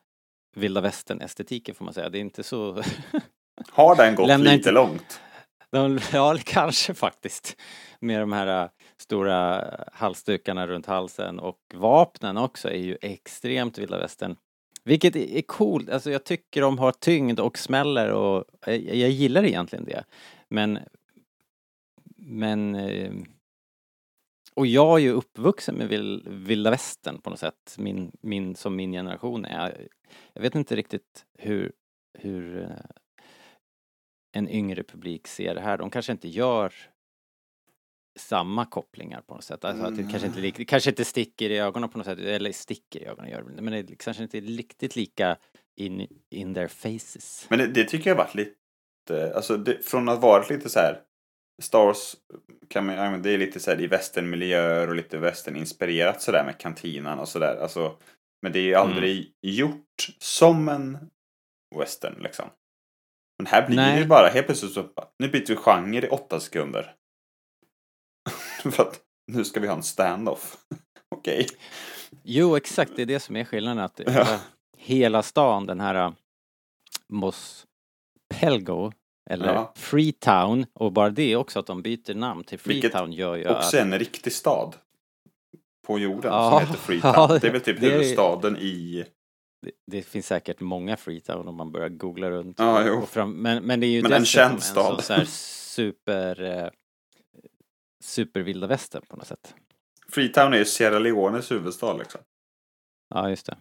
vilda 0.56 0.82
västern-estetiken 0.82 1.76
får 1.76 1.86
man 1.86 1.94
säga. 1.94 2.10
Det 2.10 2.18
är 2.18 2.22
inte 2.22 2.44
så 2.44 2.84
Har 3.70 3.96
den 3.96 4.16
gått 4.16 4.28
Lämna 4.28 4.44
lite 4.44 4.56
inte- 4.56 4.72
långt? 4.72 5.22
De, 5.72 6.00
ja, 6.14 6.38
kanske 6.46 6.94
faktiskt. 6.94 7.58
Med 8.00 8.20
de 8.20 8.32
här 8.32 8.64
äh, 8.64 8.70
stora 8.98 9.66
halsdukarna 9.94 10.68
runt 10.68 10.86
halsen 10.86 11.40
och 11.40 11.60
vapnen 11.74 12.38
också 12.38 12.70
är 12.70 12.78
ju 12.78 12.98
extremt 13.02 13.78
vilda 13.78 14.00
västern. 14.00 14.36
Vilket 14.84 15.16
är 15.16 15.42
coolt, 15.42 15.90
alltså 15.90 16.12
jag 16.12 16.24
tycker 16.24 16.62
de 16.62 16.80
har 16.80 16.92
tyngd 16.92 17.40
och 17.40 17.58
smäller 17.58 18.10
och 18.12 18.46
jag, 18.66 18.80
jag 18.84 19.10
gillar 19.10 19.44
egentligen 19.44 19.86
det. 19.86 20.04
Men, 20.50 20.80
men 22.18 22.76
eh, 22.76 23.12
och 24.56 24.68
jag 24.68 25.00
är 25.00 25.04
ju 25.04 25.12
uppvuxen 25.12 25.76
med 25.76 25.90
vil, 25.90 26.24
vilda 26.28 26.70
västern 26.70 27.22
på 27.22 27.30
något 27.30 27.40
sätt, 27.40 27.76
min, 27.78 28.12
min, 28.22 28.56
som 28.56 28.76
min 28.76 28.92
generation 28.92 29.46
är. 29.46 29.88
Jag 30.34 30.42
vet 30.42 30.56
inte 30.56 30.76
riktigt 30.76 31.26
hur, 31.38 31.72
hur 32.20 32.62
eh, 32.62 32.70
en 34.32 34.50
yngre 34.50 34.84
publik 34.84 35.28
ser 35.28 35.56
det 35.56 35.62
här. 35.62 35.78
De 35.78 35.90
kanske 35.90 36.12
inte 36.12 36.28
gör 36.28 36.74
samma 38.20 38.66
kopplingar 38.66 39.22
på 39.22 39.36
något 39.36 39.44
sätt. 39.44 39.66
Alltså 39.66 39.84
att 39.84 39.98
det 39.98 40.04
kanske 40.04 40.28
inte, 40.28 40.42
det 40.42 40.66
kanske 40.66 40.90
inte 40.90 41.06
sticker 41.06 41.50
i 41.50 41.58
ögonen 41.58 41.90
på 41.90 41.98
något 41.98 42.08
sätt, 42.08 42.20
eller 42.20 42.52
sticker 42.52 43.00
i 43.00 43.06
ögonen 43.06 43.32
gör 43.32 43.42
det 43.42 43.62
men 43.62 43.86
det 43.86 43.96
kanske 43.96 44.24
inte 44.24 44.38
är 44.38 44.42
riktigt 44.42 44.96
lika 44.96 45.38
in, 45.76 46.08
in 46.30 46.54
their 46.54 46.68
faces. 46.68 47.46
Men 47.50 47.60
det, 47.60 47.68
det 47.68 47.84
tycker 47.84 48.10
jag 48.10 48.18
har 48.18 48.24
varit 48.24 48.36
lite, 48.36 49.36
alltså 49.36 49.58
det, 49.58 49.86
från 49.86 50.10
att 50.10 50.22
varit 50.22 50.50
lite 50.50 50.70
så 50.70 50.80
här 50.80 51.02
Star 51.62 51.86
Wars 51.86 52.16
kan 52.68 52.86
man, 52.86 53.22
det 53.22 53.32
är 53.32 53.38
lite 53.38 53.60
så 53.60 53.72
här 53.72 53.82
i 53.82 53.88
västernmiljöer 53.88 54.88
och 54.88 54.96
lite 54.96 55.18
västerninspirerat 55.18 56.22
sådär 56.22 56.44
med 56.46 56.58
kantinan 56.58 57.20
och 57.20 57.28
sådär. 57.30 57.58
Alltså, 57.62 57.98
men 58.42 58.52
det 58.52 58.60
är 58.60 58.64
ju 58.64 58.76
aldrig 58.76 59.34
gjort 59.42 60.10
som 60.20 60.70
en 60.70 60.98
western 61.76 62.16
liksom. 62.24 62.50
Men 63.38 63.46
här 63.48 63.68
blir 63.68 63.76
Nej. 63.76 63.94
det 63.96 64.02
ju 64.02 64.08
bara 64.08 64.28
helt 64.28 64.46
plötsligt 64.46 64.74
så, 64.74 64.90
nu 65.20 65.28
byter 65.28 65.48
vi 65.48 65.56
genre 65.56 66.06
i 66.06 66.10
åtta 66.10 66.40
sekunder. 66.40 66.96
För 68.72 68.84
att 68.84 69.00
nu 69.32 69.46
ska 69.46 69.60
vi 69.60 69.68
ha 69.68 69.76
en 69.76 69.84
standoff. 69.84 70.58
Okej. 71.16 71.48
Jo, 72.24 72.56
exakt, 72.56 72.92
det 72.96 73.02
är 73.02 73.06
det 73.06 73.20
som 73.20 73.36
är 73.36 73.44
skillnaden. 73.46 73.84
Att 73.84 74.00
Ja. 74.06 74.40
hela, 74.78 75.24
stan, 75.24 75.66
den 75.66 75.80
här 75.80 76.08
uh, 76.08 76.14
Mos 77.10 77.68
Pelgo, 78.34 78.92
eller 79.30 79.54
Ja. 79.54 79.74
Freetown, 79.76 80.66
och 80.74 80.92
bara 80.94 81.10
det 81.10 81.36
också 81.36 81.60
att 81.60 81.68
de 81.68 81.82
byter 81.82 82.14
namn 82.14 82.44
till 82.44 82.60
Vilket 82.64 82.92
Freetown 82.92 83.12
gör 83.14 83.36
ju 83.36 83.48
Också 83.50 83.78
att... 83.78 83.84
en 83.84 84.00
riktig 84.00 84.34
stad. 84.34 84.76
På 85.88 86.00
jorden 86.00 86.32
Ja, 86.34 86.52
som 86.52 86.68
heter 86.68 86.80
Freetown. 86.84 87.14
ja, 87.16 87.40
det 87.42 87.48
är 87.48 87.52
väl 87.52 87.62
typ 87.62 87.80
det 87.82 87.88
är- 87.88 87.92
huvudstaden 87.92 88.58
i 88.58 89.06
Det, 89.66 89.72
det 89.92 90.02
finns 90.02 90.28
säkert 90.28 90.60
många 90.60 90.98
Freetown 90.98 91.48
om 91.48 91.56
man 91.56 91.72
börjar 91.72 91.90
googla 91.90 92.30
runt. 92.30 92.60
Ja, 92.60 93.02
fram, 93.06 93.34
men, 93.34 93.64
men 93.64 93.80
det 93.80 93.86
är 93.88 93.92
ju 93.92 94.02
Men 94.02 94.14
en 94.14 94.26
känd 94.26 94.54
en 94.56 94.62
stad. 94.62 94.86
sån 94.96 95.02
så 95.04 95.14
här 95.14 95.26
super... 95.26 96.42
Eh, 96.44 96.70
supervilda 98.04 98.68
västern 98.68 99.04
på 99.10 99.16
något 99.18 99.28
sätt. 99.28 99.56
Freetown 100.10 100.54
är 100.54 100.58
ju 100.58 100.66
Sierra 100.66 101.00
Leones 101.00 101.52
huvudstad 101.52 101.94
liksom. 101.98 102.22
Ja, 103.10 103.30
just 103.30 103.46
det. 103.46 103.58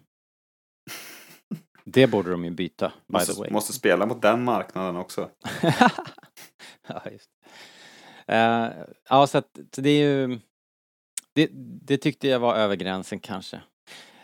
Det 1.85 2.07
borde 2.07 2.31
de 2.31 2.45
ju 2.45 2.51
byta, 2.51 2.89
by 2.89 2.93
the 3.07 3.12
Måste, 3.12 3.41
way. 3.41 3.51
måste 3.51 3.72
spela 3.72 4.07
mot 4.07 4.22
den 4.22 4.45
marknaden 4.45 4.97
också. 4.97 5.31
ja, 6.87 7.03
just 7.12 7.31
det. 8.26 8.35
Eh, 8.35 8.70
ja, 9.09 9.26
så 9.26 9.39
att 9.39 9.59
så 9.74 9.81
det 9.81 9.91
är 9.91 10.03
ju... 10.09 10.39
Det, 11.33 11.51
det 11.83 11.99
tyckte 11.99 12.28
jag 12.28 12.41
var 12.41 12.55
över 12.57 12.76
gränsen 12.76 13.20
kanske. 13.20 13.61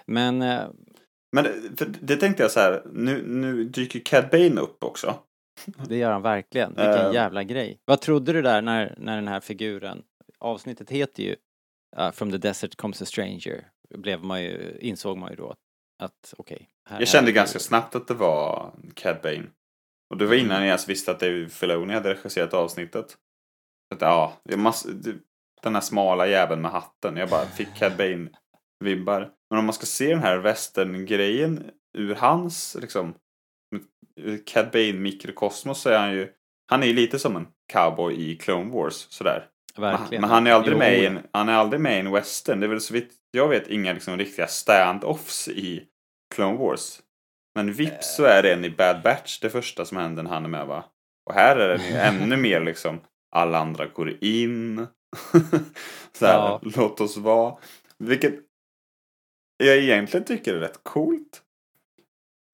Men 0.06 0.42
eh, 0.42 0.64
Men 1.32 1.44
för 1.76 1.86
det 2.00 2.16
tänkte 2.16 2.42
jag 2.42 2.50
så 2.52 2.60
här, 2.60 2.82
nu, 2.92 3.22
nu 3.26 3.64
dyker 3.64 4.00
Cad 4.04 4.28
Bane 4.30 4.60
upp 4.60 4.84
också. 4.84 5.18
Det 5.88 5.96
gör 5.96 6.10
han 6.12 6.22
verkligen. 6.22 6.68
Vilken 6.68 7.06
Eh. 7.06 7.14
jävla 7.14 7.44
grej. 7.44 7.80
Vad 7.84 8.00
trodde 8.00 8.32
du 8.32 8.42
där 8.42 8.62
när, 8.62 8.94
när 8.98 9.16
den 9.16 9.28
här 9.28 9.40
figuren, 9.40 10.02
avsnittet 10.38 10.90
heter 10.90 11.22
ju 11.22 11.36
uh, 11.98 12.10
From 12.10 12.30
the 12.30 12.38
Desert 12.38 12.76
Comes 12.76 13.02
a 13.02 13.04
Stranger, 13.04 13.68
blev 13.94 14.24
man 14.24 14.42
ju, 14.42 14.78
insåg 14.80 15.18
man 15.18 15.30
ju 15.30 15.36
då 15.36 15.54
att, 15.98 16.34
okej. 16.36 16.58
här- 16.60 16.66
Jag 16.90 17.08
kände 17.08 17.32
ganska 17.32 17.58
snabbt 17.58 17.94
att 17.94 18.08
det 18.08 18.14
var 18.14 18.72
Cad 18.94 19.16
Bane. 19.22 19.46
Och 20.10 20.16
det 20.16 20.26
var 20.26 20.34
innan 20.34 20.56
jag 20.58 20.66
ens 20.66 20.88
visste 20.88 21.10
att 21.10 21.20
David 21.20 21.52
Filoni 21.52 21.94
hade 21.94 22.14
regisserat 22.14 22.54
avsnittet. 22.54 23.16
Att, 23.94 24.00
ja, 24.00 24.32
det- 24.44 24.56
den 25.62 25.74
här 25.74 25.80
smala 25.82 26.26
jäveln 26.26 26.62
med 26.62 26.70
hatten. 26.70 27.16
Jag 27.16 27.28
bara 27.28 27.46
fick 27.46 27.74
Cad 27.74 27.92
Bane-vibbar. 27.96 29.30
Men 29.50 29.58
om 29.58 29.64
man 29.64 29.72
ska 29.72 29.86
se 29.86 30.08
den 30.10 30.22
här 30.22 30.38
western-grejen 30.38 31.70
ur 31.98 32.14
hans, 32.14 32.76
liksom, 32.80 33.14
Cad 34.46 34.70
Bane-mikrokosmos 34.72 35.74
så 35.74 35.90
är 35.90 35.98
han 35.98 36.12
ju, 36.12 36.28
han 36.70 36.82
är 36.82 36.86
ju 36.86 36.92
lite 36.92 37.18
som 37.18 37.36
en 37.36 37.46
cowboy 37.72 38.14
i 38.30 38.36
Clone 38.36 38.70
Wars, 38.72 39.06
sådär. 39.10 39.48
Verkligen. 39.78 40.20
Men 40.20 40.30
han 40.30 40.46
är 40.46 40.52
aldrig 40.52 40.72
Jo, 40.72 40.78
med 40.78 40.98
i 40.98 41.06
en, 41.06 41.18
han 41.32 41.48
är 41.48 41.52
aldrig 41.52 41.80
med 41.80 41.96
i 41.96 42.00
en 42.00 42.12
western. 42.12 42.60
Det 42.60 42.66
är 42.66 42.68
väl 42.68 42.80
så 42.80 42.94
vitt 42.94 43.12
jag 43.30 43.48
vet 43.48 43.68
inga 43.68 43.92
liksom 43.92 44.18
riktiga 44.18 44.46
stand-offs 44.46 45.48
i 45.48 45.84
Clone 46.34 46.58
Wars. 46.58 47.02
Men 47.54 47.72
vips 47.72 48.16
så 48.16 48.24
är 48.24 48.42
det 48.42 48.52
en 48.52 48.64
i 48.64 48.70
Bad 48.70 49.02
Batch 49.02 49.40
det 49.40 49.50
första 49.50 49.84
som 49.84 49.96
händer 49.96 50.22
när 50.22 50.30
han 50.30 50.44
är 50.44 50.48
med 50.48 50.66
va? 50.66 50.84
Och 51.26 51.34
här 51.34 51.56
är 51.56 51.68
det 51.78 52.00
ännu 52.00 52.36
mer 52.36 52.60
liksom 52.60 53.00
alla 53.30 53.58
andra 53.58 53.86
går 53.86 54.24
in. 54.24 54.76
så 56.12 56.26
här, 56.26 56.34
Ja. 56.38 56.60
låt 56.62 57.00
oss 57.00 57.16
vara. 57.16 57.58
Vilket 57.98 58.34
jag 59.56 59.76
egentligen 59.76 60.24
tycker 60.26 60.54
är 60.54 60.60
rätt 60.60 60.80
coolt. 60.84 61.42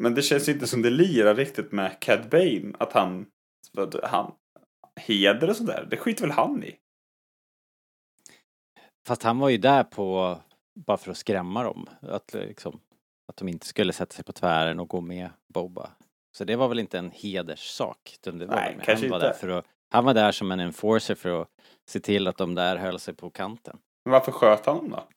Men 0.03 0.15
det 0.15 0.23
känns 0.23 0.49
inte 0.49 0.67
som 0.67 0.83
det 0.83 0.91
lirar 0.91 1.35
riktigt 1.35 1.73
med 1.73 2.01
Cad 2.01 2.29
Bane. 2.31 2.73
Att 2.79 2.93
han, 2.93 3.27
att 3.77 3.95
han 4.11 4.33
heder 5.01 5.51
och 5.51 5.57
sådär. 5.57 5.87
Det 5.91 5.97
skiter 5.97 6.23
väl 6.23 6.31
han 6.31 6.65
i. 6.65 6.77
Fast 9.07 9.23
han 9.23 9.39
var 9.39 9.49
ju 9.49 9.59
där 9.59 9.85
på, 9.85 10.39
bara 10.87 10.97
för 10.97 11.11
att 11.11 11.17
skrämma 11.17 11.63
dem. 11.63 11.89
Att, 12.03 12.35
liksom, 12.35 12.81
att 13.33 13.37
de 13.37 13.49
inte 13.49 13.67
skulle 13.67 13.93
sätta 13.93 14.15
sig 14.15 14.25
på 14.25 14.33
tvären 14.33 14.81
och 14.81 14.89
gå 14.89 15.01
med 15.01 15.31
Boba. 15.55 15.91
Så 16.37 16.45
det 16.45 16.57
var 16.57 16.69
väl 16.69 16.79
inte 16.79 16.99
en 16.99 17.11
hederssak. 17.11 18.17
Det 18.23 18.31
var 18.31 18.47
Nej, 18.47 18.79
kanske 18.85 19.07
han, 19.07 19.11
var 19.11 19.17
inte. 19.17 19.27
där 19.27 19.35
för 19.35 19.49
att, 19.49 19.65
han 19.91 20.05
var 20.05 20.15
där 20.15 20.33
som 20.33 20.53
en 20.53 20.61
enforcer 20.61 21.15
för 21.15 21.43
att 21.43 21.49
se 21.89 22.01
till 22.01 22.27
att 22.29 22.37
de 22.37 22.55
där 22.55 22.77
höll 22.77 22.99
sig 22.99 23.15
på 23.15 23.31
kanten. 23.31 23.79
Men 24.05 24.13
varför 24.13 24.33
sköt 24.33 24.67
han 24.67 24.91
då? 24.91 25.09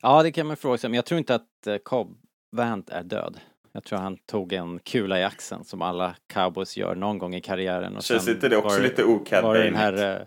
Ja, 0.00 0.22
det 0.22 0.32
kan 0.32 0.46
man 0.46 0.56
fråga 0.56 0.78
sig. 0.78 0.90
Men 0.90 0.94
jag 0.96 1.06
tror 1.06 1.18
inte 1.18 1.34
att 1.34 1.66
eh, 1.66 1.76
Cobb 1.76 2.16
Vant 2.56 2.90
är 2.90 3.02
död. 3.02 3.40
Jag 3.72 3.84
tror 3.84 3.98
han 3.98 4.16
tog 4.16 4.52
en 4.52 4.78
kula 4.78 5.20
i 5.20 5.24
axeln 5.24 5.64
som 5.64 5.82
alla 5.82 6.16
cowboys 6.26 6.76
gör 6.76 6.94
någon 6.94 7.18
gång 7.18 7.34
i 7.34 7.40
karriären. 7.40 7.96
Och 7.96 8.02
Känns 8.02 8.28
inte 8.28 8.48
det 8.48 8.56
också 8.56 8.76
var 8.76 8.82
lite 8.82 9.04
o-Cad 9.04 9.44
var 9.44 9.54
den 9.54 9.74
här, 9.74 10.20
eh, 10.20 10.26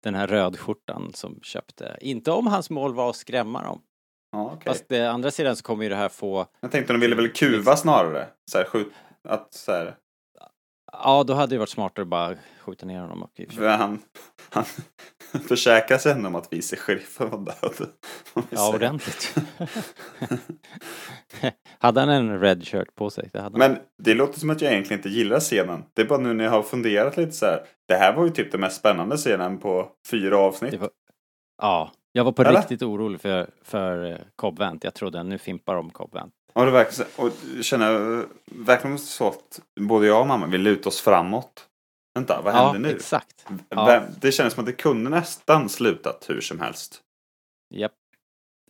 den 0.00 0.14
här 0.14 0.26
rödskjortan 0.26 1.12
som 1.14 1.40
köpte. 1.42 1.98
Inte 2.00 2.30
om 2.30 2.46
hans 2.46 2.70
mål 2.70 2.94
var 2.94 3.10
att 3.10 3.16
skrämma 3.16 3.62
dem. 3.62 3.82
Okej. 4.44 4.72
Fast 4.72 4.92
å 4.92 5.06
andra 5.08 5.30
sidan 5.30 5.56
så 5.56 5.62
kommer 5.62 5.84
ju 5.84 5.88
det 5.90 5.96
här 5.96 6.08
få, 6.08 6.46
Jag 6.60 6.70
tänkte 6.70 6.92
de 6.92 7.00
ville 7.00 7.16
väl 7.16 7.32
kuva 7.32 7.76
snarare. 7.76 8.26
Så 8.50 8.58
här, 8.58 8.64
skjut, 8.64 8.92
att 9.28 9.54
så 9.54 9.72
här, 9.72 9.96
ja 10.92 11.24
då 11.26 11.34
hade 11.34 11.54
det 11.54 11.58
varit 11.58 11.68
smartare 11.68 12.02
att 12.02 12.08
bara 12.08 12.34
skjuta 12.60 12.86
ner 12.86 13.00
honom 13.00 13.22
och 13.22 13.30
för 13.54 13.68
han, 13.68 13.98
han 14.50 14.64
försäkrar 15.48 15.98
sig 15.98 16.12
ändå 16.12 16.28
om 16.28 16.34
att 16.34 16.52
vice 16.52 16.76
sheriffen 16.76 17.30
var 17.30 17.38
död. 17.38 17.88
Ja, 18.50 18.74
ordentligt. 18.74 19.34
hade 21.78 22.00
han 22.00 22.08
en 22.08 22.40
red 22.40 22.66
shirt 22.66 22.94
på 22.94 23.10
sig? 23.10 23.30
Det 23.32 23.40
hade 23.40 23.62
han. 23.64 23.72
Men 23.72 23.80
det 24.02 24.14
låter 24.14 24.40
som 24.40 24.50
att 24.50 24.60
jag 24.60 24.72
egentligen 24.72 24.98
inte 24.98 25.08
gillar 25.08 25.40
scenen. 25.40 25.84
Det 25.94 26.02
är 26.02 26.06
bara 26.06 26.18
nu 26.18 26.34
när 26.34 26.44
jag 26.44 26.50
har 26.50 26.62
funderat 26.62 27.16
lite 27.16 27.32
så 27.32 27.46
här. 27.46 27.64
Det 27.88 27.94
här 27.94 28.16
var 28.16 28.24
ju 28.24 28.30
typ 28.30 28.52
den 28.52 28.60
mest 28.60 28.76
spännande 28.78 29.16
scenen 29.16 29.58
på 29.58 29.88
fyra 30.10 30.38
avsnitt. 30.38 30.70
Det 30.72 30.78
var- 30.78 30.90
Ja, 31.62 31.92
jag 32.16 32.24
var 32.24 32.32
på 32.32 32.42
Eller? 32.42 32.58
riktigt 32.60 32.82
orolig 32.82 33.20
för, 33.20 33.50
för 33.62 34.10
eh, 34.12 34.18
Cobb 34.36 34.58
Vant. 34.58 34.84
Jag 34.84 34.94
trodde 34.94 35.22
nu 35.22 35.38
fimpar 35.38 35.74
de 35.74 35.90
Cobb 35.90 36.14
Vant. 36.14 36.32
Och 36.52 36.64
det 36.64 36.70
verkar 36.70 37.06
och 37.16 37.30
känner 37.62 38.24
verkligen 38.44 38.98
så 38.98 39.28
att 39.28 39.60
både 39.80 40.06
jag 40.06 40.20
och 40.20 40.26
mamma 40.26 40.46
vill 40.46 40.60
luta 40.62 40.88
oss 40.88 41.00
framåt. 41.00 41.66
Vänta, 42.14 42.40
vad 42.44 42.54
Ja, 42.54 42.72
händer 42.72 42.88
nu? 42.90 42.96
exakt. 42.96 43.46
Ja. 43.68 44.02
Det 44.20 44.32
kändes 44.32 44.54
som 44.54 44.60
att 44.62 44.66
det 44.66 44.72
kunde 44.72 45.10
nästan 45.10 45.68
slutat 45.68 46.24
hur 46.28 46.40
som 46.40 46.60
helst. 46.60 47.00
Japp. 47.74 47.92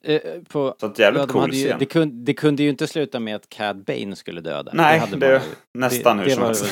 Eh, 0.05 0.21
på, 0.49 0.75
Så 0.81 0.87
att 0.87 0.99
jävligt 0.99 1.21
ja, 1.21 1.27
de 1.27 1.33
cool 1.33 1.55
ju, 1.55 1.67
scen. 1.69 1.79
det, 1.79 1.87
kunde, 1.87 2.25
det 2.25 2.35
kunde 2.35 2.63
ju 2.63 2.69
inte 2.69 2.87
sluta 2.87 3.21
med 3.21 3.37
att 3.37 3.49
Cad 3.49 3.85
Bane 3.85 4.17
skulle 4.17 4.41
döda. 4.41 4.71
Nej, 4.75 4.99
hade 4.99 5.17
det- 5.17 5.43
man 5.75 5.83
Nästan 5.83 6.17
det, 6.17 6.23
hur 6.23 6.29
det 6.31 6.35
som 6.35 6.45
helst. 6.45 6.65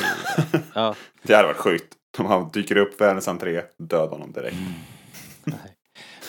väl- 0.53 0.61
ja. 0.73 0.95
Det 1.23 1.33
hade 1.35 1.47
varit 1.47 1.57
sjukt. 1.57 1.93
De 2.17 2.49
dyker 2.53 2.77
upp 2.77 3.01
världens 3.01 3.27
entré, 3.27 3.61
dödar 3.77 4.07
honom 4.09 4.31
direkt. 4.31 4.55
Nej. 5.43 5.74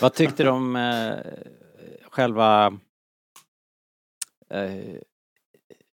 Vad 0.00 0.14
tyckte 0.14 0.42
du 0.42 0.48
om 0.50 0.76
eh, 0.76 1.16
själva 2.10 2.78
eh, 4.50 4.94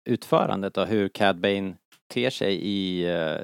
utförandet 0.05 0.77
och 0.77 0.87
hur 0.87 1.09
Cad 1.09 1.41
Bane 1.41 1.75
ter 2.09 2.31
sig 2.31 2.55
i, 2.55 3.05
eh, 3.05 3.41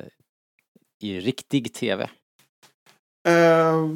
i 1.03 1.21
riktig 1.21 1.75
tv? 1.75 2.11
Eh, 3.29 3.89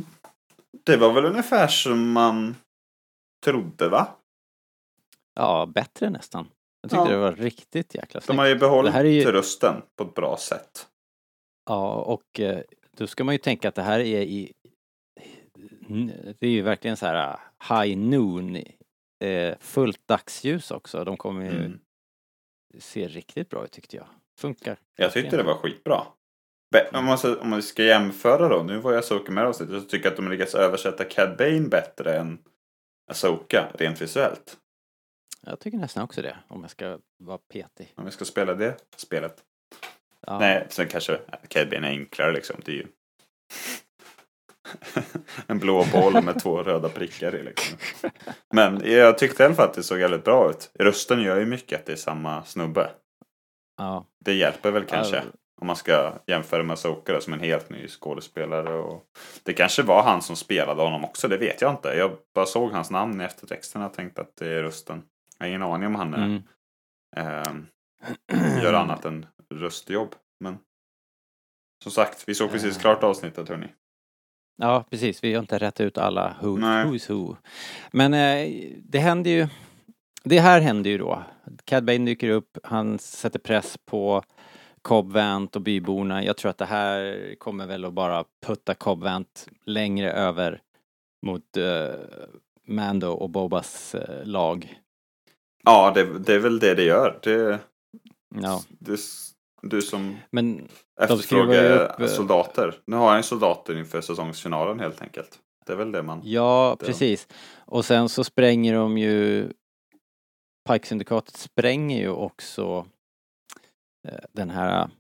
det 0.84 0.96
var 0.96 1.12
väl 1.12 1.24
ungefär 1.24 1.68
som 1.68 2.12
man 2.12 2.56
trodde 3.44 3.88
va? 3.88 4.08
Ja, 5.34 5.66
bättre 5.66 6.10
nästan. 6.10 6.48
Jag 6.82 6.90
tyckte 6.90 7.04
Ja. 7.04 7.10
det 7.10 7.16
var 7.16 7.32
riktigt 7.32 7.94
jäkla 7.94 8.20
De 8.20 8.24
snyggt. 8.26 8.38
har 8.38 8.46
ju 8.46 8.54
behållit 8.58 8.94
ju- 9.04 9.32
rösten 9.32 9.82
på 9.96 10.04
ett 10.04 10.14
bra 10.14 10.36
sätt. 10.36 10.88
Ja, 11.66 11.94
och 11.94 12.40
eh, 12.40 12.60
då 12.96 13.06
ska 13.06 13.24
man 13.24 13.34
ju 13.34 13.38
tänka 13.38 13.68
att 13.68 13.74
det 13.74 13.82
här 13.82 14.00
är 14.00 14.20
i... 14.22 14.52
Det 16.40 16.46
är 16.46 16.50
ju 16.50 16.62
verkligen 16.62 16.96
så 16.96 17.06
här 17.06 17.32
uh, 17.32 17.38
high 17.78 17.98
noon, 17.98 18.56
eh, 19.24 19.58
fullt 19.60 20.08
dagsljus 20.08 20.70
också. 20.70 21.04
De 21.04 21.16
kommer 21.16 21.42
ju 21.44 21.50
Mm. 21.64 21.80
se 22.78 23.08
riktigt 23.08 23.48
bra 23.48 23.64
ut 23.64 23.72
tyckte 23.72 23.96
jag. 23.96 24.06
Funkar. 24.38 24.76
Jag 24.96 25.12
tyckte 25.12 25.36
det 25.36 25.42
var 25.42 25.54
skitbra. 25.54 26.06
Om 26.92 27.04
man, 27.04 27.18
ska, 27.18 27.36
om 27.40 27.50
man 27.50 27.62
ska 27.62 27.84
jämföra 27.84 28.48
då, 28.48 28.62
nu 28.62 28.78
var 28.78 28.92
jag 28.92 28.98
Asoka 28.98 29.32
med 29.32 29.44
avsnittet, 29.46 29.82
så 29.82 29.88
tycker 29.88 30.04
jag 30.06 30.10
att 30.10 30.16
de 30.16 30.28
lyckats 30.30 30.54
översätta 30.54 31.04
Cad 31.04 31.36
Bane 31.38 31.68
bättre 31.68 32.18
än 32.18 32.38
Asoka 33.10 33.68
rent 33.74 34.02
visuellt. 34.02 34.58
Jag 35.46 35.60
tycker 35.60 35.78
nästan 35.78 36.04
också 36.04 36.22
det, 36.22 36.36
om 36.48 36.60
jag 36.60 36.70
ska 36.70 36.98
vara 37.18 37.38
petig. 37.38 37.92
Om 37.96 38.04
vi 38.04 38.10
ska 38.10 38.24
spela 38.24 38.54
det 38.54 38.76
spelet. 38.96 39.44
Ja. 40.26 40.38
Nej, 40.38 40.66
sen 40.70 40.88
kanske 40.88 41.20
Cad 41.48 41.70
Bane 41.70 41.86
är 41.86 41.90
enklare 41.90 42.32
liksom. 42.32 42.60
Det 42.64 42.72
är 42.72 42.76
ju 42.76 42.86
en 45.46 45.58
blå 45.58 45.84
boll 45.92 46.24
med 46.24 46.42
två 46.42 46.62
röda 46.62 46.88
prickar 46.88 47.34
i 47.34 47.42
liksom. 47.42 47.78
Men 48.54 48.82
jag 48.92 49.18
tyckte 49.18 49.42
i 49.42 49.46
alla 49.46 49.54
fall 49.54 49.68
att 49.68 49.74
det 49.74 49.82
såg 49.82 49.98
jävligt 50.00 50.24
bra 50.24 50.50
ut. 50.50 50.70
Rösten 50.78 51.22
gör 51.22 51.36
ju 51.40 51.46
mycket 51.46 51.80
att 51.80 51.86
det 51.86 51.92
är 51.92 51.96
samma 51.96 52.44
snubbe. 52.44 52.90
Ja. 53.76 54.06
Det 54.24 54.32
hjälper 54.34 54.70
väl 54.70 54.84
kanske. 54.84 55.16
Ja. 55.16 55.22
Om 55.60 55.66
man 55.66 55.76
ska 55.76 56.12
jämföra 56.26 56.62
med 56.62 56.74
Asoka 56.74 57.12
då, 57.12 57.20
som 57.20 57.32
en 57.32 57.40
helt 57.40 57.70
ny 57.70 57.88
skådespelare. 57.88 58.74
Och 58.74 59.04
det 59.42 59.52
kanske 59.52 59.82
var 59.82 60.02
han 60.02 60.22
som 60.22 60.36
spelade 60.36 60.82
honom 60.82 61.04
också, 61.04 61.28
det 61.28 61.36
vet 61.36 61.60
jag 61.60 61.70
inte. 61.70 61.88
Jag 61.88 62.10
bara 62.34 62.46
såg 62.46 62.70
hans 62.72 62.90
namn 62.90 63.20
i 63.20 63.24
eftertexterna 63.24 63.86
och 63.86 63.94
tänkte 63.94 64.20
att 64.20 64.36
det 64.36 64.48
är 64.48 64.62
rösten. 64.62 65.02
Jag 65.38 65.44
har 65.46 65.48
ingen 65.48 65.62
aning 65.62 65.86
om 65.86 65.94
han 65.94 66.14
är, 66.14 66.24
Mm. 66.24 66.42
ehm, 67.16 67.66
gör 68.62 68.72
annat 68.72 69.04
än 69.04 69.26
röstjobb. 69.54 70.14
Men 70.40 70.58
som 71.82 71.92
sagt, 71.92 72.24
vi 72.28 72.34
såg 72.34 72.50
precis 72.50 72.76
Eh. 72.76 72.80
klart 72.80 73.02
avsnittet 73.02 73.48
hörni. 73.48 73.66
Ja, 74.56 74.84
precis. 74.90 75.24
Vi 75.24 75.34
har 75.34 75.40
inte 75.40 75.58
rätt 75.58 75.80
ut 75.80 75.98
alla 75.98 76.36
who, 76.40 76.56
Nej. 76.56 76.86
who's 76.86 77.12
who. 77.12 77.36
Men 77.92 78.14
eh, 78.14 78.52
det 78.84 78.98
händer 78.98 79.30
ju... 79.30 79.48
Det 80.24 80.40
här 80.40 80.60
händer 80.60 80.90
ju 80.90 80.98
då. 80.98 81.22
Cad 81.64 81.84
Bane 81.84 81.98
dyker 81.98 82.28
upp, 82.28 82.58
han 82.62 82.98
sätter 82.98 83.38
press 83.38 83.78
på 83.84 84.22
Cobb 84.82 85.12
Vant 85.12 85.56
och 85.56 85.62
byborna. 85.62 86.24
Jag 86.24 86.36
tror 86.36 86.50
att 86.50 86.58
det 86.58 86.64
här 86.64 87.34
kommer 87.38 87.66
väl 87.66 87.84
att 87.84 87.92
bara 87.92 88.24
putta 88.46 88.74
Cobb 88.74 89.02
Vant 89.02 89.48
längre 89.66 90.12
över 90.12 90.60
mot 91.26 91.56
eh, 91.56 91.94
Mando 92.66 93.08
och 93.08 93.30
Bobas 93.30 93.94
eh, 93.94 94.24
lag. 94.26 94.78
Ja, 95.64 95.92
det, 95.94 96.18
det 96.18 96.34
är 96.34 96.38
väl 96.38 96.58
det 96.58 96.74
det 96.74 96.84
gör. 96.84 97.18
Det, 97.22 97.58
Ja, 98.34 98.62
det, 98.68 99.00
du 99.62 99.82
som 99.82 100.16
men 100.30 100.68
efterfrågar 101.00 101.70
upp, 101.94 102.00
eh, 102.00 102.06
soldater. 102.06 102.74
Nu 102.86 102.96
har 102.96 103.08
jag 103.08 103.16
en 103.16 103.22
soldater 103.22 103.78
inför 103.78 104.00
säsongsfinalen 104.00 104.80
helt 104.80 105.02
enkelt. 105.02 105.38
Det 105.66 105.72
är 105.72 105.76
väl 105.76 105.92
det 105.92 106.02
man... 106.02 106.20
ja, 106.24 106.76
Det- 106.80 106.86
precis. 106.86 107.28
Och 107.58 107.84
sen 107.84 108.08
så 108.08 108.24
spränger 108.24 108.74
de 108.74 108.98
ju 108.98 109.48
Pike-syndikatet 110.68 111.36
spränger 111.36 111.98
ju 112.00 112.08
också 112.10 112.86
eh, 114.08 114.18
den 114.32 114.50
här 114.50 114.90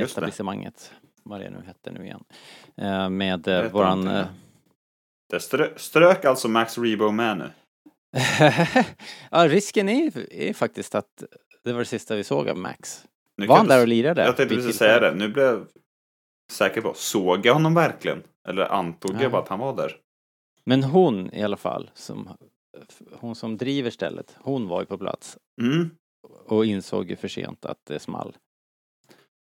Just 0.00 0.14
det. 0.14 0.18
etablissemanget, 0.18 0.92
vad 1.22 1.40
det 1.40 1.50
nu 1.50 1.62
hette 1.66 1.90
nu 1.90 2.04
igen, 2.04 2.24
eh, 2.76 3.08
med 3.08 3.40
Det 3.40 3.68
våran... 3.68 4.08
eh, 4.08 4.26
Det 5.28 5.40
strö, 5.40 5.78
strök 5.78 6.24
alltså 6.24 6.48
Max 6.48 6.78
Rebo 6.78 7.10
med 7.10 7.38
nu. 7.38 7.50
ja, 9.30 9.48
risken 9.48 9.88
är, 9.88 10.32
är 10.32 10.52
faktiskt 10.52 10.94
att 10.94 11.22
det 11.64 11.72
var 11.72 11.78
det 11.78 11.84
sista 11.84 12.16
vi 12.16 12.24
såg 12.24 12.48
av 12.48 12.56
Max. 12.58 13.04
Nu 13.40 13.46
Var 13.46 13.56
han 13.56 13.66
där 13.68 13.80
och 13.80 13.88
lirade? 13.88 14.24
Jag 14.24 14.36
tänkte 14.36 14.54
precis 14.54 14.76
säga 14.76 15.00
det. 15.00 15.14
Nu 15.14 15.28
blev 15.28 15.44
jag 15.46 15.66
säker 16.52 16.80
på, 16.80 16.94
såg 16.96 17.46
jag 17.46 17.52
honom 17.54 17.74
verkligen? 17.74 18.22
Eller 18.48 18.62
antog 18.72 19.12
Nej. 19.12 19.22
jag 19.22 19.32
bara 19.32 19.42
att 19.42 19.48
han 19.48 19.58
var 19.58 19.76
där? 19.76 19.96
Men 20.64 20.82
hon 20.84 21.34
i 21.34 21.42
alla 21.42 21.56
fall, 21.56 21.90
som, 21.94 22.28
hon 23.12 23.34
som 23.34 23.56
driver 23.56 23.90
stället, 23.90 24.36
hon 24.38 24.68
var 24.68 24.80
ju 24.80 24.86
på 24.86 24.98
plats 24.98 25.36
Mm. 25.62 25.90
och 26.46 26.66
insåg 26.66 27.10
ju 27.10 27.16
för 27.16 27.28
sent 27.28 27.64
att 27.64 27.78
det 27.88 27.98
small. 27.98 28.36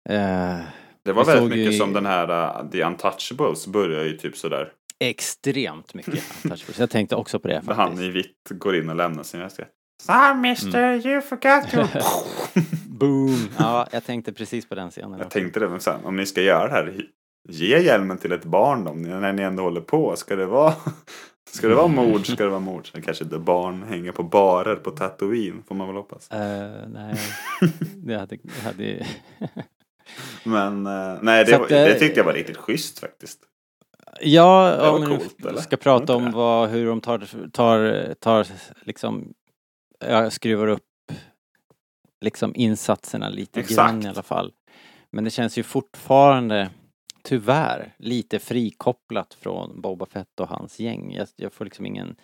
Eh, 0.09 0.59
Det 1.05 1.12
var 1.12 1.24
väldigt 1.24 1.44
ju 1.44 1.57
mycket 1.59 1.74
i- 1.74 1.78
som 1.78 1.92
den 1.92 2.07
här 2.07 2.62
uh, 2.64 2.70
The 2.70 2.82
Untouchables 2.82 3.66
börjar 3.66 4.05
ju 4.05 4.16
typ 4.16 4.36
sådär. 4.36 4.72
extremt 5.01 5.94
mycket 5.94 6.14
untouchables. 6.44 6.78
Jag 6.78 6.90
tänkte 6.90 7.16
också 7.16 7.38
på 7.38 7.49
det 7.49 7.62
Där 7.66 7.74
han 7.74 7.86
faktiskt. 7.90 8.03
i 8.03 8.11
vitt 8.11 8.49
går 8.51 8.76
in 8.76 8.90
och 8.90 8.97
lämnar 8.97 9.22
sin 9.22 9.40
väska. 9.40 9.66
Sorry 10.03 10.34
mister, 10.34 11.07
you 11.07 11.20
forgot 11.20 11.70
to... 11.70 11.78
Boom! 12.99 13.49
Ja, 13.59 13.86
jag 13.92 14.05
tänkte 14.05 14.32
precis 14.32 14.68
på 14.68 14.74
den 14.74 14.90
scenen. 14.90 15.18
jag 15.18 15.30
tänkte 15.30 15.61
det, 15.61 15.68
men 15.68 15.80
sen 15.80 16.05
om 16.05 16.16
ni 16.16 16.26
ska 16.26 16.42
göra 16.42 16.68
det 16.68 16.74
här, 16.74 17.07
ge 17.49 17.78
hjälmen 17.78 18.18
till 18.18 18.32
ett 18.32 18.44
barn 18.44 18.84
då, 18.84 18.92
när 18.92 19.32
ni 19.32 19.42
ändå 19.42 19.62
håller 19.62 19.80
på. 19.80 20.16
Ska 20.16 20.36
det 20.36 20.47
vara, 20.47 20.74
ska 21.51 21.68
det 21.68 21.74
vara 21.74 21.86
mord, 21.86 22.26
ska 22.26 22.44
det 22.44 22.51
vara 22.51 22.61
mord. 22.61 22.92
Sen 22.92 23.03
kanske 23.03 23.24
inte 23.24 23.38
barn 23.38 23.82
hänger 23.82 24.12
på 24.12 24.22
barer 24.22 24.76
på 24.76 24.90
Tatooine, 24.90 25.62
får 25.68 25.74
man 25.74 25.86
väl 25.86 25.97
hoppas. 25.97 26.30
Eh, 26.30 26.88
nej, 26.88 27.16
det 27.97 28.18
hade... 28.18 28.36
Det 28.36 28.62
hade 28.64 29.07
Men 30.44 30.86
eh, 30.86 31.18
nej, 31.22 31.44
det, 31.44 31.55
att, 31.55 31.70
eh, 31.70 31.84
det 31.84 31.99
tyckte 31.99 32.20
jag 32.20 32.24
var 32.24 32.32
riktigt 32.32 32.57
schysst 32.57 32.99
faktiskt. 32.99 33.40
ja, 34.20 34.90
om 34.90 35.18
vi 35.40 35.49
eller? 35.49 35.61
ska 35.61 35.76
prata 35.76 36.14
om 36.14 36.32
vad, 36.32 36.68
hur 36.68 36.86
de 36.86 37.01
tar, 37.01 37.49
tar, 37.53 38.14
tar 38.14 38.47
liksom, 38.84 39.34
skruvar 40.30 40.66
upp 40.66 40.82
liksom 42.20 42.52
insatserna 42.56 43.28
lite 43.28 43.60
Exakt. 43.60 43.76
grann 43.76 44.02
i 44.02 44.08
alla 44.08 44.22
fall. 44.22 44.52
Men 45.10 45.24
det 45.24 45.30
känns 45.30 45.58
ju 45.58 45.62
fortfarande, 45.62 46.70
tyvärr, 47.22 47.94
lite 47.98 48.38
frikopplat 48.38 49.34
från 49.34 49.80
Boba 49.80 50.06
Fett 50.06 50.40
och 50.40 50.48
hans 50.48 50.80
gäng. 50.80 51.14
Jag, 51.14 51.28
jag 51.36 51.52
får 51.52 51.64
liksom 51.64 51.86
ingen 51.86 52.16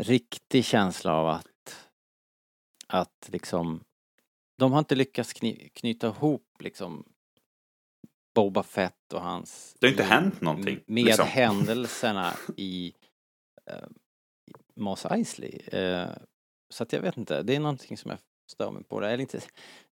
riktig 0.00 0.64
känsla 0.64 1.12
av 1.14 1.28
att, 1.28 1.88
att 2.88 3.28
liksom, 3.32 3.80
de 4.58 4.72
har 4.72 4.78
inte 4.78 4.94
lyckats 4.94 5.32
kny, 5.32 5.68
knyta 5.74 6.06
ihop 6.06 6.56
liksom 6.58 7.04
Boba 8.34 8.62
Fett 8.62 9.12
och 9.12 9.20
hans 9.20 9.76
Det 9.80 9.86
har 9.86 9.92
inte 9.92 10.04
hänt 10.04 10.40
någonting, 10.40 10.80
Med 10.86 11.04
liksom. 11.04 11.26
händelserna 11.26 12.32
i 12.56 12.92
uh, 13.70 13.88
Mos 14.74 15.06
Eisley. 15.06 15.60
Eh, 15.66 16.08
så 16.68 16.82
att 16.82 16.92
jag 16.92 17.00
vet 17.00 17.16
inte, 17.16 17.42
det 17.42 17.56
är 17.56 17.60
någonting 17.60 17.96
som 17.96 18.10
jag 18.10 18.18
stör 18.50 18.70
mig 18.70 18.84
på. 18.84 19.00
Det, 19.00 19.06
eller 19.06 19.20
inte, 19.20 19.40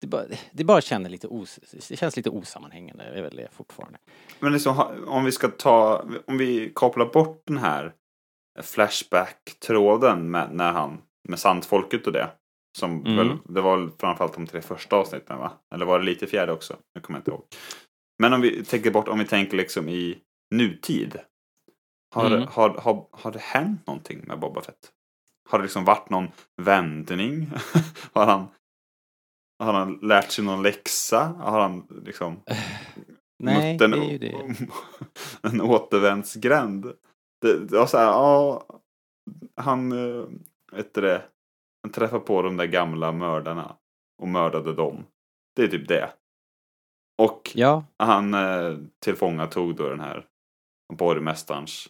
det, 0.00 0.06
bara, 0.06 0.22
det 0.52 0.64
bara 0.64 0.80
känner 0.80 1.10
lite 1.10 1.28
os, 1.28 1.58
det 1.88 1.96
känns 1.96 2.16
lite 2.16 2.30
osammanhängande, 2.30 3.04
det 3.10 3.18
är 3.18 3.22
väl 3.22 3.36
det 3.36 3.48
fortfarande. 3.52 3.98
Men 4.40 4.52
liksom, 4.52 4.78
om 5.06 5.24
vi 5.24 5.32
ska 5.32 5.48
ta, 5.48 6.04
om 6.26 6.38
vi 6.38 6.70
kopplar 6.74 7.06
bort 7.06 7.42
den 7.46 7.58
här 7.58 7.92
Flashback-tråden 8.62 10.30
med, 10.30 10.48
när 10.52 10.72
han, 10.72 11.02
med 11.28 11.38
sandfolket 11.38 12.06
och 12.06 12.12
det. 12.12 12.30
Som 12.78 13.06
Mm. 13.06 13.16
väl, 13.16 13.38
det 13.44 13.60
var 13.60 13.90
framförallt 13.98 14.34
de 14.34 14.46
tre 14.46 14.62
första 14.62 14.96
avsnitten 14.96 15.38
va? 15.38 15.52
Eller 15.74 15.86
var 15.86 15.98
det 15.98 16.04
lite 16.04 16.26
fjärde 16.26 16.52
också? 16.52 16.76
Jag 16.92 17.02
kommer 17.02 17.18
inte 17.18 17.30
ihåg. 17.30 17.44
Men 18.18 18.32
om 18.32 18.40
vi 18.40 18.64
tänker 18.64 18.90
bort, 18.90 19.08
om 19.08 19.18
vi 19.18 19.24
tänker 19.26 19.56
liksom 19.56 19.88
i 19.88 20.18
nutid. 20.54 21.16
Har, 22.14 22.26
Mm. 22.26 22.48
har, 22.50 22.70
har, 22.70 23.06
har 23.12 23.32
det 23.32 23.38
hänt 23.40 23.86
någonting 23.86 24.20
med 24.26 24.38
Boba 24.40 24.60
Fett? 24.60 24.92
Har 25.50 25.58
det 25.58 25.62
liksom 25.62 25.84
varit 25.84 26.10
någon 26.10 26.28
vändning? 26.56 27.50
har 28.12 28.26
han 28.26 28.46
har 29.58 29.72
han 29.72 29.98
lärt 30.02 30.30
sig 30.30 30.44
någon 30.44 30.62
läxa? 30.62 31.24
Har 31.24 31.60
han 31.60 31.86
liksom 32.04 32.40
Nej, 33.38 33.72
mött 33.72 33.82
en, 33.82 33.90
det 33.90 33.96
är 33.96 34.10
ju 34.10 34.18
det. 34.18 34.56
en 35.48 35.60
återvändsgränd? 35.60 36.84
Det, 37.40 37.66
det 37.66 37.78
var 37.78 37.86
så 37.86 37.98
här, 37.98 38.06
ja, 38.06 38.64
han, 39.56 39.92
eh, 39.92 40.24
vet 40.72 40.94
du 40.94 41.00
det, 41.00 41.22
han 41.82 41.92
träffade 41.92 42.20
på 42.20 42.42
de 42.42 42.56
där 42.56 42.66
gamla 42.66 43.12
mördarna 43.12 43.76
och 44.22 44.28
mördade 44.28 44.74
dem. 44.74 45.04
Det 45.56 45.62
är 45.62 45.68
typ 45.68 45.88
det. 45.88 46.12
Och 47.18 47.50
Ja, 47.54 47.84
han 47.98 48.34
eh, 48.34 48.78
tillfångatog 48.98 49.76
då 49.76 49.88
den 49.88 50.00
här 50.00 50.26
borgmästarens, 50.92 51.88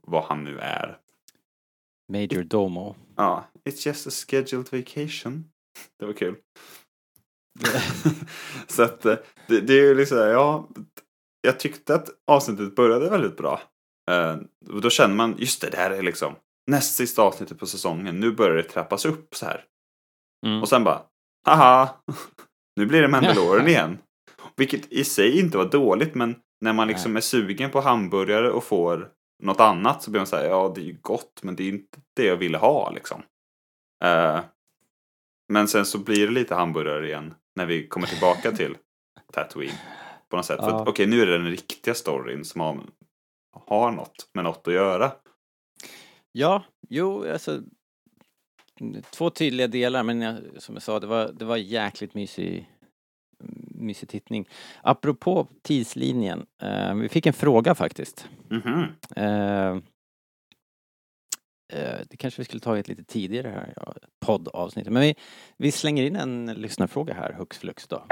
vad 0.00 0.24
han 0.24 0.44
nu 0.44 0.58
är. 0.58 0.98
Major 2.12 2.42
Domo. 2.42 2.96
Ja, 3.16 3.44
it's 3.68 3.86
just 3.86 4.06
a 4.06 4.10
scheduled 4.10 4.72
vacation. 4.72 5.44
Det 5.98 6.06
var 6.06 6.12
kul. 6.12 6.36
så 8.66 8.82
att 8.82 9.06
eh, 9.06 9.16
det, 9.48 9.60
det 9.60 9.72
är 9.74 9.82
ju 9.82 9.94
liksom, 9.94 10.18
ja, 10.18 10.68
jag 11.40 11.60
tyckte 11.60 11.94
att 11.94 12.08
avsnittet 12.26 12.76
började 12.76 13.10
väldigt 13.10 13.36
bra. 13.36 13.60
Och 14.70 14.80
då 14.80 14.90
känner 14.90 15.14
man, 15.14 15.34
just 15.38 15.60
det, 15.60 15.70
det 15.70 15.76
här 15.76 15.90
är 15.90 16.02
liksom 16.02 16.34
näst 16.70 16.96
sista 16.96 17.22
avsnittet 17.22 17.58
på 17.58 17.66
säsongen. 17.66 18.20
Nu 18.20 18.32
börjar 18.32 18.56
det 18.56 18.62
trappas 18.62 19.04
upp 19.04 19.34
så 19.34 19.46
här. 19.46 19.64
Mm. 20.46 20.62
Och 20.62 20.68
sen 20.68 20.84
bara, 20.84 21.02
haha, 21.46 21.88
nu 22.76 22.86
blir 22.86 23.02
det 23.02 23.08
Mandalorian 23.08 23.68
igen. 23.68 23.98
Vilket 24.56 24.92
i 24.92 25.04
sig 25.04 25.40
inte 25.40 25.58
var 25.58 25.70
dåligt, 25.70 26.14
men 26.14 26.36
när 26.60 26.72
man 26.72 26.88
liksom 26.88 27.16
är 27.16 27.20
sugen 27.20 27.70
på 27.70 27.80
hamburgare 27.80 28.50
och 28.50 28.64
får 28.64 29.10
något 29.46 29.60
annat 29.60 30.02
så 30.02 30.10
blir 30.10 30.20
man 30.20 30.26
så 30.26 30.36
här, 30.36 30.44
ja 30.44 30.72
det 30.74 30.80
är 30.80 30.84
ju 30.84 30.98
gott, 31.02 31.42
men 31.42 31.56
det 31.56 31.62
är 31.64 31.68
inte 31.68 31.98
det 32.14 32.24
jag 32.24 32.36
ville 32.36 32.58
ha 32.58 32.90
liksom. 32.90 33.22
Eh, 34.04 34.40
men 35.48 35.68
sen 35.68 35.86
så 35.86 35.98
blir 35.98 36.26
det 36.26 36.32
lite 36.32 36.54
hamburgare 36.54 37.06
igen 37.06 37.34
när 37.56 37.66
vi 37.66 37.88
kommer 37.88 38.06
tillbaka 38.06 38.52
till 38.52 38.76
Tatooine. 39.32 39.78
På 40.28 40.36
något 40.36 40.46
sätt. 40.46 40.58
Ja. 40.62 40.84
okej, 40.88 41.06
nu 41.06 41.22
är 41.22 41.26
det 41.26 41.38
den 41.38 41.50
riktiga 41.50 41.94
storyn 41.94 42.44
som 42.44 42.60
har, 42.60 42.80
har 43.66 43.90
något 43.90 44.30
med 44.32 44.44
något 44.44 44.68
att 44.68 44.74
göra. 44.74 45.12
Ja, 46.32 46.64
jo, 46.88 47.32
alltså 47.32 47.62
två 49.10 49.30
tydliga 49.30 49.66
delar, 49.66 50.02
men 50.02 50.20
jag, 50.20 50.36
som 50.58 50.74
jag 50.74 50.82
sa, 50.82 51.00
det 51.00 51.06
var, 51.06 51.32
det 51.32 51.44
var 51.44 51.56
jäkligt 51.56 52.14
mysig, 52.14 52.70
mysig 53.84 54.08
tittning. 54.08 54.48
Apropå 54.82 55.46
tidslinjen, 55.62 56.46
eh, 56.62 56.94
vi 56.94 57.08
fick 57.08 57.26
en 57.26 57.32
fråga 57.32 57.74
faktiskt. 57.74 58.28
Mhm. 58.50 58.84
Eh, 59.16 59.76
eh, 61.72 61.98
det 62.10 62.16
kanske 62.18 62.40
vi 62.40 62.44
skulle 62.44 62.60
tagit 62.60 62.88
lite 62.88 63.04
tidigare 63.04 63.48
här, 63.48 63.72
ja, 63.76 63.94
poddavsnittet. 64.26 64.92
Men 64.92 65.02
vi, 65.02 65.14
vi 65.58 65.72
slänger 65.72 66.04
in 66.04 66.16
en 66.16 66.46
lyssnarfråga 66.46 67.14
här, 67.14 67.32
hux 67.32 67.58
flux 67.58 67.88
då. 67.88 68.02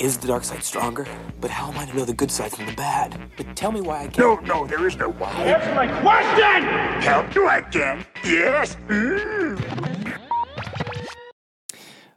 Is 0.00 0.18
the 0.18 0.28
dark 0.28 0.44
side 0.44 0.62
stronger? 0.62 1.06
But 1.40 1.50
how 1.50 1.68
am 1.72 1.74
I 1.84 1.86
to 1.86 1.92
know 1.92 2.06
the 2.06 2.12
good 2.12 2.30
side 2.30 2.50
from 2.50 2.66
the 2.66 2.72
bad? 2.76 3.14
But 3.36 3.56
tell 3.56 3.72
me 3.72 3.80
why 3.80 4.04
I 4.04 4.08
can't. 4.08 4.18
No, 4.46 4.60
no, 4.60 4.66
there 4.68 4.86
is 4.88 4.96
no 4.98 5.06
why. 5.18 5.52
Answer 5.52 5.74
my 5.74 5.88
question! 6.02 6.62
Help 7.02 7.34
you 7.34 7.48
again? 7.48 8.04
Yes? 8.24 8.76
Mm. 8.88 9.58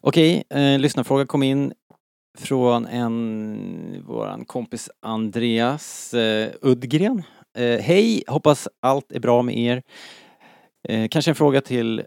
Okej, 0.01 0.43
eh, 0.49 0.79
lyssnarfråga 0.79 1.25
kom 1.25 1.43
in 1.43 1.73
från 2.37 2.85
en, 2.85 4.03
våran 4.07 4.45
kompis 4.45 4.89
Andreas 4.99 6.13
eh, 6.13 6.51
Uddgren. 6.61 7.23
Eh, 7.57 7.79
Hej, 7.79 8.23
hoppas 8.27 8.67
allt 8.79 9.11
är 9.11 9.19
bra 9.19 9.41
med 9.41 9.57
er. 9.57 9.83
Eh, 10.87 11.07
kanske 11.07 11.31
en 11.31 11.35
fråga 11.35 11.61
till 11.61 12.03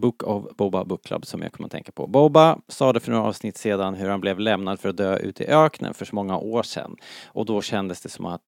Book 0.00 0.22
of 0.22 0.56
Boba 0.56 0.84
Book 0.84 1.04
Club 1.04 1.26
som 1.26 1.42
jag 1.42 1.52
kommer 1.52 1.66
att 1.66 1.72
tänka 1.72 1.92
på. 1.92 2.06
Boba 2.06 2.58
sa 2.68 2.92
det 2.92 3.00
för 3.00 3.10
några 3.12 3.24
avsnitt 3.24 3.56
sedan 3.56 3.94
hur 3.94 4.08
han 4.08 4.20
blev 4.20 4.38
lämnad 4.38 4.80
för 4.80 4.88
att 4.88 4.96
dö 4.96 5.16
ute 5.16 5.44
i 5.44 5.46
öknen 5.46 5.94
för 5.94 6.04
så 6.04 6.14
många 6.14 6.38
år 6.38 6.62
sedan. 6.62 6.96
Och 7.26 7.46
då 7.46 7.62
kändes 7.62 8.00
det 8.00 8.08
som 8.08 8.26
att 8.26 8.42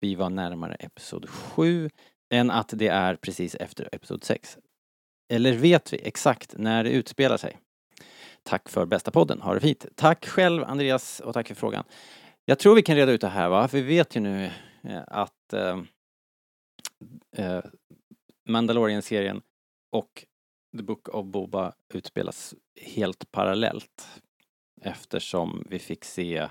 vi 0.00 0.14
var 0.14 0.30
närmare 0.30 0.74
episod 0.74 1.28
7 1.28 1.90
än 2.34 2.50
att 2.50 2.70
det 2.72 2.88
är 2.88 3.16
precis 3.16 3.54
efter 3.54 3.88
episod 3.92 4.24
6. 4.24 4.58
Eller 5.32 5.52
vet 5.52 5.92
vi 5.92 5.98
exakt 5.98 6.54
när 6.58 6.84
det 6.84 6.90
utspelar 6.90 7.36
sig? 7.36 7.58
Tack 8.46 8.68
för 8.68 8.86
bästa 8.86 9.10
podden, 9.10 9.40
ha 9.40 9.54
det 9.54 9.60
fint. 9.60 9.86
Tack 9.94 10.26
själv 10.26 10.64
Andreas 10.64 11.20
och 11.20 11.34
tack 11.34 11.48
för 11.48 11.54
frågan. 11.54 11.84
Jag 12.44 12.58
tror 12.58 12.74
vi 12.74 12.82
kan 12.82 12.96
reda 12.96 13.12
ut 13.12 13.20
det 13.20 13.28
här 13.28 13.48
va, 13.48 13.68
för 13.68 13.78
vi 13.78 13.84
vet 13.84 14.16
ju 14.16 14.20
nu 14.20 14.50
eh, 14.82 15.02
att 15.06 15.52
eh, 15.52 15.82
eh, 17.36 17.64
Mandalorian-serien 18.48 19.42
och 19.92 20.26
The 20.76 20.82
Book 20.82 21.08
of 21.08 21.26
Boba 21.26 21.74
utspelas 21.94 22.54
helt 22.80 23.30
parallellt 23.30 24.22
eftersom 24.82 25.66
vi 25.70 25.78
fick 25.78 26.04
se 26.04 26.48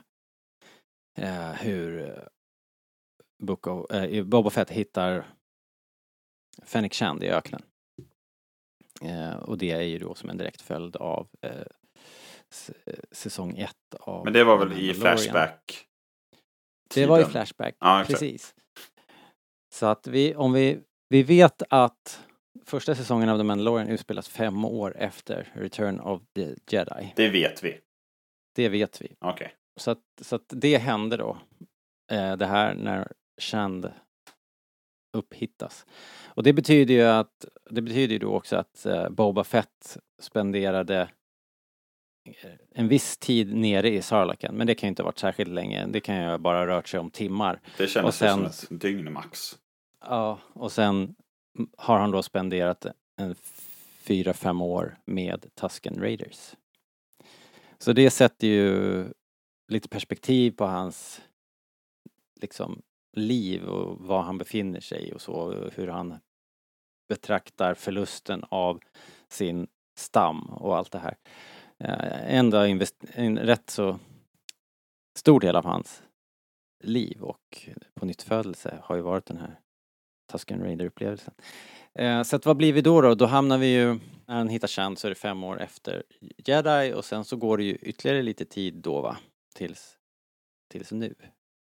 eh, 1.17 1.51
hur 1.51 2.09
eh, 2.09 2.23
Book 3.43 3.67
of, 3.67 3.91
eh, 3.91 4.23
Boba 4.23 4.49
Fett 4.49 4.69
hittar 4.69 5.25
Fennec 6.63 6.93
Shand 6.93 7.23
i 7.23 7.29
öknen. 7.29 7.61
Eh, 9.01 9.35
och 9.35 9.57
det 9.57 9.71
är 9.71 9.81
ju 9.81 9.99
då 9.99 10.15
som 10.15 10.29
en 10.29 10.37
direkt 10.37 10.61
följd 10.61 10.95
av 10.95 11.27
eh, 11.41 11.65
säsong 13.11 13.57
ett 13.57 13.95
av 13.99 14.23
Men 14.23 14.33
det 14.33 14.43
var 14.43 14.57
väl 14.57 14.79
i. 14.79 14.93
Flashback? 14.93 15.87
Det 16.93 17.05
var 17.05 17.19
i. 17.19 17.25
Flashback, 17.25 17.75
Ja, 17.79 18.03
precis. 18.07 18.55
Så 19.73 19.85
att 19.85 20.07
vi, 20.07 20.35
om 20.35 20.53
vi, 20.53 20.79
vi 21.09 21.23
vet 21.23 21.63
att 21.69 22.25
första 22.65 22.95
säsongen 22.95 23.29
av 23.29 23.37
The 23.37 23.43
Mandalorian 23.43 23.87
utspelas 23.87 24.27
fem 24.27 24.65
år 24.65 24.97
efter 24.97 25.51
Return 25.53 25.99
of 25.99 26.21
the 26.35 26.55
Jedi. 26.67 27.13
Det 27.15 27.29
vet 27.29 27.63
vi. 27.63 27.79
Det 28.55 28.69
vet 28.69 29.01
vi. 29.01 29.15
Okej. 29.19 29.55
Så 29.79 29.91
att, 29.91 30.03
så 30.21 30.35
att 30.35 30.45
det 30.47 30.77
hände 30.77 31.17
då. 31.17 31.37
Eh, 32.11 32.37
det 32.37 32.45
här 32.45 32.73
när 32.73 33.11
Shand 33.41 33.91
upphittas. 35.13 35.85
Och 36.25 36.43
det 36.43 36.53
betyder 36.53 36.93
ju 36.93 37.03
att, 37.03 37.45
det 37.69 37.81
betyder 37.81 38.13
ju 38.13 38.19
då 38.19 38.33
också 38.33 38.55
att 38.55 38.85
eh, 38.85 39.09
Boba 39.09 39.43
Fett 39.43 39.97
spenderade 40.21 41.09
en 42.71 42.87
viss 42.87 43.17
tid 43.17 43.55
nere 43.55 43.89
i 43.89 44.01
Sarlaken, 44.01 44.55
men 44.55 44.67
det 44.67 44.75
kan 44.75 44.87
ju 44.87 44.89
inte 44.89 45.01
ha 45.01 45.05
varit 45.05 45.19
särskilt 45.19 45.51
länge. 45.51 45.85
Det 45.87 45.99
kan 45.99 46.15
ju 46.15 46.23
ha 46.23 46.37
bara 46.37 46.67
rört 46.67 46.87
sig 46.87 46.99
om 46.99 47.09
timmar. 47.11 47.61
Det 47.77 47.87
kändes 47.87 48.07
Och 48.09 48.13
sen- 48.13 48.51
som 48.51 48.75
ett 48.75 48.81
dygn 48.81 49.13
max. 49.13 49.57
Ja, 50.01 50.39
och 50.53 50.71
sen 50.71 51.15
har 51.77 51.99
han 51.99 52.11
då 52.11 52.23
spenderat 52.23 52.85
en 53.17 53.35
fyra, 53.99 54.33
fem 54.33 54.61
år 54.61 54.97
med 55.05 55.45
Tusken 55.55 55.95
Raiders. 56.01 56.55
Så 57.77 57.93
det 57.93 58.09
sätter 58.09 58.47
ju 58.47 59.05
lite 59.67 59.89
perspektiv 59.89 60.51
på 60.51 60.65
hans 60.65 61.21
liksom 62.41 62.81
liv 63.17 63.63
och 63.65 63.99
var 63.99 64.21
han 64.21 64.37
befinner 64.37 64.79
sig 64.79 65.13
och 65.13 65.21
så, 65.21 65.69
hur 65.75 65.87
han 65.87 66.17
betraktar 67.09 67.73
förlusten 67.73 68.43
av 68.49 68.79
sin 69.29 69.67
stam 69.97 70.39
och 70.49 70.77
allt 70.77 70.91
det 70.91 70.99
här. 70.99 71.15
Eh, 71.83 72.39
invest- 72.69 73.05
en 73.13 73.39
rätt 73.39 73.69
så 73.69 73.99
stor 75.17 75.39
del 75.39 75.55
av 75.55 75.65
hans 75.65 76.03
liv 76.83 77.21
och 77.23 77.69
på 77.93 78.05
nytt 78.05 78.21
födelse 78.21 78.79
har 78.83 78.95
ju 78.95 79.01
varit 79.01 79.25
den 79.25 79.37
här 79.37 79.59
Tusken 80.31 80.63
Raider-upplevelsen. 80.63 81.33
Eh, 81.93 82.23
så 82.23 82.35
att 82.35 82.45
vad 82.45 82.57
blir 82.57 82.73
vi 82.73 82.81
då 82.81 83.01
då? 83.01 83.15
Då 83.15 83.25
hamnar 83.25 83.57
vi 83.57 83.67
ju, 83.67 83.99
när 84.25 84.35
han 84.35 84.49
hittar 84.49 84.67
Chand 84.67 84.99
så 84.99 85.07
är 85.07 85.09
det 85.09 85.15
fem 85.15 85.43
år 85.43 85.61
efter 85.61 86.03
Jedi 86.37 86.93
och 86.93 87.05
sen 87.05 87.25
så 87.25 87.35
går 87.35 87.57
det 87.57 87.63
ju 87.63 87.75
ytterligare 87.75 88.21
lite 88.21 88.45
tid 88.45 88.73
då 88.73 89.01
va? 89.01 89.17
Tills, 89.55 89.97
tills 90.71 90.91
nu. 90.91 91.15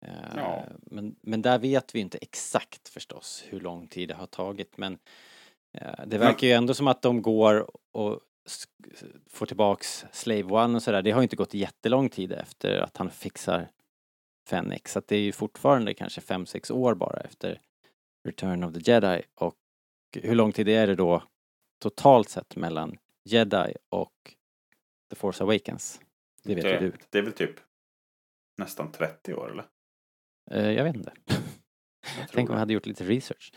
Eh, 0.06 0.36
Ja. 0.36 0.64
men, 0.82 1.16
men 1.20 1.42
där 1.42 1.58
vet 1.58 1.94
vi 1.94 2.00
inte 2.00 2.18
exakt 2.18 2.88
förstås 2.88 3.44
hur 3.48 3.60
lång 3.60 3.86
tid 3.88 4.08
det 4.08 4.14
har 4.14 4.26
tagit 4.26 4.76
men 4.78 4.98
eh, 5.72 6.06
det 6.06 6.18
verkar 6.18 6.46
ju 6.46 6.52
ändå 6.52 6.74
som 6.74 6.88
att 6.88 7.02
de 7.02 7.22
går 7.22 7.70
och 7.96 8.20
får 9.30 9.46
tillbaks 9.46 10.04
Slave 10.12 10.42
One 10.42 10.76
och 10.76 10.82
sådär. 10.82 11.02
Det 11.02 11.10
har 11.10 11.20
ju 11.20 11.22
inte 11.22 11.36
gått 11.36 11.54
jättelång 11.54 12.08
tid 12.08 12.32
efter 12.32 12.78
att 12.78 12.96
han 12.96 13.10
fixar 13.10 13.70
Fenix. 14.48 14.92
Så 14.92 14.98
att 14.98 15.08
det 15.08 15.16
är 15.16 15.20
ju 15.20 15.32
fortfarande 15.32 15.94
kanske 15.94 16.20
fem 16.20 16.46
sex 16.46 16.70
år 16.70 16.94
bara 16.94 17.20
efter 17.20 17.60
Return 18.24 18.64
of 18.64 18.74
the 18.74 18.90
Jedi 18.90 19.22
och 19.34 19.54
hur 20.16 20.34
lång 20.34 20.52
tid 20.52 20.68
är 20.68 20.86
det 20.86 20.94
då 20.94 21.22
totalt 21.78 22.28
sett 22.28 22.56
mellan 22.56 22.98
Jedi 23.24 23.74
och 23.88 24.34
The 25.10 25.16
Force 25.16 25.44
Awakens? 25.44 26.00
Det 26.42 26.54
vet 26.54 26.64
ju 26.64 26.68
Det, 26.70 26.78
du. 26.78 26.92
det 27.10 27.18
är 27.18 27.22
väl 27.22 27.32
typ 27.32 27.54
nästan 28.56 28.92
30 28.92 29.34
år 29.34 29.50
eller? 29.52 29.64
Eh, 30.50 30.72
jag 30.72 30.84
vet 30.84 30.96
inte. 30.96 31.12
Jag 32.18 32.28
Tänk 32.32 32.50
om 32.50 32.54
vi 32.54 32.60
hade 32.60 32.72
gjort 32.72 32.86
lite 32.86 33.04
research. 33.04 33.52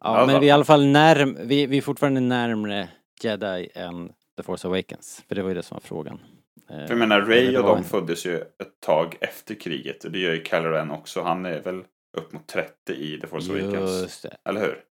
Ja, 0.00 0.20
Ja, 0.20 0.26
men 0.26 0.40
vi 0.40 0.46
är 0.46 0.48
i 0.48 0.50
alla 0.50 0.64
fall 0.64 0.86
närm, 0.86 1.38
vi, 1.44 1.66
vi 1.66 1.78
är 1.78 1.82
fortfarande 1.82 2.20
närmre 2.20 2.88
Jedi 3.22 3.70
än 3.74 4.12
The 4.36 4.42
Force 4.42 4.68
Awakens. 4.68 5.24
För 5.28 5.34
det 5.34 5.42
var 5.42 5.48
ju 5.48 5.54
det 5.54 5.62
som 5.62 5.74
var 5.74 5.80
frågan. 5.80 6.20
Eh, 6.68 6.76
För 6.76 6.88
jag 6.88 6.98
menar, 6.98 7.20
Ray 7.20 7.56
och 7.56 7.62
de 7.62 7.78
en- 7.78 7.84
föddes 7.84 8.26
ju 8.26 8.36
ett 8.40 8.80
tag 8.80 9.16
efter 9.20 9.54
kriget. 9.54 10.04
Och 10.04 10.10
det 10.12 10.18
gör 10.18 10.32
ju 10.34 10.44
Kylo 10.44 10.68
Ren 10.68 10.90
också. 10.90 11.22
Han 11.22 11.46
är 11.46 11.62
väl 11.62 11.84
upp 12.16 12.32
mot 12.32 12.46
30 12.46 12.92
i 12.92 13.20
The 13.20 13.26
Force 13.26 13.52
Awakens. 13.52 14.02
Just 14.02 14.22
det. 14.22 14.36
Eller 14.44 14.60
hur? 14.60 14.84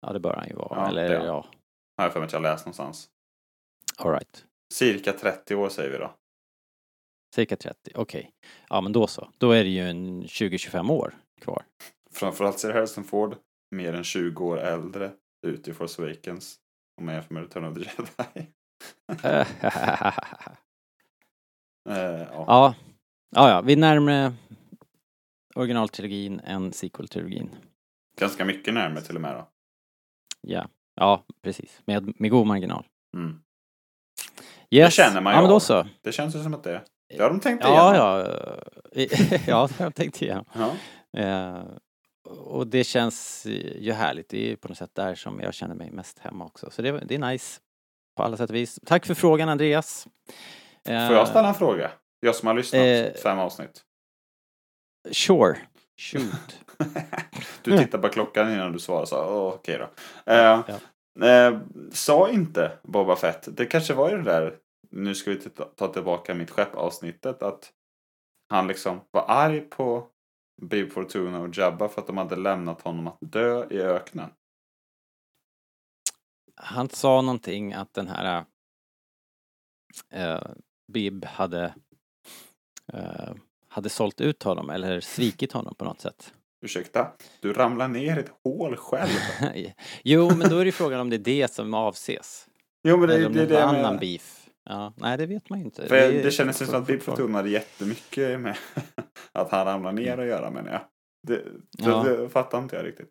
Ja, 0.00 0.12
det 0.12 0.20
bör 0.20 0.34
han 0.34 0.48
ju 0.48 0.54
vara. 0.54 0.78
Ja, 0.80 0.88
eller 0.88 1.08
det 1.08 1.16
han. 1.16 1.26
ja, 1.26 1.46
Har 1.96 2.04
jag 2.04 2.12
för 2.12 2.20
mig 2.20 2.26
att 2.26 2.32
jag 2.32 2.42
läst 2.42 2.66
någonstans. 2.66 3.08
alright. 3.96 4.44
Cirka 4.74 5.12
30 5.12 5.54
år 5.54 5.68
säger 5.68 5.90
vi 5.90 5.98
då. 5.98 6.14
Cirka 7.34 7.56
30, 7.56 7.92
okej. 7.94 8.30
Ja, 8.68 8.80
men 8.80 8.92
då 8.92 9.06
så. 9.06 9.30
Då 9.38 9.50
är 9.50 9.64
det 9.64 9.70
ju 9.70 9.80
en 9.88 10.22
20-25 10.24 10.90
år 10.90 11.14
kvar. 11.40 11.64
Framförallt 12.10 12.58
ser 12.58 12.72
Harrison 12.72 13.04
Ford 13.04 13.36
mer 13.70 13.92
än 13.92 14.04
20 14.04 14.44
år 14.44 14.58
äldre 14.58 15.10
ut 15.46 15.68
i 15.68 15.72
Force 15.72 16.02
Awakens. 16.02 16.56
Om 16.96 17.04
man 17.06 17.14
jämför 17.14 17.34
med 17.34 17.42
Return 17.42 17.64
of 17.64 17.74
the 17.74 17.80
Jedi. 17.80 18.46
Eh, 21.88 21.96
ja. 21.96 22.26
ja. 22.46 22.74
ja, 23.30 23.48
ja, 23.50 23.60
vi 23.60 23.72
är 23.72 23.76
närmare 23.76 24.32
originaltrilogin 25.54 26.40
än 26.40 26.72
sequel-trilogin. 26.72 27.48
Ganska 28.18 28.44
mycket 28.44 28.74
närmare 28.74 29.00
till 29.04 29.14
och 29.14 29.20
med 29.22 29.34
då. 29.34 29.48
Ja, 30.40 30.68
ja, 30.94 31.24
precis. 31.42 31.82
Med, 31.84 32.20
med 32.20 32.30
god 32.30 32.46
marginal. 32.46 32.84
Mm. 33.16 33.40
Yes. 34.70 34.94
känner 34.94 35.20
man 35.20 35.32
ju 35.32 35.36
Ja, 35.36 35.40
men 35.42 35.50
då 35.50 35.60
så. 35.60 35.86
Det 36.02 36.12
känns 36.12 36.36
ju 36.36 36.42
som 36.42 36.54
att 36.54 36.64
det... 36.64 36.82
Det 37.08 37.22
har 37.22 37.30
de 37.30 37.40
tänkt 37.40 37.64
Ja, 37.64 37.94
igenom. 37.94 38.08
ja. 38.08 39.38
ja, 39.46 39.66
det 39.66 39.78
har 39.78 39.84
jag 39.86 39.94
tänkt 39.94 40.22
igenom. 40.22 40.44
ja. 40.54 40.72
Eh, 41.20 41.64
och 42.26 42.66
det 42.66 42.84
känns 42.84 43.46
ju 43.78 43.92
härligt. 43.92 44.28
Det 44.28 44.38
är 44.38 44.48
ju 44.48 44.56
på 44.56 44.68
något 44.68 44.78
sätt 44.78 44.94
där 44.94 45.14
som 45.14 45.40
jag 45.40 45.54
känner 45.54 45.74
mig 45.74 45.90
mest 45.90 46.18
hemma 46.18 46.44
också. 46.44 46.70
Så 46.70 46.82
det, 46.82 46.90
det 46.90 47.14
är 47.14 47.18
nice 47.18 47.60
på 48.16 48.22
alla 48.22 48.36
sätt 48.36 48.50
och 48.50 48.56
vis. 48.56 48.80
Tack 48.86 49.06
för 49.06 49.14
frågan 49.14 49.48
Andreas. 49.48 50.06
Eh, 50.88 51.06
Får 51.06 51.16
jag 51.16 51.28
ställa 51.28 51.48
en 51.48 51.54
fråga? 51.54 51.90
Jag 52.20 52.34
som 52.34 52.46
har 52.46 52.54
lyssnat 52.54 52.80
Eh, 52.80 53.12
fem 53.22 53.38
avsnitt. 53.38 53.82
Sure. 55.10 55.56
Shoot. 55.96 56.60
du 57.62 57.78
tittar 57.78 57.98
på 57.98 58.08
klockan 58.08 58.52
innan 58.52 58.72
du 58.72 58.78
svarar 58.78 59.04
så 59.04 59.16
oh, 59.16 59.54
okej 59.54 59.78
då. 59.78 59.88
Eh, 60.32 60.60
eh, 61.30 61.58
sa 61.92 62.30
inte 62.30 62.72
Boba 62.82 63.16
Fett, 63.16 63.48
det 63.56 63.66
kanske 63.66 63.94
var 63.94 64.10
ju 64.10 64.16
det 64.16 64.22
där, 64.22 64.54
nu 64.90 65.14
ska 65.14 65.30
vi 65.30 65.40
ta 65.76 65.88
tillbaka 65.88 66.34
mitt 66.34 66.50
skepp 66.50 66.74
avsnittet, 66.74 67.42
att 67.42 67.72
han 68.48 68.66
liksom 68.66 69.00
var 69.10 69.24
arg 69.28 69.60
på 69.60 70.06
Babe 70.62 70.90
Fortuna 70.90 71.40
och 71.40 71.58
Jabba 71.58 71.88
för 71.88 72.00
att 72.00 72.06
de 72.06 72.18
hade 72.18 72.36
lämnat 72.36 72.82
honom 72.82 73.06
att 73.06 73.18
dö 73.20 73.66
i 73.70 73.80
öknen. 73.80 74.30
Han 76.54 76.88
sa 76.88 77.22
någonting 77.22 77.72
att 77.72 77.94
den 77.94 78.08
här 78.08 78.44
uh, 80.16 80.52
Bib 80.92 81.24
hade 81.24 81.74
eh, 82.92 83.34
hade 83.68 83.88
sålt 83.88 84.20
ut 84.20 84.42
honom 84.42 84.70
eller 84.70 85.00
svikit 85.00 85.52
honom 85.52 85.74
på 85.74 85.84
något 85.84 86.00
sätt. 86.00 86.32
Ursäkta, 86.64 87.12
du 87.40 87.52
ramlar 87.52 87.88
ner 87.88 88.16
i 88.16 88.20
ett 88.20 88.32
hål 88.44 88.76
själv. 88.76 89.10
jo, 90.04 90.36
men 90.36 90.50
då 90.50 90.58
är 90.58 90.64
det 90.64 90.72
frågan 90.72 91.00
om 91.00 91.10
det 91.10 91.16
är 91.16 91.18
det 91.18 91.52
som 91.52 91.74
avses. 91.74 92.48
Jo 92.88 92.96
men 92.96 93.08
det, 93.08 93.14
eller 93.14 93.26
om 93.26 93.32
det, 93.32 93.46
det 93.46 93.54
är 93.54 93.58
det 93.58 93.64
annan 93.64 93.82
menar. 93.82 93.98
beef. 93.98 94.35
Ja, 94.68 94.92
nej, 94.96 95.18
det 95.18 95.26
vet 95.26 95.50
man 95.50 95.58
ju 95.58 95.64
inte. 95.64 95.88
För 95.88 95.96
är- 95.96 96.22
det 96.22 96.30
kändes 96.30 96.56
som 96.56 96.66
att 96.74 96.86
Babe 96.86 97.00
Fortuna 97.00 97.38
hade 97.38 97.50
jättemycket 97.50 98.40
med 98.40 98.56
att 99.32 99.50
han 99.50 99.66
ramlar 99.66 99.92
ner 99.92 100.18
att 100.18 100.26
göra 100.26 100.50
menar 100.50 100.70
jag. 100.72 100.80
Det, 101.26 101.36
det, 101.36 101.90
Ja. 101.90 102.02
det 102.02 102.28
fattar 102.28 102.58
inte 102.58 102.76
jag 102.76 102.86
riktigt. 102.86 103.10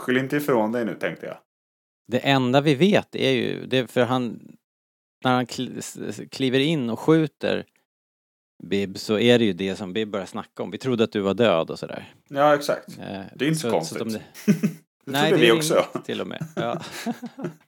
Skyll 0.00 0.16
inte 0.16 0.36
ifrån 0.36 0.72
dig 0.72 0.84
nu 0.84 0.94
tänkte 0.94 1.26
jag. 1.26 1.36
Det 2.08 2.18
enda 2.18 2.60
vi 2.60 2.74
vet 2.74 3.14
är 3.14 3.30
ju, 3.30 3.66
det 3.66 3.86
för 3.90 4.04
han, 4.04 4.52
när 5.24 5.32
han 5.34 5.46
kliver 6.30 6.58
in 6.58 6.90
och 6.90 7.00
skjuter 7.00 7.64
Bib 8.62 8.98
så 8.98 9.18
är 9.18 9.38
det 9.38 9.44
ju 9.44 9.52
det 9.52 9.76
som 9.76 9.92
Bib 9.92 10.08
börjar 10.10 10.26
snacka 10.26 10.62
om. 10.62 10.70
Vi 10.70 10.78
trodde 10.78 11.04
att 11.04 11.12
du 11.12 11.20
var 11.20 11.34
död 11.34 11.70
och 11.70 11.78
sådär. 11.78 12.12
Ja 12.28 12.54
exakt. 12.54 12.88
Eh, 12.98 13.20
Det 13.34 13.44
är 13.44 13.48
inte 13.48 13.60
så, 13.60 13.70
konstigt. 13.70 13.98
det- 14.12 14.22
det 15.04 15.12
Nej, 15.12 15.30
det 15.30 15.36
är 15.36 15.40
vi 15.40 15.52
också. 15.52 15.84
till 16.04 16.20
och 16.20 16.26
med. 16.26 16.44
Ja. 16.56 16.80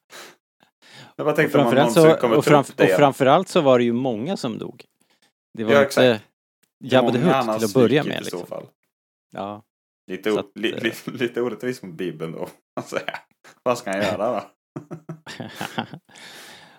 Jag 1.20 1.26
bara 1.26 1.36
tänkte 1.36 1.58
om 1.58 1.64
man 1.64 1.74
någonsin 1.74 2.16
kommer 2.20 2.36
och, 2.36 2.44
framf- 2.44 2.82
och 2.82 2.96
framförallt 2.96 3.48
så 3.48 3.60
var 3.60 3.78
det 3.78 3.84
ju 3.84 3.92
många 3.92 4.36
som 4.36 4.58
dog. 4.58 4.84
Det 5.58 5.64
var 5.64 5.72
Ja, 5.72 5.82
inte. 5.84 6.20
Jabba 6.84 7.12
the 7.12 7.18
Hutt 7.18 7.58
till 7.58 7.64
att 7.64 7.74
börja 7.74 8.04
med. 8.04 8.12
i 8.12 8.16
så 8.16 8.36
Liksom. 8.36 8.46
fall. 8.46 8.66
Ja. 9.32 9.62
Lite, 10.10 10.40
att, 10.40 10.46
li, 10.54 10.72
eh, 10.72 10.82
li, 10.82 10.92
lite 11.06 11.40
orättvist 11.42 11.82
mot 11.82 11.94
Bibeln 11.94 12.32
då. 12.32 12.48
Alltså, 12.76 12.98
vad 13.62 13.78
ska 13.78 13.90
han 13.90 14.00
göra 14.02 14.32
då? 14.32 14.42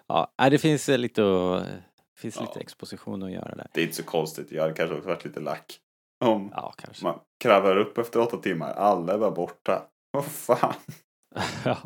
ja, 0.38 0.50
det 0.50 0.58
finns 0.58 0.90
eh, 0.90 0.98
lite, 0.98 1.22
att- 1.24 1.64
finns 2.20 2.36
Ja. 2.36 2.42
lite 2.42 2.60
exposition 2.60 3.24
att 3.24 3.32
göra 3.32 3.56
där. 3.56 3.68
Det 3.74 3.82
är 3.82 3.84
inte 3.84 3.96
så 3.96 4.04
konstigt. 4.04 4.52
Jag 4.52 4.62
hade 4.62 4.74
kanske 4.74 4.96
också 4.96 5.08
varit 5.10 5.26
lite 5.26 5.40
lack. 5.40 5.80
Om 6.26 6.50
Ja, 6.56 6.74
man 7.04 7.20
kravlar 7.44 7.78
upp 7.78 7.98
efter 7.98 8.20
åtta 8.20 8.38
timmar. 8.38 8.74
Alla 8.74 9.14
är 9.14 9.18
bara 9.18 9.32
borta. 9.32 9.84
Vad 10.12 10.26
fan. 10.26 10.74
ja. 11.66 11.78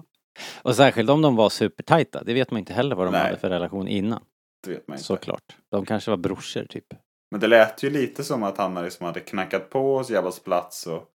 Och 0.61 0.75
särskilt 0.75 1.09
om 1.09 1.21
de 1.21 1.35
var 1.35 1.49
supertajta. 1.49 2.23
Det 2.23 2.33
vet 2.33 2.51
man 2.51 2.59
inte 2.59 2.73
heller 2.73 2.95
vad 2.95 3.07
de 3.07 3.11
Nej. 3.11 3.21
hade 3.21 3.37
för 3.37 3.49
relation 3.49 3.87
innan. 3.87 4.23
Det 4.63 4.71
vet 4.71 4.87
man 4.87 4.95
inte. 4.95 5.05
Såklart. 5.05 5.57
De 5.71 5.85
kanske 5.85 6.11
var 6.11 6.17
brorsor 6.17 6.65
typ. 6.65 6.93
Men 7.31 7.39
det 7.39 7.47
lät 7.47 7.83
ju 7.83 7.89
lite 7.89 8.23
som 8.23 8.43
att 8.43 8.57
han 8.57 8.83
liksom 8.83 9.05
hade 9.05 9.19
knackat 9.19 9.69
på 9.69 9.97
hos 9.97 10.09
Jabbas 10.09 10.39
plats 10.39 10.87
och 10.87 11.09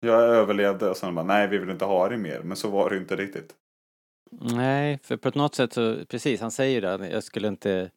jag 0.00 0.22
överlevde 0.22 0.90
och 0.90 0.96
sen 0.96 1.14
bara 1.14 1.24
nej 1.24 1.48
vi 1.48 1.58
vill 1.58 1.70
inte 1.70 1.84
ha 1.84 2.08
det 2.08 2.16
mer. 2.16 2.40
Men 2.40 2.56
så 2.56 2.70
var 2.70 2.90
det 2.90 2.96
ju 2.96 3.00
inte 3.00 3.16
riktigt. 3.16 3.54
Nej, 4.30 4.98
för 5.02 5.16
på 5.16 5.38
något 5.38 5.54
sätt 5.54 5.72
så, 5.72 5.96
precis, 6.08 6.40
han 6.40 6.50
säger 6.50 6.80
det. 6.80 7.08
Jag 7.08 7.24
skulle 7.24 7.48
inte 7.48 7.90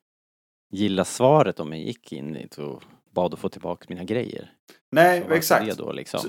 gilla 0.71 1.05
svaret 1.05 1.59
om 1.59 1.73
jag 1.73 1.81
gick 1.81 2.11
in 2.13 2.33
dit 2.33 2.57
och 2.57 2.83
bad 3.11 3.33
att 3.33 3.39
få 3.39 3.49
tillbaka 3.49 3.85
mina 3.89 4.03
grejer. 4.03 4.51
Nej, 4.91 5.27
exakt. 5.31 5.65
Det 5.65 5.77
då 5.77 5.91
liksom. 5.91 6.21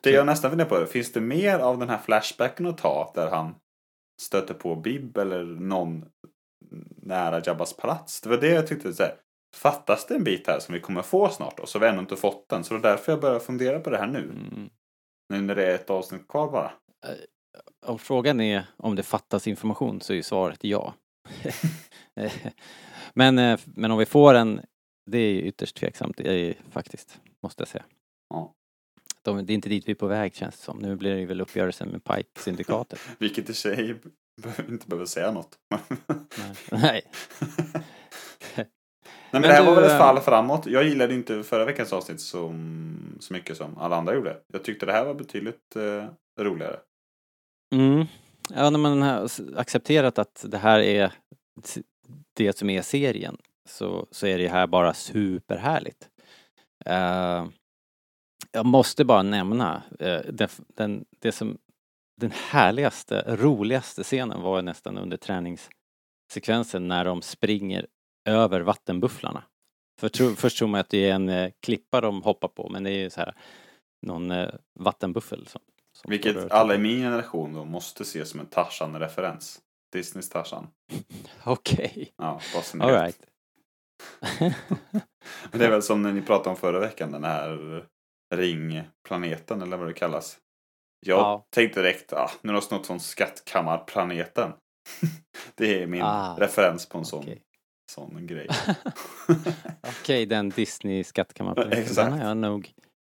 Det 0.00 0.10
jag 0.10 0.26
nästan 0.26 0.50
funderar 0.50 0.68
på 0.68 0.86
finns 0.86 1.12
det 1.12 1.20
mer 1.20 1.58
av 1.58 1.78
den 1.78 1.88
här 1.88 1.98
flashbacken 1.98 2.66
att 2.66 2.78
ta 2.78 3.12
där 3.14 3.30
han 3.30 3.54
stöter 4.20 4.54
på 4.54 4.76
Bib 4.76 5.16
eller 5.16 5.44
någon 5.44 6.04
nära 7.02 7.42
Jabbas 7.46 7.76
palats. 7.76 8.20
Det 8.20 8.28
var 8.28 8.36
det 8.36 8.50
jag 8.50 8.66
tyckte, 8.66 8.94
så 8.94 9.02
här, 9.02 9.14
fattas 9.56 10.06
det 10.06 10.14
en 10.14 10.24
bit 10.24 10.46
här 10.46 10.60
som 10.60 10.74
vi 10.74 10.80
kommer 10.80 11.02
få 11.02 11.28
snart 11.28 11.60
och 11.60 11.68
så 11.68 11.78
har 11.78 11.80
vi 11.86 11.92
ännu 11.92 12.00
inte 12.00 12.16
fått 12.16 12.48
den. 12.48 12.64
Så 12.64 12.74
det 12.74 12.80
är 12.80 12.90
därför 12.90 13.12
jag 13.12 13.20
börjar 13.20 13.38
fundera 13.38 13.80
på 13.80 13.90
det 13.90 13.98
här 13.98 14.06
nu. 14.06 14.22
Mm. 14.22 14.70
Nu 15.28 15.40
när 15.40 15.54
det 15.54 15.66
är 15.66 15.74
ett 15.74 15.90
avsnitt 15.90 16.28
kvar 16.28 16.50
bara. 16.50 16.72
Om 17.86 17.98
frågan 17.98 18.40
är 18.40 18.66
om 18.76 18.96
det 18.96 19.02
fattas 19.02 19.46
information 19.46 20.00
så 20.00 20.12
är 20.12 20.16
ju 20.16 20.22
svaret 20.22 20.64
ja. 20.64 20.94
men, 23.14 23.38
eh, 23.38 23.60
men 23.64 23.90
om 23.90 23.98
vi 23.98 24.06
får 24.06 24.34
en, 24.34 24.60
det 25.10 25.18
är 25.18 25.34
ytterst 25.34 25.76
tveksamt 25.76 26.20
är 26.20 26.54
faktiskt, 26.70 27.20
måste 27.42 27.60
jag 27.60 27.68
säga. 27.68 27.84
Ja. 28.30 28.54
De, 29.28 29.46
det 29.46 29.52
är 29.52 29.54
inte 29.54 29.68
dit 29.68 29.88
vi 29.88 29.92
är 29.92 29.96
på 29.96 30.06
väg 30.06 30.34
känns 30.34 30.56
det 30.56 30.62
som. 30.62 30.78
Nu 30.78 30.96
blir 30.96 31.16
det 31.16 31.26
väl 31.26 31.40
uppgörelsen 31.40 31.88
med 31.88 32.04
Pike-syndikatet. 32.04 33.00
Vilket 33.18 33.50
i 33.50 33.54
sig 33.54 33.94
inte 34.68 34.86
behöver 34.86 35.06
säga 35.06 35.32
något. 35.32 35.58
Nej. 36.72 37.02
Nej. 38.56 38.68
Men, 39.30 39.40
Men 39.40 39.42
det 39.42 39.48
här 39.48 39.64
var 39.64 39.74
du, 39.74 39.80
väl 39.80 39.84
ett 39.84 39.90
eh, 39.90 39.98
fall 39.98 40.20
framåt. 40.20 40.66
Jag 40.66 40.84
gillade 40.84 41.14
inte 41.14 41.42
förra 41.42 41.64
veckans 41.64 41.92
avsnitt 41.92 42.20
så, 42.20 42.54
så 43.20 43.32
mycket 43.32 43.56
som 43.56 43.78
alla 43.78 43.96
andra 43.96 44.14
gjorde. 44.14 44.36
Jag 44.52 44.64
tyckte 44.64 44.86
det 44.86 44.92
här 44.92 45.04
var 45.04 45.14
betydligt 45.14 45.76
eh, 45.76 46.04
roligare. 46.44 46.76
Mm. 47.74 48.06
Ja, 48.54 48.70
när 48.70 48.78
man 48.78 49.02
har 49.02 49.28
accepterat 49.56 50.18
att 50.18 50.44
det 50.48 50.58
här 50.58 50.80
är 50.80 51.12
det 52.36 52.58
som 52.58 52.70
är 52.70 52.82
serien 52.82 53.36
så, 53.68 54.06
så 54.10 54.26
är 54.26 54.38
det 54.38 54.48
här 54.48 54.66
bara 54.66 54.94
superhärligt. 54.94 56.08
Uh, 56.86 57.48
jag 58.52 58.66
måste 58.66 59.04
bara 59.04 59.22
nämna 59.22 59.82
uh, 60.02 60.32
den, 60.32 60.48
den, 60.68 61.04
det 61.18 61.32
som, 61.32 61.58
den 62.20 62.30
härligaste, 62.30 63.36
roligaste 63.36 64.02
scenen 64.02 64.42
var 64.42 64.62
nästan 64.62 64.98
under 64.98 65.16
träningssekvensen 65.16 66.88
när 66.88 67.04
de 67.04 67.22
springer 67.22 67.86
över 68.28 68.60
vattenbufflarna. 68.60 69.42
För 70.00 70.08
tro, 70.08 70.34
först 70.34 70.58
tror 70.58 70.68
man 70.68 70.80
att 70.80 70.88
det 70.88 71.10
är 71.10 71.14
en 71.14 71.28
uh, 71.28 71.50
klippa 71.60 72.00
de 72.00 72.22
hoppar 72.22 72.48
på 72.48 72.68
men 72.68 72.82
det 72.82 72.90
är 72.90 72.98
ju 72.98 73.10
så 73.10 73.20
här 73.20 73.34
någon 74.06 74.30
uh, 74.30 74.48
vattenbuffel 74.80 75.46
som, 75.46 75.60
som 75.92 76.10
Vilket 76.10 76.50
alla 76.50 76.74
i 76.74 76.78
min 76.78 76.98
generation 76.98 77.52
då 77.52 77.64
måste 77.64 78.04
se 78.04 78.24
som 78.24 78.40
en 78.40 78.46
Tarzan-referens. 78.46 79.60
Disneys 79.92 80.28
Tarzan. 80.28 80.66
Okej, 81.44 82.14
Ja, 82.16 82.40
så 82.40 82.76
ni 82.76 82.86
vet. 82.86 82.94
alright. 82.94 83.18
Men 85.50 85.58
det 85.60 85.64
är 85.64 85.70
väl 85.70 85.82
som 85.82 86.02
när 86.02 86.12
ni 86.12 86.22
pratade 86.22 86.50
om 86.50 86.56
förra 86.56 86.80
veckan, 86.80 87.12
den 87.12 87.24
här 87.24 87.86
ringplaneten 88.34 89.62
eller 89.62 89.76
vad 89.76 89.86
det 89.88 89.92
kallas. 89.94 90.38
Jag 91.06 91.18
Ja. 91.18 91.46
tänkte 91.50 91.82
direkt, 91.82 92.12
ah, 92.12 92.30
nu 92.42 92.52
har 92.52 92.60
de 92.60 92.66
snott 92.66 92.86
från 92.86 93.00
skattkammarplaneten. 93.00 94.52
det 95.54 95.82
är 95.82 95.86
min 95.86 96.02
Ah, 96.02 96.36
referens 96.38 96.88
på 96.88 96.98
en 96.98 97.04
sån, 97.04 97.18
Okej, 97.22 97.42
sån 97.92 98.26
grej. 98.26 98.48
Okej, 100.00 100.26
den 100.26 100.48
Disney 100.50 101.04
skattkammarplaneten, 101.04 101.82
Exakt. 101.82 102.10
den 102.10 102.20
har 102.20 102.28
jag 102.28 102.36
nog 102.36 102.72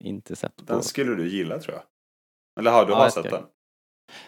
inte 0.04 0.36
sett 0.36 0.56
på. 0.56 0.64
Den 0.64 0.84
skulle 0.84 1.16
du 1.16 1.28
gilla 1.30 1.60
tror 1.60 1.76
jag. 1.76 1.84
Eller 2.60 2.72
har 2.72 2.86
du 2.86 2.92
Ja, 2.92 2.98
har 2.98 3.10
sett 3.10 3.30
den? 3.30 3.44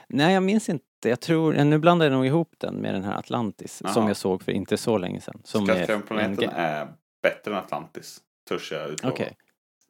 Nej, 0.08 0.34
jag 0.34 0.44
minns 0.44 0.70
inte. 0.70 0.86
Jag 1.06 1.20
tror, 1.22 1.54
nu 1.54 1.78
blandar 1.80 2.06
jag 2.06 2.14
nog 2.14 2.26
ihop 2.26 2.54
den 2.58 2.76
med 2.76 2.94
den 2.94 3.04
här 3.04 3.16
Atlantis 3.18 3.78
som 3.78 3.90
Jaha. 3.96 4.08
jag 4.08 4.18
såg 4.18 4.44
för 4.44 4.52
inte 4.52 4.78
så 4.78 4.98
länge 4.98 5.22
sedan. 5.22 5.42
Som 5.44 5.64
är 5.70 5.70
en 5.70 5.76
Skattkammarplaneten 5.76 6.44
ge- 6.44 6.50
är 6.56 6.94
bättre 7.24 7.52
än 7.52 7.58
Atlantis. 7.58 8.22
Törs 8.50 8.72
jag 8.72 8.90
utlova. 8.90 9.14
Okej. 9.14 9.38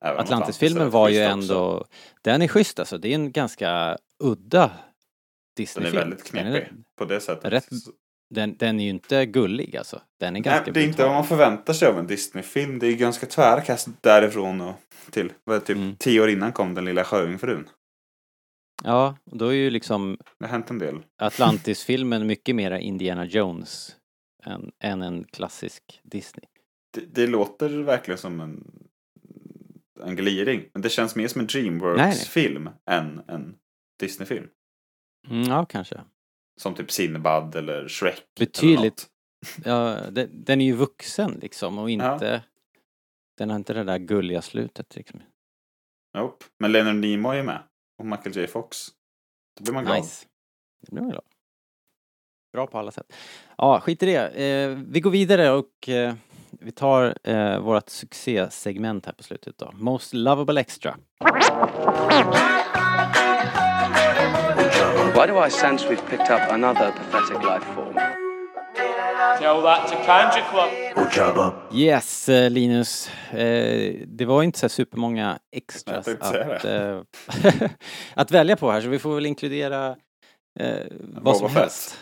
Atlantis-filmen 0.01 0.89
var 0.89 1.09
ju 1.09 1.15
schysst 1.15 1.35
också. 1.37 1.53
ändå, 1.53 1.85
den 2.21 2.41
är 2.41 2.47
schysst 2.47 2.79
alltså. 2.79 2.97
Det 2.97 3.07
är 3.09 3.15
en 3.15 3.31
ganska 3.31 3.97
udda 4.23 4.67
Den 4.67 4.69
är 4.69 4.77
Disney-film. 5.57 5.95
väldigt 5.95 6.23
knepig 6.23 6.49
är, 6.61 6.73
på 6.97 7.05
det 7.05 7.19
sättet. 7.19 7.51
rätt 7.51 7.67
den, 8.33 8.57
den 8.57 8.79
är 8.79 8.83
ju 8.83 8.89
inte 8.89 9.25
gullig 9.25 9.77
alltså. 9.77 10.01
Den 10.19 10.35
är 10.35 10.39
ganska 10.39 10.63
Nej, 10.63 10.73
det 10.73 10.79
är 10.81 10.87
inte 10.87 11.03
vad 11.03 11.11
man 11.13 11.25
förväntar 11.27 11.73
sig 11.73 11.87
av 11.87 11.99
en 11.99 12.07
Disney-film. 12.07 12.79
Det 12.79 12.87
är 12.87 12.93
ganska 12.93 13.25
tvära 13.25 13.61
kast 13.61 13.87
därifrån 14.01 14.61
och 14.61 14.75
till. 15.11 15.33
Vad 15.43 15.65
typ 15.65 15.77
Mm. 15.77 15.95
tio 15.95 16.21
år 16.21 16.29
innan 16.29 16.51
kom 16.53 16.73
Den 16.73 16.85
lilla 16.85 17.03
sjöjungfrun. 17.03 17.69
Ja, 18.83 19.17
då 19.25 19.47
är 19.47 19.53
ju 19.53 19.69
liksom 19.69 20.17
Det 20.39 20.45
har 20.45 20.51
hänt 20.51 20.69
en 20.69 20.79
del. 20.79 20.99
Atlantis-filmen 21.17 22.27
mycket 22.27 22.55
mera 22.55 22.79
Indiana 22.79 23.25
Jones 23.25 23.95
än, 24.43 24.71
än 24.83 25.01
en 25.01 25.23
klassisk 25.23 25.99
Disney. 26.03 26.45
Det, 26.93 27.01
det 27.01 27.27
låter 27.27 27.69
verkligen 27.69 28.17
som 28.17 28.39
en, 28.41 28.63
en 30.01 30.15
gliring. 30.15 30.69
Men 30.73 30.81
det 30.81 30.89
känns 30.89 31.15
mer 31.15 31.27
som 31.27 31.41
en. 31.41 31.47
Dreamworks-film 31.47 32.69
än 32.89 33.21
en 33.27 33.55
Disney-film. 33.99 34.47
Mm, 35.29 35.47
ja, 35.47 35.65
kanske. 35.65 36.01
Som 36.61 36.75
typ 36.75 36.91
Sinbad 36.91 37.55
eller 37.55 37.87
Shrek. 37.87 38.23
Betydligt. 38.39 39.01
Eller. 39.03 39.11
Ja, 39.65 39.97
den, 40.11 40.43
den 40.43 40.61
är 40.61 40.65
ju 40.65 40.73
vuxen 40.73 41.39
liksom 41.41 41.77
och 41.77 41.89
inte... 41.89 42.43
Den 43.37 43.49
har 43.49 43.55
inte 43.55 43.73
det 43.73 43.83
där 43.83 43.97
gulliga 43.97 44.41
slutet 44.41 44.95
liksom. 44.95 45.21
Nope. 46.17 46.45
Men 46.59 46.71
Leonard 46.71 46.95
Nimoy 46.95 47.37
är 47.37 47.43
med. 47.43 47.63
Och 47.97 48.05
Michael 48.05 48.37
J 48.37 48.47
Fox. 48.47 48.87
Då 49.57 49.63
blir 49.63 49.73
man 49.73 49.83
glad. 49.85 49.97
Nice. 49.97 50.25
Det 50.81 50.91
blir 50.91 51.01
man 51.01 51.11
glad. 51.11 51.23
Bra 52.53 52.67
på 52.67 52.77
alla 52.77 52.91
sätt. 52.91 53.13
Ja, 53.57 53.79
skit 53.79 54.03
i 54.03 54.05
det. 54.05 54.27
Eh, 54.27 54.77
vi 54.87 54.99
går 54.99 55.11
vidare 55.11 55.51
och 55.51 55.89
eh, 55.89 56.15
vi 56.59 56.71
tar 56.71 57.15
eh, 57.23 57.59
vårt 57.59 57.89
succésegment 57.89 59.05
här 59.05 59.13
på 59.13 59.23
slutet 59.23 59.57
då. 59.57 59.71
Most 59.73 60.13
lovable 60.13 60.61
extra. 60.61 60.95
Why 65.15 65.27
do 65.27 65.45
I 65.45 65.49
sense 65.49 65.87
we've 65.89 66.09
picked 66.09 66.31
up 66.31 66.51
another 66.51 66.91
pathetic 66.91 67.43
life 67.43 67.65
form? 67.75 67.93
Tell 69.39 69.61
that 69.61 69.87
to 69.87 69.95
Club. 71.11 71.53
Yes, 71.73 72.29
eh, 72.29 72.49
Linus. 72.49 73.09
Eh, 73.31 73.95
det 74.07 74.25
var 74.25 74.43
inte 74.43 74.59
så 74.59 74.63
här 74.63 74.69
supermånga 74.69 75.39
extras 75.51 76.07
att, 76.07 76.65
eh, 76.65 77.01
att 78.13 78.31
välja 78.31 78.55
på 78.55 78.71
här 78.71 78.81
så 78.81 78.87
vi 78.87 78.99
får 78.99 79.15
väl 79.15 79.25
inkludera 79.25 79.95
eh, 80.59 80.75
vad 80.99 81.23
Boba 81.23 81.33
som 81.33 81.49
Fett. 81.49 81.57
helst 81.61 81.97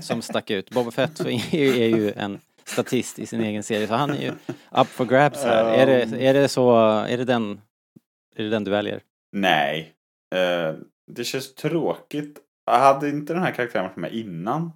som 0.00 0.22
stack 0.22 0.50
ut. 0.50 0.70
Boba 0.70 0.90
Fett 0.90 1.20
är 1.20 1.96
ju 1.96 2.12
en 2.16 2.40
statist 2.68 3.18
i 3.18 3.26
sin 3.26 3.40
egen 3.40 3.62
serie 3.62 3.86
så 3.86 3.94
han 3.94 4.10
är 4.10 4.22
ju 4.22 4.32
up 4.80 4.86
for 4.86 5.04
grabs 5.04 5.44
här. 5.44 5.64
Är, 5.64 5.86
det, 5.86 6.26
är 6.26 6.34
det 6.34 6.48
så, 6.48 6.76
är 7.00 7.16
det 7.16 7.24
den, 7.24 7.60
är 8.36 8.42
det 8.42 8.50
den 8.50 8.64
du 8.64 8.70
väljer? 8.70 9.00
Nej. 9.32 9.94
Eh, 10.34 10.74
det 11.06 11.24
känns 11.24 11.54
tråkigt. 11.54 12.38
Hade 12.66 13.08
inte 13.08 13.32
den 13.32 13.42
här 13.42 13.52
karaktären 13.52 13.84
varit 13.84 13.96
med 13.96 14.14
innan 14.14 14.72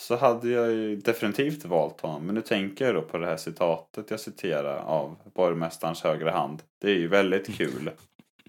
så 0.00 0.16
hade 0.16 0.48
jag 0.48 0.72
ju 0.72 0.96
definitivt 0.96 1.64
valt 1.64 2.00
honom. 2.00 2.26
Men 2.26 2.34
nu 2.34 2.40
tänker 2.40 2.84
jag 2.84 2.94
då 2.94 3.02
på 3.02 3.18
det 3.18 3.26
här 3.26 3.36
citatet 3.36 4.10
jag 4.10 4.20
citerar 4.20 4.76
av 4.76 5.16
borgmästarens 5.34 6.02
högra 6.02 6.30
hand. 6.30 6.62
Det 6.80 6.90
är 6.90 6.94
ju 6.94 7.08
väldigt 7.08 7.56
kul. 7.56 7.90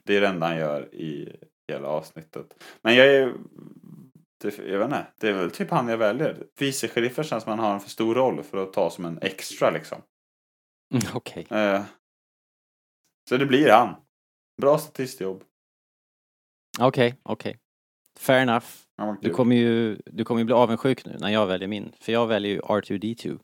Det 0.03 0.17
är 0.17 0.21
det 0.21 0.27
enda 0.27 0.47
han 0.47 0.57
gör 0.57 0.95
i 0.95 1.35
hela 1.67 1.87
avsnittet. 1.87 2.45
Men 2.81 2.95
jag 2.95 3.07
är 3.07 3.33
det, 4.47 4.57
jag 4.57 4.79
vet 4.79 4.85
inte, 4.85 5.05
det 5.19 5.27
är 5.29 5.33
väl 5.33 5.51
typ 5.51 5.69
han 5.69 5.87
jag 5.87 5.97
väljer. 5.97 6.43
Vicesheriffen 6.59 7.23
känns 7.23 7.43
som 7.43 7.49
han 7.49 7.59
har 7.59 7.73
en 7.73 7.79
för 7.79 7.89
stor 7.89 8.15
roll 8.15 8.43
för 8.43 8.57
att 8.63 8.73
ta 8.73 8.89
som 8.89 9.05
en 9.05 9.19
extra 9.21 9.69
liksom. 9.69 10.01
Mm, 10.93 11.03
Okej. 11.13 11.47
Eh, 11.49 11.83
så 13.29 13.37
det 13.37 13.45
blir 13.45 13.69
han. 13.71 13.95
Bra 14.61 14.77
statistjobb. 14.77 15.43
Okej, 16.79 17.15
okej. 17.23 17.59
Fair 18.19 18.41
enough. 18.41 18.65
Var 18.95 19.17
Du 19.21 19.29
kommer 19.29 19.55
ju 19.55 19.95
du 20.05 20.25
kommer 20.25 20.41
ju 20.41 20.45
bli 20.45 20.55
avundsjuk 20.55 21.05
nu 21.05 21.17
när 21.19 21.29
jag 21.29 21.47
väljer 21.47 21.67
min. 21.67 21.91
För 21.99 22.11
jag 22.11 22.27
väljer 22.27 22.51
ju 22.51 22.59
R2D2 22.59 23.39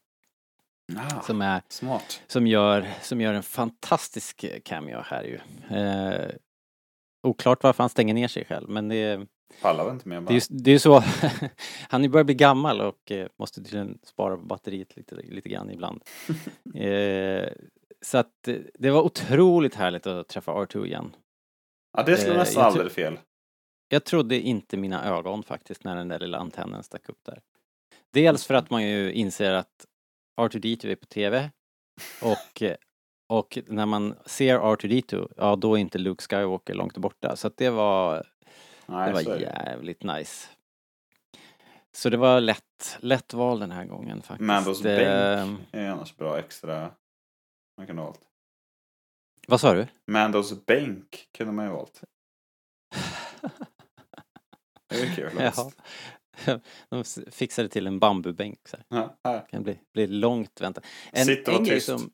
Ah, 0.97 1.21
som 1.21 1.41
är 1.41 1.61
Smart. 1.69 2.21
som 2.27 2.47
gör, 2.47 2.87
som 3.01 3.21
gör 3.21 3.33
en 3.33 3.43
fantastisk 3.43 4.45
cameo 4.65 5.01
här 5.05 5.23
ju. 5.23 5.39
Eh, 5.77 6.29
oklart 7.23 7.63
varför 7.63 7.83
han 7.83 7.89
stänger 7.89 8.13
ner 8.13 8.27
sig 8.27 8.45
själv 8.45 8.69
men 8.69 8.87
det, 8.87 9.27
Pallar 9.61 9.85
väl 9.85 9.93
inte 9.93 10.07
mer 10.07 10.15
det, 10.15 10.21
bara. 10.21 10.29
är, 10.29 10.35
ju- 10.35 10.57
det 10.63 10.71
är 10.71 10.79
så, 10.79 11.03
han 11.89 12.11
börjar 12.11 12.23
bli 12.23 12.35
gammal 12.35 12.81
och 12.81 13.11
eh, 13.11 13.27
måste 13.39 13.63
tydligen 13.63 13.99
spara 14.03 14.37
på 14.37 14.43
batteriet 14.43 14.95
lite, 14.97 15.15
lite 15.15 15.49
grann 15.49 15.71
ibland. 15.71 16.03
eh, 16.75 17.49
så 18.01 18.17
att 18.17 18.47
eh, 18.47 18.55
det 18.73 18.91
var 18.91 19.01
otroligt 19.01 19.75
härligt 19.75 20.07
att 20.07 20.27
träffa 20.27 20.51
R2 20.51 20.85
igen. 20.85 21.15
Ja, 21.97 22.03
det 22.03 22.17
slår 22.17 22.31
eh, 22.33 22.37
nästan 22.37 22.65
aldrig 22.65 22.91
fel. 22.91 23.19
Jag 23.87 24.03
trodde 24.03 24.39
inte 24.39 24.77
mina 24.77 25.05
ögon 25.05 25.43
faktiskt 25.43 25.83
när 25.83 25.95
den 25.95 26.07
där 26.07 26.19
lilla 26.19 26.37
antennen 26.37 26.83
stack 26.83 27.09
upp 27.09 27.19
där. 27.25 27.41
Dels 28.13 28.45
för 28.45 28.53
att 28.53 28.69
man 28.69 28.83
ju 28.83 29.13
inser 29.13 29.53
att 29.53 29.85
R2D2 30.41 30.87
är 30.87 30.95
på 30.95 31.05
TV 31.05 31.49
och, 32.21 32.63
och 33.27 33.59
när 33.67 33.85
man 33.85 34.15
ser 34.25 34.59
R2D2, 34.59 35.31
ja 35.37 35.55
då 35.55 35.75
är 35.75 35.79
inte 35.79 35.97
Luke 35.97 36.23
Skywalker 36.23 36.73
långt 36.73 36.97
borta. 36.97 37.35
Så 37.35 37.47
att 37.47 37.57
det 37.57 37.69
var, 37.69 38.27
Nej, 38.89 39.07
det 39.07 39.13
var 39.13 39.23
det. 39.23 39.41
jävligt 39.41 40.03
nice. 40.03 40.49
Så 41.91 42.09
det 42.09 42.17
var 42.17 42.41
lätt, 42.41 42.97
lätt 42.99 43.33
val 43.33 43.59
den 43.59 43.71
här 43.71 43.85
gången 43.85 44.21
faktiskt. 44.21 44.47
Mandos 44.47 44.85
Eh, 44.85 44.97
bänk 44.97 45.59
är 45.71 45.89
annars 45.89 46.15
bra 46.15 46.39
extra. 46.39 46.91
Man 47.77 47.87
kan 47.87 47.97
ha 47.97 48.05
valt. 48.05 48.21
Vad 49.47 49.61
sa 49.61 49.73
du? 49.73 49.87
Mandos 50.07 50.65
bänk 50.65 51.27
kunde 51.31 51.53
man 51.53 51.65
ju 51.65 51.71
valt. 51.71 52.03
Det 54.89 55.01
är 55.01 55.15
kul. 55.15 55.29
Faktiskt. 55.51 55.79
De 56.89 57.03
fixade 57.31 57.69
till 57.69 57.87
en 57.87 57.99
bambubänk 57.99 58.67
så. 58.67 58.77
Ja. 58.87 59.17
Det 59.23 59.45
kan 59.49 59.63
bli, 59.63 59.79
bli 59.93 60.07
långt 60.07 60.61
väntan. 60.61 60.83
En, 61.11 61.25
Sitt 61.25 61.47
och 61.47 61.53
en 61.53 61.65
tyst. 61.65 61.85
som... 61.85 62.11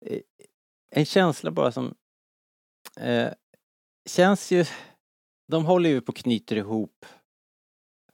en 0.90 1.04
känsla 1.04 1.50
bara 1.50 1.72
som... 1.72 1.94
Eh, 3.00 3.32
känns 4.08 4.50
ju... 4.50 4.64
De 5.48 5.64
håller 5.64 5.90
ju 5.90 6.00
på 6.00 6.10
och 6.10 6.16
knyter 6.16 6.56
ihop 6.56 7.06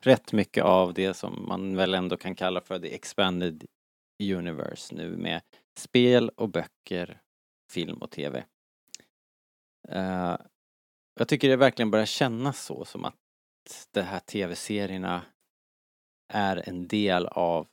rätt 0.01 0.33
mycket 0.33 0.65
av 0.65 0.95
det 0.95 1.15
som 1.15 1.49
man 1.49 1.77
väl 1.77 1.95
ändå 1.95 2.17
kan 2.17 2.35
kalla 2.35 2.61
för 2.61 2.79
the 2.79 2.95
expanded 2.95 3.67
universe 4.23 4.95
nu 4.95 5.17
med 5.17 5.41
spel 5.77 6.29
och 6.29 6.49
böcker, 6.49 7.21
film 7.71 7.99
och 7.99 8.11
tv. 8.11 8.45
Uh, 9.89 9.99
eh, 9.99 10.37
jag 11.15 11.29
tycker 11.29 11.49
det 11.49 11.57
verkligen 11.57 11.91
börjar 11.91 12.07
kännas 12.07 12.65
så 12.65 12.85
som 12.85 13.05
att 13.05 13.15
de 13.91 14.03
här 14.03 14.21
tv-serierna 14.21 15.23
är 16.29 16.69
en 16.69 16.89
del 16.89 17.27
av 17.27 17.67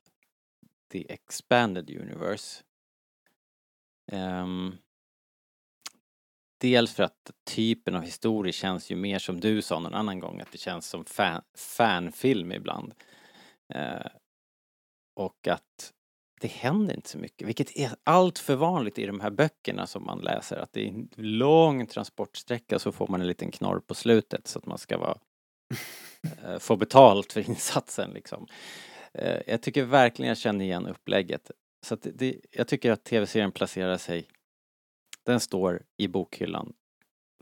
the 0.91 1.11
expanded 1.13 1.89
universe. 1.89 2.63
Um, 4.11 4.77
dels 6.61 6.93
för 6.93 7.03
att 7.03 7.31
typen 7.45 7.95
av 7.95 8.01
historier 8.01 8.53
känns 8.53 8.91
ju 8.91 8.95
mer 8.95 9.19
som 9.19 9.39
du 9.39 9.61
sa 9.61 9.79
någon 9.79 9.93
annan 9.93 10.19
gång, 10.19 10.41
att 10.41 10.51
det 10.51 10.57
känns 10.57 10.87
som 10.87 11.05
fan, 11.05 11.41
fanfilm 11.57 12.51
ibland. 12.51 12.93
Eh, 13.73 14.07
och 15.15 15.47
att 15.47 15.93
det 16.41 16.47
händer 16.47 16.95
inte 16.95 17.09
så 17.09 17.17
mycket, 17.17 17.47
vilket 17.47 17.77
är 17.77 17.91
allt 18.03 18.39
för 18.39 18.55
vanligt 18.55 18.99
i 18.99 19.05
de 19.05 19.19
här 19.19 19.29
böckerna 19.29 19.87
som 19.87 20.05
man 20.05 20.19
läser, 20.19 20.57
att 20.57 20.73
det 20.73 20.83
är 20.83 20.87
en 20.87 21.09
lång 21.15 21.87
transportsträcka 21.87 22.79
så 22.79 22.91
får 22.91 23.07
man 23.07 23.21
en 23.21 23.27
liten 23.27 23.51
knorr 23.51 23.79
på 23.79 23.93
slutet 23.93 24.47
så 24.47 24.59
att 24.59 24.65
man 24.65 24.77
ska 24.77 24.97
vara, 24.97 25.17
eh, 26.43 26.59
få 26.59 26.75
betalt 26.75 27.33
för 27.33 27.41
insatsen 27.49 28.11
liksom. 28.11 28.47
Eh, 29.13 29.41
jag 29.47 29.61
tycker 29.61 29.83
verkligen 29.83 30.29
jag 30.29 30.37
känner 30.37 30.65
igen 30.65 30.87
upplägget. 30.87 31.51
Så 31.85 31.93
att 31.93 32.07
det, 32.13 32.35
jag 32.51 32.67
tycker 32.67 32.91
att 32.91 33.03
tv-serien 33.03 33.51
placerar 33.51 33.97
sig, 33.97 34.27
den 35.25 35.39
står 35.39 35.83
i 35.97 36.07
bokhyllan 36.07 36.73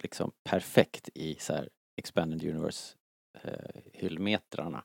liksom 0.01 0.31
perfekt 0.43 1.09
i 1.15 1.35
så 1.39 1.53
här 1.53 1.69
expanded 1.97 2.43
universe 2.43 2.95
eh, 3.43 3.81
hyllmetrarna. 3.93 4.83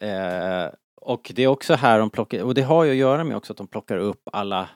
Eh, 0.00 0.70
och 1.00 1.32
det 1.34 1.42
är 1.42 1.46
också 1.46 1.74
här 1.74 1.98
de 1.98 2.10
plockar, 2.10 2.42
och 2.42 2.54
det 2.54 2.62
har 2.62 2.84
ju 2.84 2.90
att 2.90 2.96
göra 2.96 3.24
med 3.24 3.36
också 3.36 3.52
att 3.52 3.56
de 3.56 3.66
plockar 3.66 3.96
upp 3.96 4.22
alla, 4.32 4.70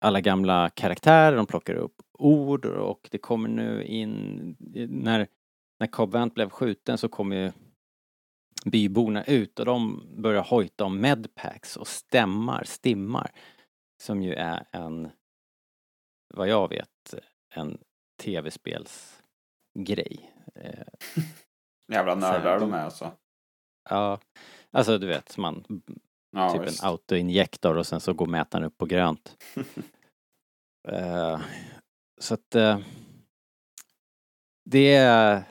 alla 0.00 0.20
gamla 0.20 0.70
karaktärer, 0.70 1.36
de 1.36 1.46
plockar 1.46 1.74
upp 1.74 1.94
ord 2.18 2.64
och 2.66 3.08
det 3.10 3.18
kommer 3.18 3.48
nu 3.48 3.84
in, 3.84 4.56
när, 4.88 5.26
när 5.80 5.86
Cobb 5.86 6.12
Vant 6.12 6.34
blev 6.34 6.50
skjuten 6.50 6.98
så 6.98 7.08
kom 7.08 7.32
ju 7.32 7.52
byborna 8.64 9.24
ut 9.24 9.58
och 9.58 9.66
de 9.66 10.02
börjar 10.16 10.42
hojta 10.42 10.84
om 10.84 11.00
medpacks 11.00 11.76
och 11.76 11.86
stämmar, 11.86 12.64
stimmar, 12.64 13.30
som 14.02 14.22
ju 14.22 14.34
är 14.34 14.66
en, 14.72 15.10
vad 16.34 16.48
jag 16.48 16.68
vet, 16.68 16.88
en 17.58 17.78
tv-spelsgrej. 18.22 20.32
Eh, 20.54 20.86
Jävla 21.92 22.14
nördar 22.14 22.60
de 22.60 22.72
är 22.72 22.84
alltså. 22.84 23.12
Ja, 23.90 24.20
alltså 24.70 24.98
du 24.98 25.06
vet, 25.06 25.36
man 25.36 25.82
Ja, 26.30 26.52
typ 26.52 26.62
visst. 26.62 26.82
en 26.82 26.88
autoinjektor 26.88 27.76
och 27.76 27.86
sen 27.86 28.00
så 28.00 28.12
går 28.12 28.26
mätaren 28.26 28.64
upp 28.64 28.78
på 28.78 28.86
grönt. 28.86 29.36
Eh, 30.88 31.40
så 32.20 32.34
att 32.34 32.54
eh, 32.54 32.78
det 34.64 34.94
är 34.94 35.42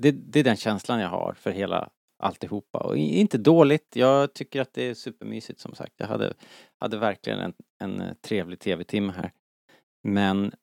det, 0.00 0.10
det 0.10 0.40
är 0.40 0.44
den 0.44 0.56
känslan 0.56 1.00
jag 1.00 1.08
har 1.08 1.34
för 1.34 1.50
hela 1.50 1.90
alltihopa 2.22 2.78
och 2.78 2.96
inte 2.96 3.38
dåligt. 3.38 3.96
Jag 3.96 4.34
tycker 4.34 4.60
att 4.60 4.72
det 4.72 4.82
är 4.82 4.94
supermysigt 4.94 5.60
som 5.60 5.74
sagt. 5.74 5.94
Jag 5.96 6.06
hade, 6.06 6.34
hade 6.80 6.98
verkligen 6.98 7.38
en, 7.38 7.54
en 7.78 8.16
trevlig 8.16 8.60
tv-timme 8.60 9.12
här. 9.12 9.32
Men 10.02 10.54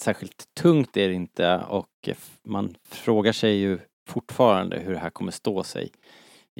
särskilt 0.00 0.54
tungt 0.60 0.96
är 0.96 1.08
det 1.08 1.14
inte 1.14 1.58
och 1.68 1.88
f- 2.06 2.38
man 2.44 2.74
frågar 2.88 3.32
sig 3.32 3.54
ju 3.56 3.78
fortfarande 4.08 4.78
hur 4.78 4.92
det 4.92 4.98
här 4.98 5.10
kommer 5.10 5.32
stå 5.32 5.62
sig 5.62 5.90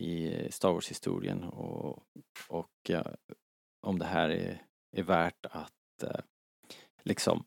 i 0.00 0.32
Star 0.50 0.72
Wars-historien 0.72 1.44
och, 1.44 2.02
och 2.48 2.90
eh, 2.90 3.02
om 3.86 3.98
det 3.98 4.04
här 4.04 4.28
är, 4.28 4.62
är 4.96 5.02
värt 5.02 5.46
att 5.50 6.02
eh, 6.02 6.20
liksom 7.02 7.44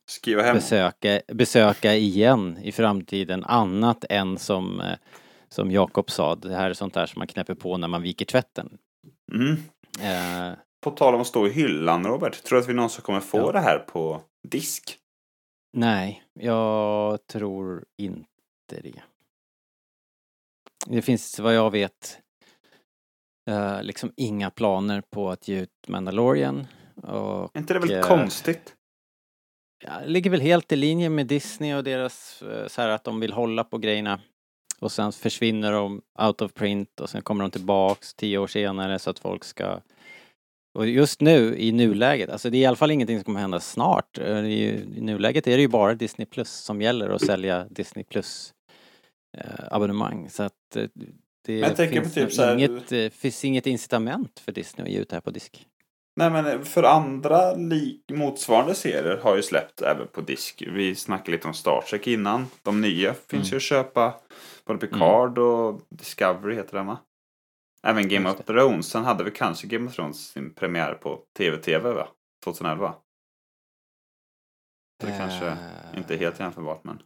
besöka, 0.53 1.21
besöka 1.33 1.95
igen 1.95 2.57
i 2.63 2.71
framtiden 2.71 3.43
annat 3.43 4.05
än 4.09 4.37
som, 4.37 4.81
eh, 4.81 4.97
som 5.49 5.71
Jakob 5.71 6.11
sa, 6.11 6.35
det 6.35 6.55
här 6.55 6.69
är 6.69 6.73
sånt 6.73 6.93
där 6.93 7.05
som 7.05 7.19
man 7.19 7.27
knäpper 7.27 7.55
på 7.55 7.77
när 7.77 7.87
man 7.87 8.01
viker 8.01 8.25
tvätten. 8.25 8.77
Mm. 9.33 9.51
Eh, 10.01 10.57
På 10.83 10.91
tal 10.91 11.15
om 11.15 11.21
att 11.21 11.27
stå 11.27 11.47
i 11.47 11.49
hyllan, 11.49 12.05
Robert. 12.07 12.43
Tror 12.43 12.57
du 12.57 12.63
att 12.63 12.69
vi 12.69 12.73
någonsin 12.73 13.01
kommer 13.01 13.19
få 13.19 13.37
Ja. 13.37 13.51
det 13.51 13.59
här 13.59 13.79
på 13.79 14.21
disk? 14.47 14.97
Nej, 15.73 16.23
jag 16.33 17.27
tror 17.27 17.85
inte 17.97 18.25
det. 18.69 19.01
Det 20.85 21.01
finns 21.01 21.39
vad 21.39 21.55
jag 21.55 21.71
vet 21.71 22.19
eh, 23.49 23.83
liksom 23.83 24.13
inga 24.15 24.49
planer 24.49 25.01
på 25.01 25.29
att 25.29 25.47
ge 25.47 25.59
ut 25.59 25.87
Mandalorian. 25.87 26.67
Och, 26.95 27.55
Är 27.55 27.59
inte 27.59 27.73
det 27.73 27.79
väldigt 27.79 27.97
eh, 27.97 28.07
konstigt? 28.07 28.75
Ja, 29.83 29.99
det 29.99 30.07
ligger 30.07 30.29
väl 30.29 30.41
helt 30.41 30.71
i 30.71 30.75
linje 30.75 31.09
med 31.09 31.27
Disney 31.27 31.73
och 31.73 31.83
deras 31.83 32.41
eh, 32.41 32.67
så 32.67 32.81
här 32.81 32.89
att 32.89 33.03
de 33.03 33.19
vill 33.19 33.33
hålla 33.33 33.63
på 33.63 33.77
grejerna. 33.77 34.19
Och 34.79 34.91
sen 34.91 35.11
försvinner 35.11 35.71
de 35.71 36.01
out 36.19 36.41
of 36.41 36.53
print 36.53 36.99
och 36.99 37.09
sen 37.09 37.21
kommer 37.21 37.43
de 37.43 37.51
tillbaks 37.51 38.13
tio 38.13 38.37
år 38.37 38.47
senare 38.47 38.99
så 38.99 39.09
att 39.09 39.19
folk 39.19 39.43
ska... 39.43 39.81
Och 40.77 40.87
just 40.87 41.21
nu, 41.21 41.55
i 41.57 41.71
nuläget, 41.71 42.29
alltså 42.29 42.49
det 42.49 42.57
är 42.57 42.59
i 42.59 42.65
alla 42.65 42.75
fall 42.77 42.91
ingenting 42.91 43.17
som 43.17 43.23
kommer 43.23 43.39
hända 43.39 43.59
snart. 43.59 44.17
Eh, 44.17 44.37
I 44.45 44.85
nuläget 45.01 45.47
är 45.47 45.55
det 45.55 45.61
ju 45.61 45.67
bara 45.67 45.93
Disney 45.93 46.25
Plus 46.25 46.49
som 46.51 46.81
gäller 46.81 47.09
att 47.09 47.21
sälja 47.21 47.65
Disney 47.69 48.03
Plus 48.05 48.53
eh, 49.37 49.43
abonnemang. 49.71 50.29
Så 50.29 50.43
att 50.43 50.75
eh, 50.75 50.83
det 51.45 51.77
finns, 51.89 52.13
typ 52.13 52.37
här- 52.39 52.57
inget, 52.57 53.13
finns 53.13 53.45
inget 53.45 53.67
incitament 53.67 54.39
för 54.39 54.51
Disney 54.51 54.87
att 54.87 54.93
ge 54.93 54.99
ut 54.99 55.09
det 55.09 55.15
här 55.15 55.21
på 55.21 55.31
disk. 55.31 55.65
Nej 56.15 56.29
men 56.29 56.65
för 56.65 56.83
andra 56.83 57.53
lik 57.53 58.01
motsvarande 58.11 58.75
serier 58.75 59.19
har 59.23 59.35
ju 59.35 59.41
släppt 59.43 59.81
även 59.81 60.07
på 60.07 60.21
disk. 60.21 60.63
Vi 60.73 60.95
snackade 60.95 61.31
lite 61.31 61.47
om 61.47 61.53
Star 61.53 61.81
Trek 61.89 62.07
innan. 62.07 62.45
De 62.63 62.81
nya 62.81 63.13
finns 63.13 63.31
Mm. 63.33 63.51
ju 63.51 63.55
att 63.57 63.61
köpa. 63.63 64.13
Både 64.65 64.87
Picard 64.87 65.37
och 65.37 65.81
Discovery 65.89 66.55
heter 66.55 66.77
den 66.77 66.85
va? 66.85 66.97
Även 67.87 68.07
Game 68.09 68.29
of 68.29 68.45
Thrones. 68.45 68.87
Sen 68.89 69.03
hade 69.05 69.23
vi 69.23 69.31
kanske 69.31 69.67
Game 69.67 69.87
of 69.87 69.95
Thrones 69.95 70.27
sin 70.27 70.53
premiär 70.53 70.93
på 70.93 71.19
TV-TV 71.37 71.93
va? 71.93 72.07
2011. 72.43 72.95
Så 75.01 75.07
det 75.07 75.17
kanske 75.17 75.45
Eh, 75.47 75.97
inte 75.97 76.13
är 76.13 76.17
helt 76.17 76.39
jämförbart 76.39 76.83
men. 76.83 77.01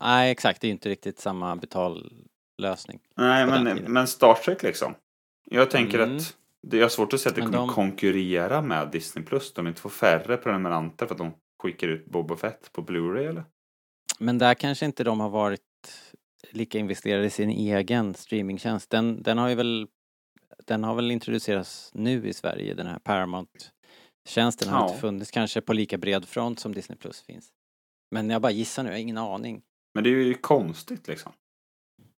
Nej, 0.00 0.30
exakt. 0.30 0.60
Det 0.60 0.64
är 0.66 0.68
ju 0.68 0.72
inte 0.72 0.88
riktigt 0.88 1.18
samma 1.18 1.56
betallösning. 1.56 3.00
Nej 3.16 3.46
men, 3.46 3.92
men 3.92 4.06
Star 4.06 4.34
Trek 4.34 4.62
liksom. 4.62 4.94
Jag 5.50 5.70
tänker 5.70 5.98
Mm. 5.98 6.16
att 6.16 6.36
det 6.62 6.80
är 6.80 6.88
svårt 6.88 7.12
att 7.12 7.20
se 7.20 7.28
att 7.28 7.34
det 7.34 7.40
kommer 7.40 7.58
de- 7.58 7.68
konkurrera 7.68 8.62
med 8.62 8.90
Disney 8.90 9.24
Plus. 9.24 9.52
De 9.52 9.66
inte 9.66 9.80
får 9.80 9.90
färre 9.90 10.36
prenumeranter 10.36 11.06
för 11.06 11.14
att 11.14 11.18
de 11.18 11.32
skickar 11.62 11.88
ut 11.88 12.06
Boba 12.06 12.36
Fett 12.36 12.72
på 12.72 12.82
Blu-ray 12.82 13.28
eller? 13.28 13.44
Men 14.18 14.38
där 14.38 14.54
kanske 14.54 14.86
inte 14.86 15.04
de 15.04 15.20
har 15.20 15.30
varit 15.30 15.60
lika 16.50 16.78
investerade 16.78 17.26
i 17.26 17.30
sin 17.30 17.50
egen 17.50 18.14
streamingtjänst. 18.14 18.90
Den, 18.90 19.22
den 19.22 19.38
har 19.38 19.48
ju 19.48 19.54
väl 19.54 19.86
den 20.66 20.84
har 20.84 20.94
väl 20.94 21.10
introducerats 21.10 21.90
nu 21.94 22.28
i 22.28 22.32
Sverige, 22.32 22.74
den 22.74 22.86
här 22.86 22.98
Paramount-tjänsten 22.98 24.68
har 24.68 24.80
Ja. 24.80 24.88
inte 24.88 25.00
funnits 25.00 25.30
kanske 25.30 25.60
på 25.60 25.72
lika 25.72 25.98
bred 25.98 26.24
front 26.28 26.60
som 26.60 26.74
Disney 26.74 26.98
Plus 26.98 27.22
finns. 27.22 27.52
Men 28.10 28.30
jag 28.30 28.42
bara 28.42 28.52
gissar 28.52 28.82
nu, 28.82 28.88
jag 28.88 28.94
har 28.96 29.00
ingen 29.00 29.18
aning. 29.18 29.62
Men 29.94 30.04
det 30.04 30.10
är 30.10 30.14
ju 30.14 30.34
konstigt 30.34 31.08
liksom. 31.08 31.32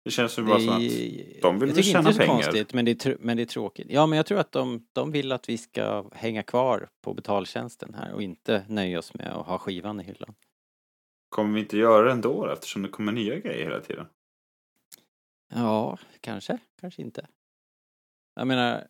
Det 0.05 0.11
känns 0.11 0.39
ju 0.39 0.43
bara 0.43 0.61
som 0.61 0.69
att 0.69 0.79
de 0.79 0.83
vill 0.89 1.43
jag 1.43 1.59
väl 1.59 1.71
tycker 1.71 1.83
tjäna 1.83 2.09
inte 2.11 2.19
det 2.21 2.25
är 2.25 2.27
pengar. 2.29 2.43
konstigt, 2.43 2.73
men 2.75 2.85
det, 2.85 3.07
är 3.07 3.17
men 3.21 3.37
det 3.37 3.43
är 3.43 3.47
tråkigt. 3.47 3.87
Ja, 3.91 4.07
men 4.07 4.17
jag 4.17 4.27
tror 4.27 4.39
att 4.39 4.53
de, 4.53 4.87
de 4.93 5.13
vill 5.13 5.33
att 5.33 5.49
vi 5.49 5.59
ska 5.59 6.11
hänga 6.13 6.43
kvar 6.43 6.89
på 7.05 7.15
betaltjänsten 7.15 7.95
här 7.95 8.13
och 8.13 8.23
inte 8.23 8.65
nöja 8.69 8.99
oss 8.99 9.15
med 9.15 9.27
att 9.27 9.47
ha 9.47 9.59
skivan 9.59 10.01
i 10.01 10.03
hyllan. 10.05 10.35
kommer 11.29 11.55
vi 11.55 11.61
inte 11.61 11.77
göra 11.77 12.05
det 12.05 12.13
ändå 12.13 12.47
eftersom 12.53 12.83
det 12.83 12.89
kommer 12.89 13.13
nya 13.13 13.39
grejer 13.39 13.65
hela 13.65 13.81
tiden. 13.81 14.07
Ja, 15.55 15.99
kanske, 16.21 16.59
kanske 16.81 17.03
inte. 17.03 17.27
Jag 18.37 18.47
menar, 18.47 18.87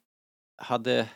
hade... 0.63 1.09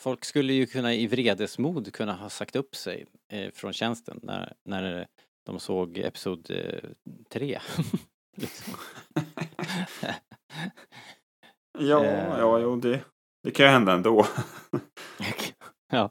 Folk 0.00 0.24
skulle 0.24 0.52
ju 0.52 0.66
kunna 0.66 0.94
i 0.94 1.06
vredesmod 1.06 1.92
kunna 1.92 2.12
ha 2.12 2.28
sagt 2.28 2.56
upp 2.56 2.76
sig 2.76 3.06
eh, 3.32 3.50
från 3.52 3.72
tjänsten 3.72 4.20
när, 4.22 4.52
när 4.64 5.06
de 5.46 5.60
såg 5.60 5.98
Episod 5.98 6.50
eh, 6.50 6.90
3. 7.30 7.60
liksom. 8.36 8.74
Ja, 11.78 12.04
Eh. 12.04 12.38
ja, 12.38 12.58
jo, 12.58 12.76
det, 12.76 13.00
det 13.42 13.50
kan 13.50 13.66
ju 13.66 13.72
hända 13.72 13.92
ändå. 13.92 14.26
ja. 15.92 16.10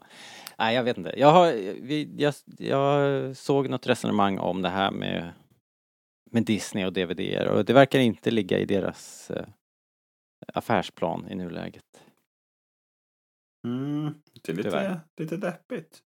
Nej, 0.58 0.74
jag 0.74 0.84
vet 0.84 0.98
inte. 0.98 1.14
Jag, 1.16 1.32
har, 1.32 1.52
vi, 1.82 2.14
jag, 2.18 2.34
jag 2.58 3.36
såg 3.36 3.68
något 3.68 3.86
resonemang 3.86 4.38
om 4.38 4.62
det 4.62 4.68
här 4.68 4.90
med, 4.90 5.32
med 6.30 6.44
Disney 6.44 6.84
och 6.84 6.92
DVD 6.92 7.48
och 7.48 7.64
det 7.64 7.72
verkar 7.72 7.98
inte 7.98 8.30
ligga 8.30 8.58
i 8.58 8.64
deras 8.64 9.30
eh, 9.30 9.46
affärsplan 10.54 11.28
i 11.30 11.34
nuläget. 11.34 12.02
Mm, 13.66 14.14
det 14.42 14.52
är 14.52 14.56
lite, 14.56 14.70
Tyvärr. 14.70 15.00
lite 15.16 15.36
deppigt. 15.36 16.02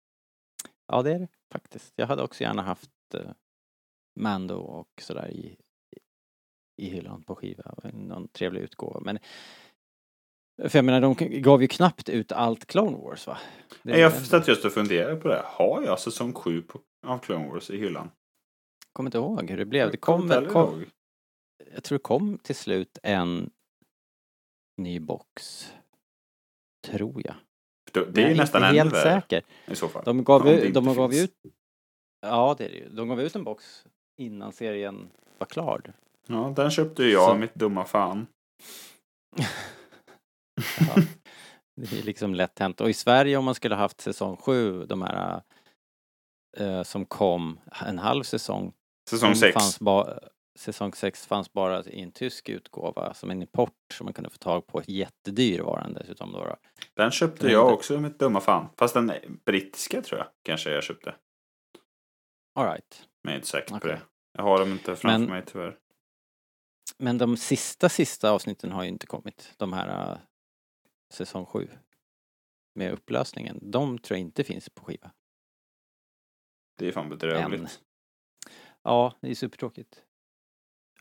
Ja, 0.88 1.02
det 1.02 1.12
är 1.12 1.20
det 1.20 1.28
faktiskt. 1.52 1.94
Jag 1.96 2.08
hade 2.08 2.24
också 2.24 2.44
gärna 2.44 2.62
haft 2.62 2.92
eh, 3.14 3.32
Mando 4.20 4.56
och 4.56 4.90
sådär 5.02 5.32
i, 5.32 5.58
i 6.78 6.90
hyllan 6.90 7.24
på 7.24 7.36
skiva. 7.36 7.76
Någon 7.94 8.28
trevlig 8.28 8.62
utgåva. 8.62 9.00
Men 9.00 9.20
för 10.70 10.78
jag 10.78 10.86
menar, 10.86 11.02
de 11.02 11.42
gav 11.42 11.62
ju 11.62 11.68
knappt 11.68 12.10
ut 12.10 12.32
allt 12.32 12.66
Clone 12.66 12.98
Wars 12.98 13.28
va? 13.28 13.38
Det 13.84 14.00
jag 14.00 14.14
satt 14.14 14.48
just 14.48 14.66
och 14.66 14.72
funderade 14.72 15.16
på 15.16 15.28
det. 15.28 15.42
Har 15.46 15.84
jag 15.84 16.00
säsong 16.00 16.34
7 16.34 16.62
på, 16.62 16.82
av 17.08 17.18
Clone 17.20 17.48
Wars 17.48 17.70
i 17.70 17.78
hyllan? 17.78 18.12
kommer 18.94 19.08
inte 19.08 19.18
ihåg 19.18 19.50
hur 19.50 19.58
det 19.58 19.66
blev. 19.66 19.88
Det 19.88 19.94
Jag 19.94 20.02
kom 20.02 20.30
heller 20.30 20.50
kom, 20.50 20.74
ihåg. 20.74 20.90
jag 21.74 21.84
tror 21.84 21.98
det 21.98 22.02
kom 22.04 22.38
till 22.38 22.56
slut 22.56 22.98
en 23.04 23.50
ny 24.80 25.00
box. 25.00 25.66
Tror 26.88 27.22
jag. 27.26 27.36
Det, 28.14 28.24
är 28.24 28.30
ju 28.30 28.36
nästan 28.36 28.64
ännu 28.64 28.78
helt 28.78 28.94
värre 28.94 29.22
säker. 29.22 29.44
i 29.68 29.76
så 29.76 29.88
fall. 29.88 30.04
De 30.06 30.24
gav, 30.24 30.50
ut, 30.50 30.74
de 30.74 30.96
gav 30.96 31.14
ut... 31.14 31.34
Ja, 32.22 32.56
det 32.58 32.66
är 32.66 32.70
det 32.70 32.76
ju. 32.78 32.90
De 32.90 33.08
gav 33.08 33.22
ut 33.22 33.36
en 33.36 33.44
box 33.44 33.86
innan 34.18 34.52
serien 34.52 35.10
var 35.38 35.48
klar. 35.48 35.94
Ja, 36.28 36.54
den 36.56 36.72
köpte 36.72 37.04
ju 37.04 37.12
jag, 37.12 37.30
Så- 37.30 37.36
mitt 37.38 37.56
dumma 37.56 37.86
fan. 37.86 38.28
Ja, 40.80 40.96
det 41.76 42.00
är 42.00 42.04
liksom 42.04 42.36
lätt 42.36 42.60
hänt. 42.60 42.82
Och 42.82 42.90
i 42.90 42.94
Sverige 42.94 43.38
om 43.38 43.46
man 43.46 43.56
skulle 43.56 43.76
haft 43.76 44.02
säsong 44.02 44.38
sju, 44.38 44.86
de 44.86 45.02
här 45.02 45.42
eh, 46.58 46.84
som 46.84 47.06
kom 47.06 47.60
en 47.86 47.98
halv 48.00 48.24
säsong. 48.24 48.74
Säsong 49.10 49.36
6. 49.36 49.54
Fanns 49.54 49.80
ba, 49.80 50.20
säsong 50.60 50.94
sex 50.94 51.26
fanns 51.28 51.54
bara 51.54 51.84
i 51.84 52.02
en 52.02 52.12
tysk 52.12 52.50
utgåva 52.50 53.14
som 53.14 53.30
en 53.32 53.42
import 53.42 53.74
som 53.94 54.06
man 54.06 54.14
kunde 54.14 54.30
få 54.30 54.38
tag 54.38 54.68
på. 54.68 54.82
Jättedyr 54.88 55.62
var 55.62 55.82
den 55.82 55.94
dessutom 55.94 56.32
då. 56.32 56.56
Den 56.94 57.12
köpte 57.12 57.44
Den 57.46 57.52
jag 57.54 57.66
inte- 57.66 57.74
också, 57.74 58.00
mitt 58.00 58.20
dumma 58.20 58.42
fan. 58.42 58.70
Fast 58.78 58.94
den 58.94 59.12
brittiska 59.46 60.02
tror 60.02 60.20
jag 60.20 60.28
kanske 60.44 60.70
jag 60.72 60.84
köpte. 60.84 61.16
All 62.56 62.66
right. 62.66 63.08
Men 63.24 63.32
jag 63.32 63.34
är 63.34 63.38
inte 63.40 63.48
säker 63.48 63.70
på 63.70 63.76
Okej. 63.76 63.90
det. 63.92 64.02
Jag 64.34 64.44
har 64.44 64.60
dem 64.60 64.72
inte 64.72 64.96
framför 64.96 65.08
Men- 65.20 65.30
mig 65.30 65.44
tyvärr. 65.46 65.78
Men 66.98 67.18
de 67.18 67.38
sista, 67.38 67.90
sista 67.90 68.32
avsnitten 68.32 68.72
har 68.72 68.84
ju 68.84 68.90
inte 68.90 69.08
kommit. 69.08 69.54
De 69.58 69.74
här 69.74 70.12
eh, 70.12 70.18
säsong 71.14 71.46
sju. 71.46 71.68
Med 72.76 72.94
upplösningen. 72.94 73.60
De 73.62 73.98
tror 73.98 74.18
jag 74.18 74.22
inte 74.26 74.44
finns 74.44 74.70
på 74.70 74.84
skiva. 74.86 75.12
Det 76.78 76.88
är 76.88 76.92
fan 76.92 77.10
bedrövligt. 77.10 77.82
Ja, 78.84 79.14
det 79.22 79.30
är 79.30 79.36
supertråkigt. 79.36 80.04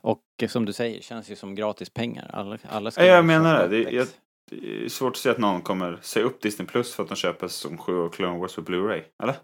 Och 0.01 0.23
eh, 0.41 0.47
som 0.47 0.65
du 0.65 0.73
säger, 0.73 1.01
känns 1.01 1.29
ju 1.31 1.35
som 1.35 1.55
gratis 1.55 1.89
pengar. 1.89 2.29
Alla, 2.33 2.57
alla 2.69 2.91
Ja, 2.97 3.03
jag 3.05 3.25
menar 3.25 3.67
det. 3.67 3.83
Det- 3.83 3.91
jag- 3.91 4.07
Det 4.51 4.85
är 4.85 4.89
svårt 4.89 5.11
att 5.11 5.17
se 5.17 5.29
att 5.29 5.37
någon 5.37 5.61
kommer 5.61 5.97
säga 6.01 6.25
upp 6.25 6.41
Disney 6.41 6.67
Plus 6.67 6.93
för 6.95 7.03
att 7.03 7.09
de 7.09 7.15
köper 7.15 7.47
säsong 7.47 7.77
7 7.77 7.99
av 7.99 8.09
Clone 8.09 8.37
Wars 8.39 8.55
på 8.55 8.61
Blu-ray. 8.61 9.01
Eller? 9.23 9.35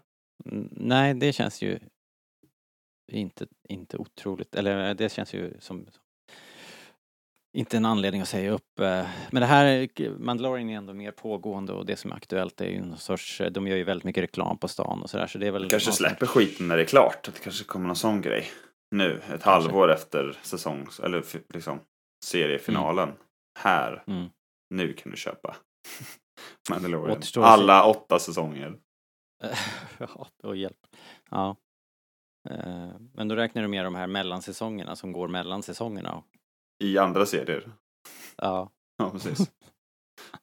Mm, 0.50 0.68
Nej, 0.72 1.14
det 1.14 1.32
känns 1.32 1.62
ju 1.62 1.78
inte, 3.12 3.46
inte 3.68 3.96
otroligt. 3.96 4.54
Eller 4.54 4.94
det 4.94 5.12
känns 5.12 5.34
ju 5.34 5.54
som 5.60 5.86
inte 7.56 7.76
en 7.76 7.84
anledning 7.84 8.22
att 8.22 8.28
säga 8.28 8.50
upp. 8.50 8.80
eh, 8.80 9.06
Men 9.30 9.40
det 9.40 9.46
här, 9.46 9.88
Mandalorian 10.18 10.70
är 10.70 10.76
ändå 10.76 10.94
mer 10.94 11.10
pågående 11.10 11.72
och 11.72 11.86
det 11.86 11.96
som 11.96 12.12
är 12.12 12.16
aktuellt 12.16 12.60
är 12.60 12.66
ju 12.66 12.80
någon 12.84 12.98
sorts, 12.98 13.40
eh, 13.40 13.50
de 13.50 13.66
gör 13.66 13.76
ju 13.76 13.84
väldigt 13.84 14.04
mycket 14.04 14.22
reklam 14.22 14.58
på 14.58 14.68
stan 14.68 15.02
och 15.02 15.10
sådär 15.10 15.26
så 15.26 15.38
det 15.38 15.46
är 15.46 15.50
väl 15.50 15.62
Kanske 15.70 15.88
någon 15.88 15.94
sorts- 15.94 15.96
släpper 15.96 16.26
skiten 16.26 16.68
när 16.68 16.76
det 16.76 16.82
är 16.82 16.86
klart. 16.86 17.28
Att 17.28 17.34
det 17.34 17.40
kanske 17.40 17.64
kommer 17.64 17.86
någon 17.86 17.96
sån 17.96 18.20
grej. 18.20 18.46
Nu, 18.90 19.22
ett 19.34 19.42
halvår 19.42 19.92
efter 19.92 20.38
säsongs... 20.42 21.00
Eller 21.00 21.24
liksom 21.54 21.80
seriefinalen. 22.24 23.12
Här, 23.58 24.02
Mm. 24.06 24.26
nu 24.74 24.92
kan 24.92 25.10
du 25.10 25.16
köpa. 25.16 25.56
Mandalorian. 26.70 27.22
Alla 27.36 27.84
åtta 27.84 28.18
säsonger. 28.18 28.78
ja, 29.98 30.28
och 30.42 30.56
hjälp. 30.56 30.86
Ja. 31.30 31.56
Eh, 32.50 32.88
Men 33.14 33.28
då 33.28 33.34
räknar 33.36 33.62
du 33.62 33.68
med 33.68 33.84
de 33.84 33.94
här 33.94 34.06
mellansäsongerna 34.06 34.96
som 34.96 35.12
går 35.12 35.28
mellan 35.28 35.62
säsongerna. 35.62 36.22
I 36.84 36.98
andra 36.98 37.26
serier. 37.26 37.72
Ja. 38.36 38.70
Ja, 38.98 39.10
precis. 39.10 39.50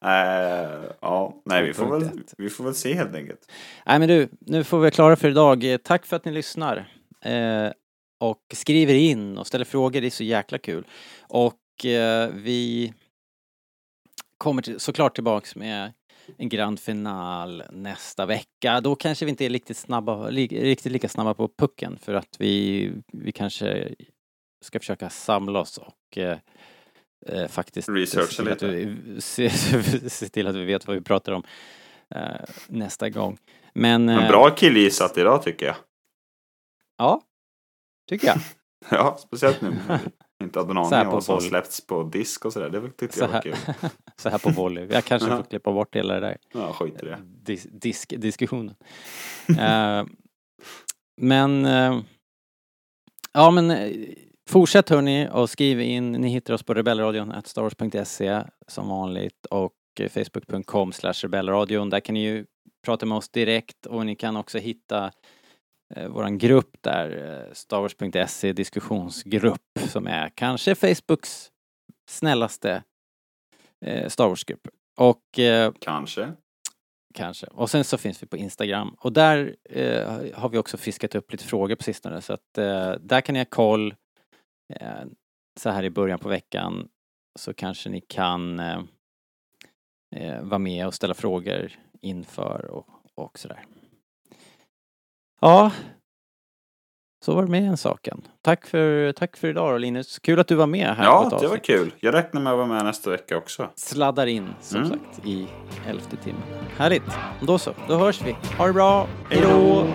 Eh, 0.05 0.83
ja, 1.01 1.41
nej, 1.45 1.63
vi 1.63 1.73
får, 1.73 1.91
väl, 1.91 2.01
2.1. 2.09 2.33
vi 2.37 2.49
får 2.49 2.63
väl 2.63 2.73
se 2.75 2.93
helt 2.93 3.15
enkelt. 3.15 3.51
Nej 3.85 3.99
men 3.99 4.07
du, 4.07 4.29
nu 4.39 4.63
får 4.63 4.79
vi 4.79 4.91
klara 4.91 5.15
för 5.15 5.29
idag. 5.29 5.77
Tack 5.83 6.05
för 6.05 6.15
att 6.15 6.25
ni 6.25 6.31
lyssnar. 6.31 6.77
Eh, 7.21 7.71
och 8.23 8.41
skriver 8.53 8.93
in 8.93 9.37
och 9.37 9.47
ställer 9.47 9.65
frågor, 9.65 10.01
det 10.01 10.07
är 10.07 10.11
så 10.11 10.23
jäkla 10.23 10.57
kul. 10.57 10.87
Och 11.21 11.85
eh, 11.85 12.29
vi 12.33 12.93
kommer 14.37 14.61
till, 14.61 14.79
såklart 14.79 15.15
tillbaks 15.15 15.55
med 15.55 15.93
en 16.37 16.49
grand 16.49 16.79
final 16.79 17.63
nästa 17.71 18.25
vecka. 18.25 18.81
Då 18.81 18.95
kanske 18.95 19.25
vi 19.25 19.29
inte 19.31 19.45
är 19.45 19.49
riktigt 19.49 19.77
snabba, 19.77 20.29
li, 20.29 20.47
riktigt 20.47 20.91
lika 20.91 21.09
snabba 21.09 21.33
på 21.33 21.47
pucken 21.47 21.97
för 22.01 22.13
att 22.13 22.35
vi, 22.39 22.91
vi 23.07 23.31
kanske 23.31 23.89
ska 24.61 24.79
försöka 24.79 25.09
samla 25.09 25.59
oss 25.59 25.77
och 25.77 26.17
eh, 26.17 26.37
eh, 27.27 27.47
faktiskt 27.47 27.89
Researcha 27.89 28.27
se 28.27 28.43
till 28.43 28.51
att 28.51 28.61
lite. 28.61 28.67
vi- 29.05 29.21
se, 29.21 29.49
se 30.09 30.29
till 30.29 30.47
att 30.47 30.55
vi 30.55 30.65
vet 30.65 30.87
vad 30.87 30.95
vi 30.95 31.01
pratar 31.01 31.31
om 31.31 31.43
eh, 32.15 32.21
nästa 32.67 33.09
gång. 33.09 33.37
Men, 33.73 34.05
Men 34.05 34.19
eh, 34.23 34.27
bra 34.29 34.49
killgissat 34.49 35.17
idag 35.17 35.43
tycker 35.43 35.65
jag. 35.65 35.75
Ja, 36.97 37.21
tycker 38.09 38.27
jag. 38.27 38.37
Ja, 38.89 39.17
speciellt 39.19 39.61
nu. 39.61 39.75
Inte 40.43 40.59
hade 40.59 40.73
någon 40.73 40.85
aning 40.93 40.99
om 40.99 41.05
på 41.05 41.11
vad 41.11 41.23
som 41.23 41.41
släppts 41.41 41.87
på 41.87 42.03
disk 42.03 42.45
och 42.45 42.53
sådär. 42.53 42.69
Det 42.69 42.89
tyckte 42.91 43.17
Så 43.17 43.23
jag 43.23 43.29
var 43.29 43.41
kul. 43.41 43.55
så 44.17 44.29
här 44.29 44.37
på 44.37 44.49
volley. 44.49 44.87
Jag 44.91 45.05
kanske 45.05 45.29
får 45.29 45.43
klippa 45.43 45.71
bort 45.71 45.95
hela 45.95 46.13
det 46.13 46.19
där 46.19 46.37
Ja, 46.53 46.73
skit 46.73 47.03
i 47.03 47.05
det. 47.05 47.19
dis, 47.23 47.67
disk, 47.71 48.13
diskussionen. 48.17 48.75
Eh, 49.59 50.05
men, 51.21 51.65
eh, 51.65 51.99
ja 53.33 53.51
men 53.51 53.71
eh, 53.71 53.91
fortsätt 54.49 54.89
hörni 54.89 55.29
och 55.31 55.49
skriv 55.49 55.81
in. 55.81 56.11
Ni 56.11 56.29
hittar 56.29 56.53
oss 56.53 56.63
på 56.63 56.73
rebellradion 56.73 57.33
starwars.se 57.45 58.43
som 58.67 58.87
vanligt 58.89 59.45
och 59.45 59.73
facebook.com 60.09 60.91
rebellradion. 61.23 61.89
Där 61.89 61.99
kan 61.99 62.13
ni 62.13 62.23
ju 62.23 62.45
prata 62.85 63.05
med 63.05 63.17
oss 63.17 63.29
direkt 63.29 63.85
och 63.85 64.05
ni 64.05 64.15
kan 64.15 64.37
också 64.37 64.57
hitta 64.57 65.11
eh, 65.95 66.07
våran 66.07 66.37
grupp 66.37 66.77
där, 66.81 67.41
eh, 67.47 67.53
starwars.se 67.53 68.53
diskussionsgrupp 68.53 69.79
som 69.87 70.07
är 70.07 70.29
kanske 70.29 70.75
Facebooks 70.75 71.51
snällaste 72.09 72.83
eh, 73.85 74.09
Star 74.09 74.27
Wars-grupp. 74.27 74.67
Och 74.97 75.39
eh, 75.39 75.73
Kanske. 75.79 76.33
Kanske. 77.13 77.47
Och 77.47 77.69
sen 77.69 77.83
så 77.83 77.97
finns 77.97 78.23
vi 78.23 78.27
på 78.27 78.37
Instagram. 78.37 78.95
Och 78.99 79.13
där 79.13 79.55
eh, 79.69 80.33
har 80.33 80.49
vi 80.49 80.57
också 80.57 80.77
fiskat 80.77 81.15
upp 81.15 81.31
lite 81.31 81.43
frågor 81.43 81.75
på 81.75 81.83
sistone. 81.83 82.21
Så 82.21 82.33
att 82.33 82.57
eh, 82.57 82.91
där 82.91 83.21
kan 83.21 83.33
ni 83.33 83.39
ha 83.39 83.45
koll. 83.45 83.95
Så 85.59 85.69
här 85.69 85.83
i 85.83 85.89
början 85.89 86.19
på 86.19 86.29
veckan 86.29 86.87
så 87.39 87.53
kanske 87.53 87.89
ni 87.89 88.01
kan 88.01 88.61
vara 90.41 90.59
med 90.59 90.87
och 90.87 90.93
ställa 90.93 91.13
frågor 91.13 91.71
inför 92.01 92.65
och, 92.65 92.87
och 93.15 93.39
sådär. 93.39 93.65
Ja, 95.45 95.71
så 97.25 97.33
var 97.35 97.43
det 97.43 97.49
med 97.51 97.63
en 97.63 97.77
saken. 97.77 98.21
Tack 98.41 98.65
för, 98.65 99.11
tack 99.11 99.37
för 99.37 99.47
idag 99.47 99.73
då, 99.73 99.77
Linus. 99.77 100.19
Kul 100.19 100.39
att 100.39 100.47
du 100.47 100.55
var 100.55 100.67
med 100.67 100.95
här 100.95 101.03
Ja, 101.03 101.37
det 101.41 101.47
var 101.47 101.57
kul. 101.57 101.93
Jag 101.99 102.13
räknar 102.13 102.41
med 102.41 102.51
att 102.53 102.57
vara 102.57 102.67
med 102.67 102.85
nästa 102.85 103.09
vecka 103.09 103.37
också. 103.37 103.69
Sladdar 103.75 104.25
in 104.27 104.49
som 104.61 104.77
Mm. 104.77 104.89
sagt 104.89 105.25
i 105.27 105.47
elfte 105.87 106.15
timmen. 106.17 106.41
Härligt. 106.77 107.03
Då 107.41 107.57
så, 107.57 107.71
då 107.87 107.95
hörs 107.97 108.21
vi. 108.21 108.35
Ha 108.57 108.67
det 108.67 108.73
bra. 108.73 109.07
Hej 109.29 109.41
då! 109.41 109.85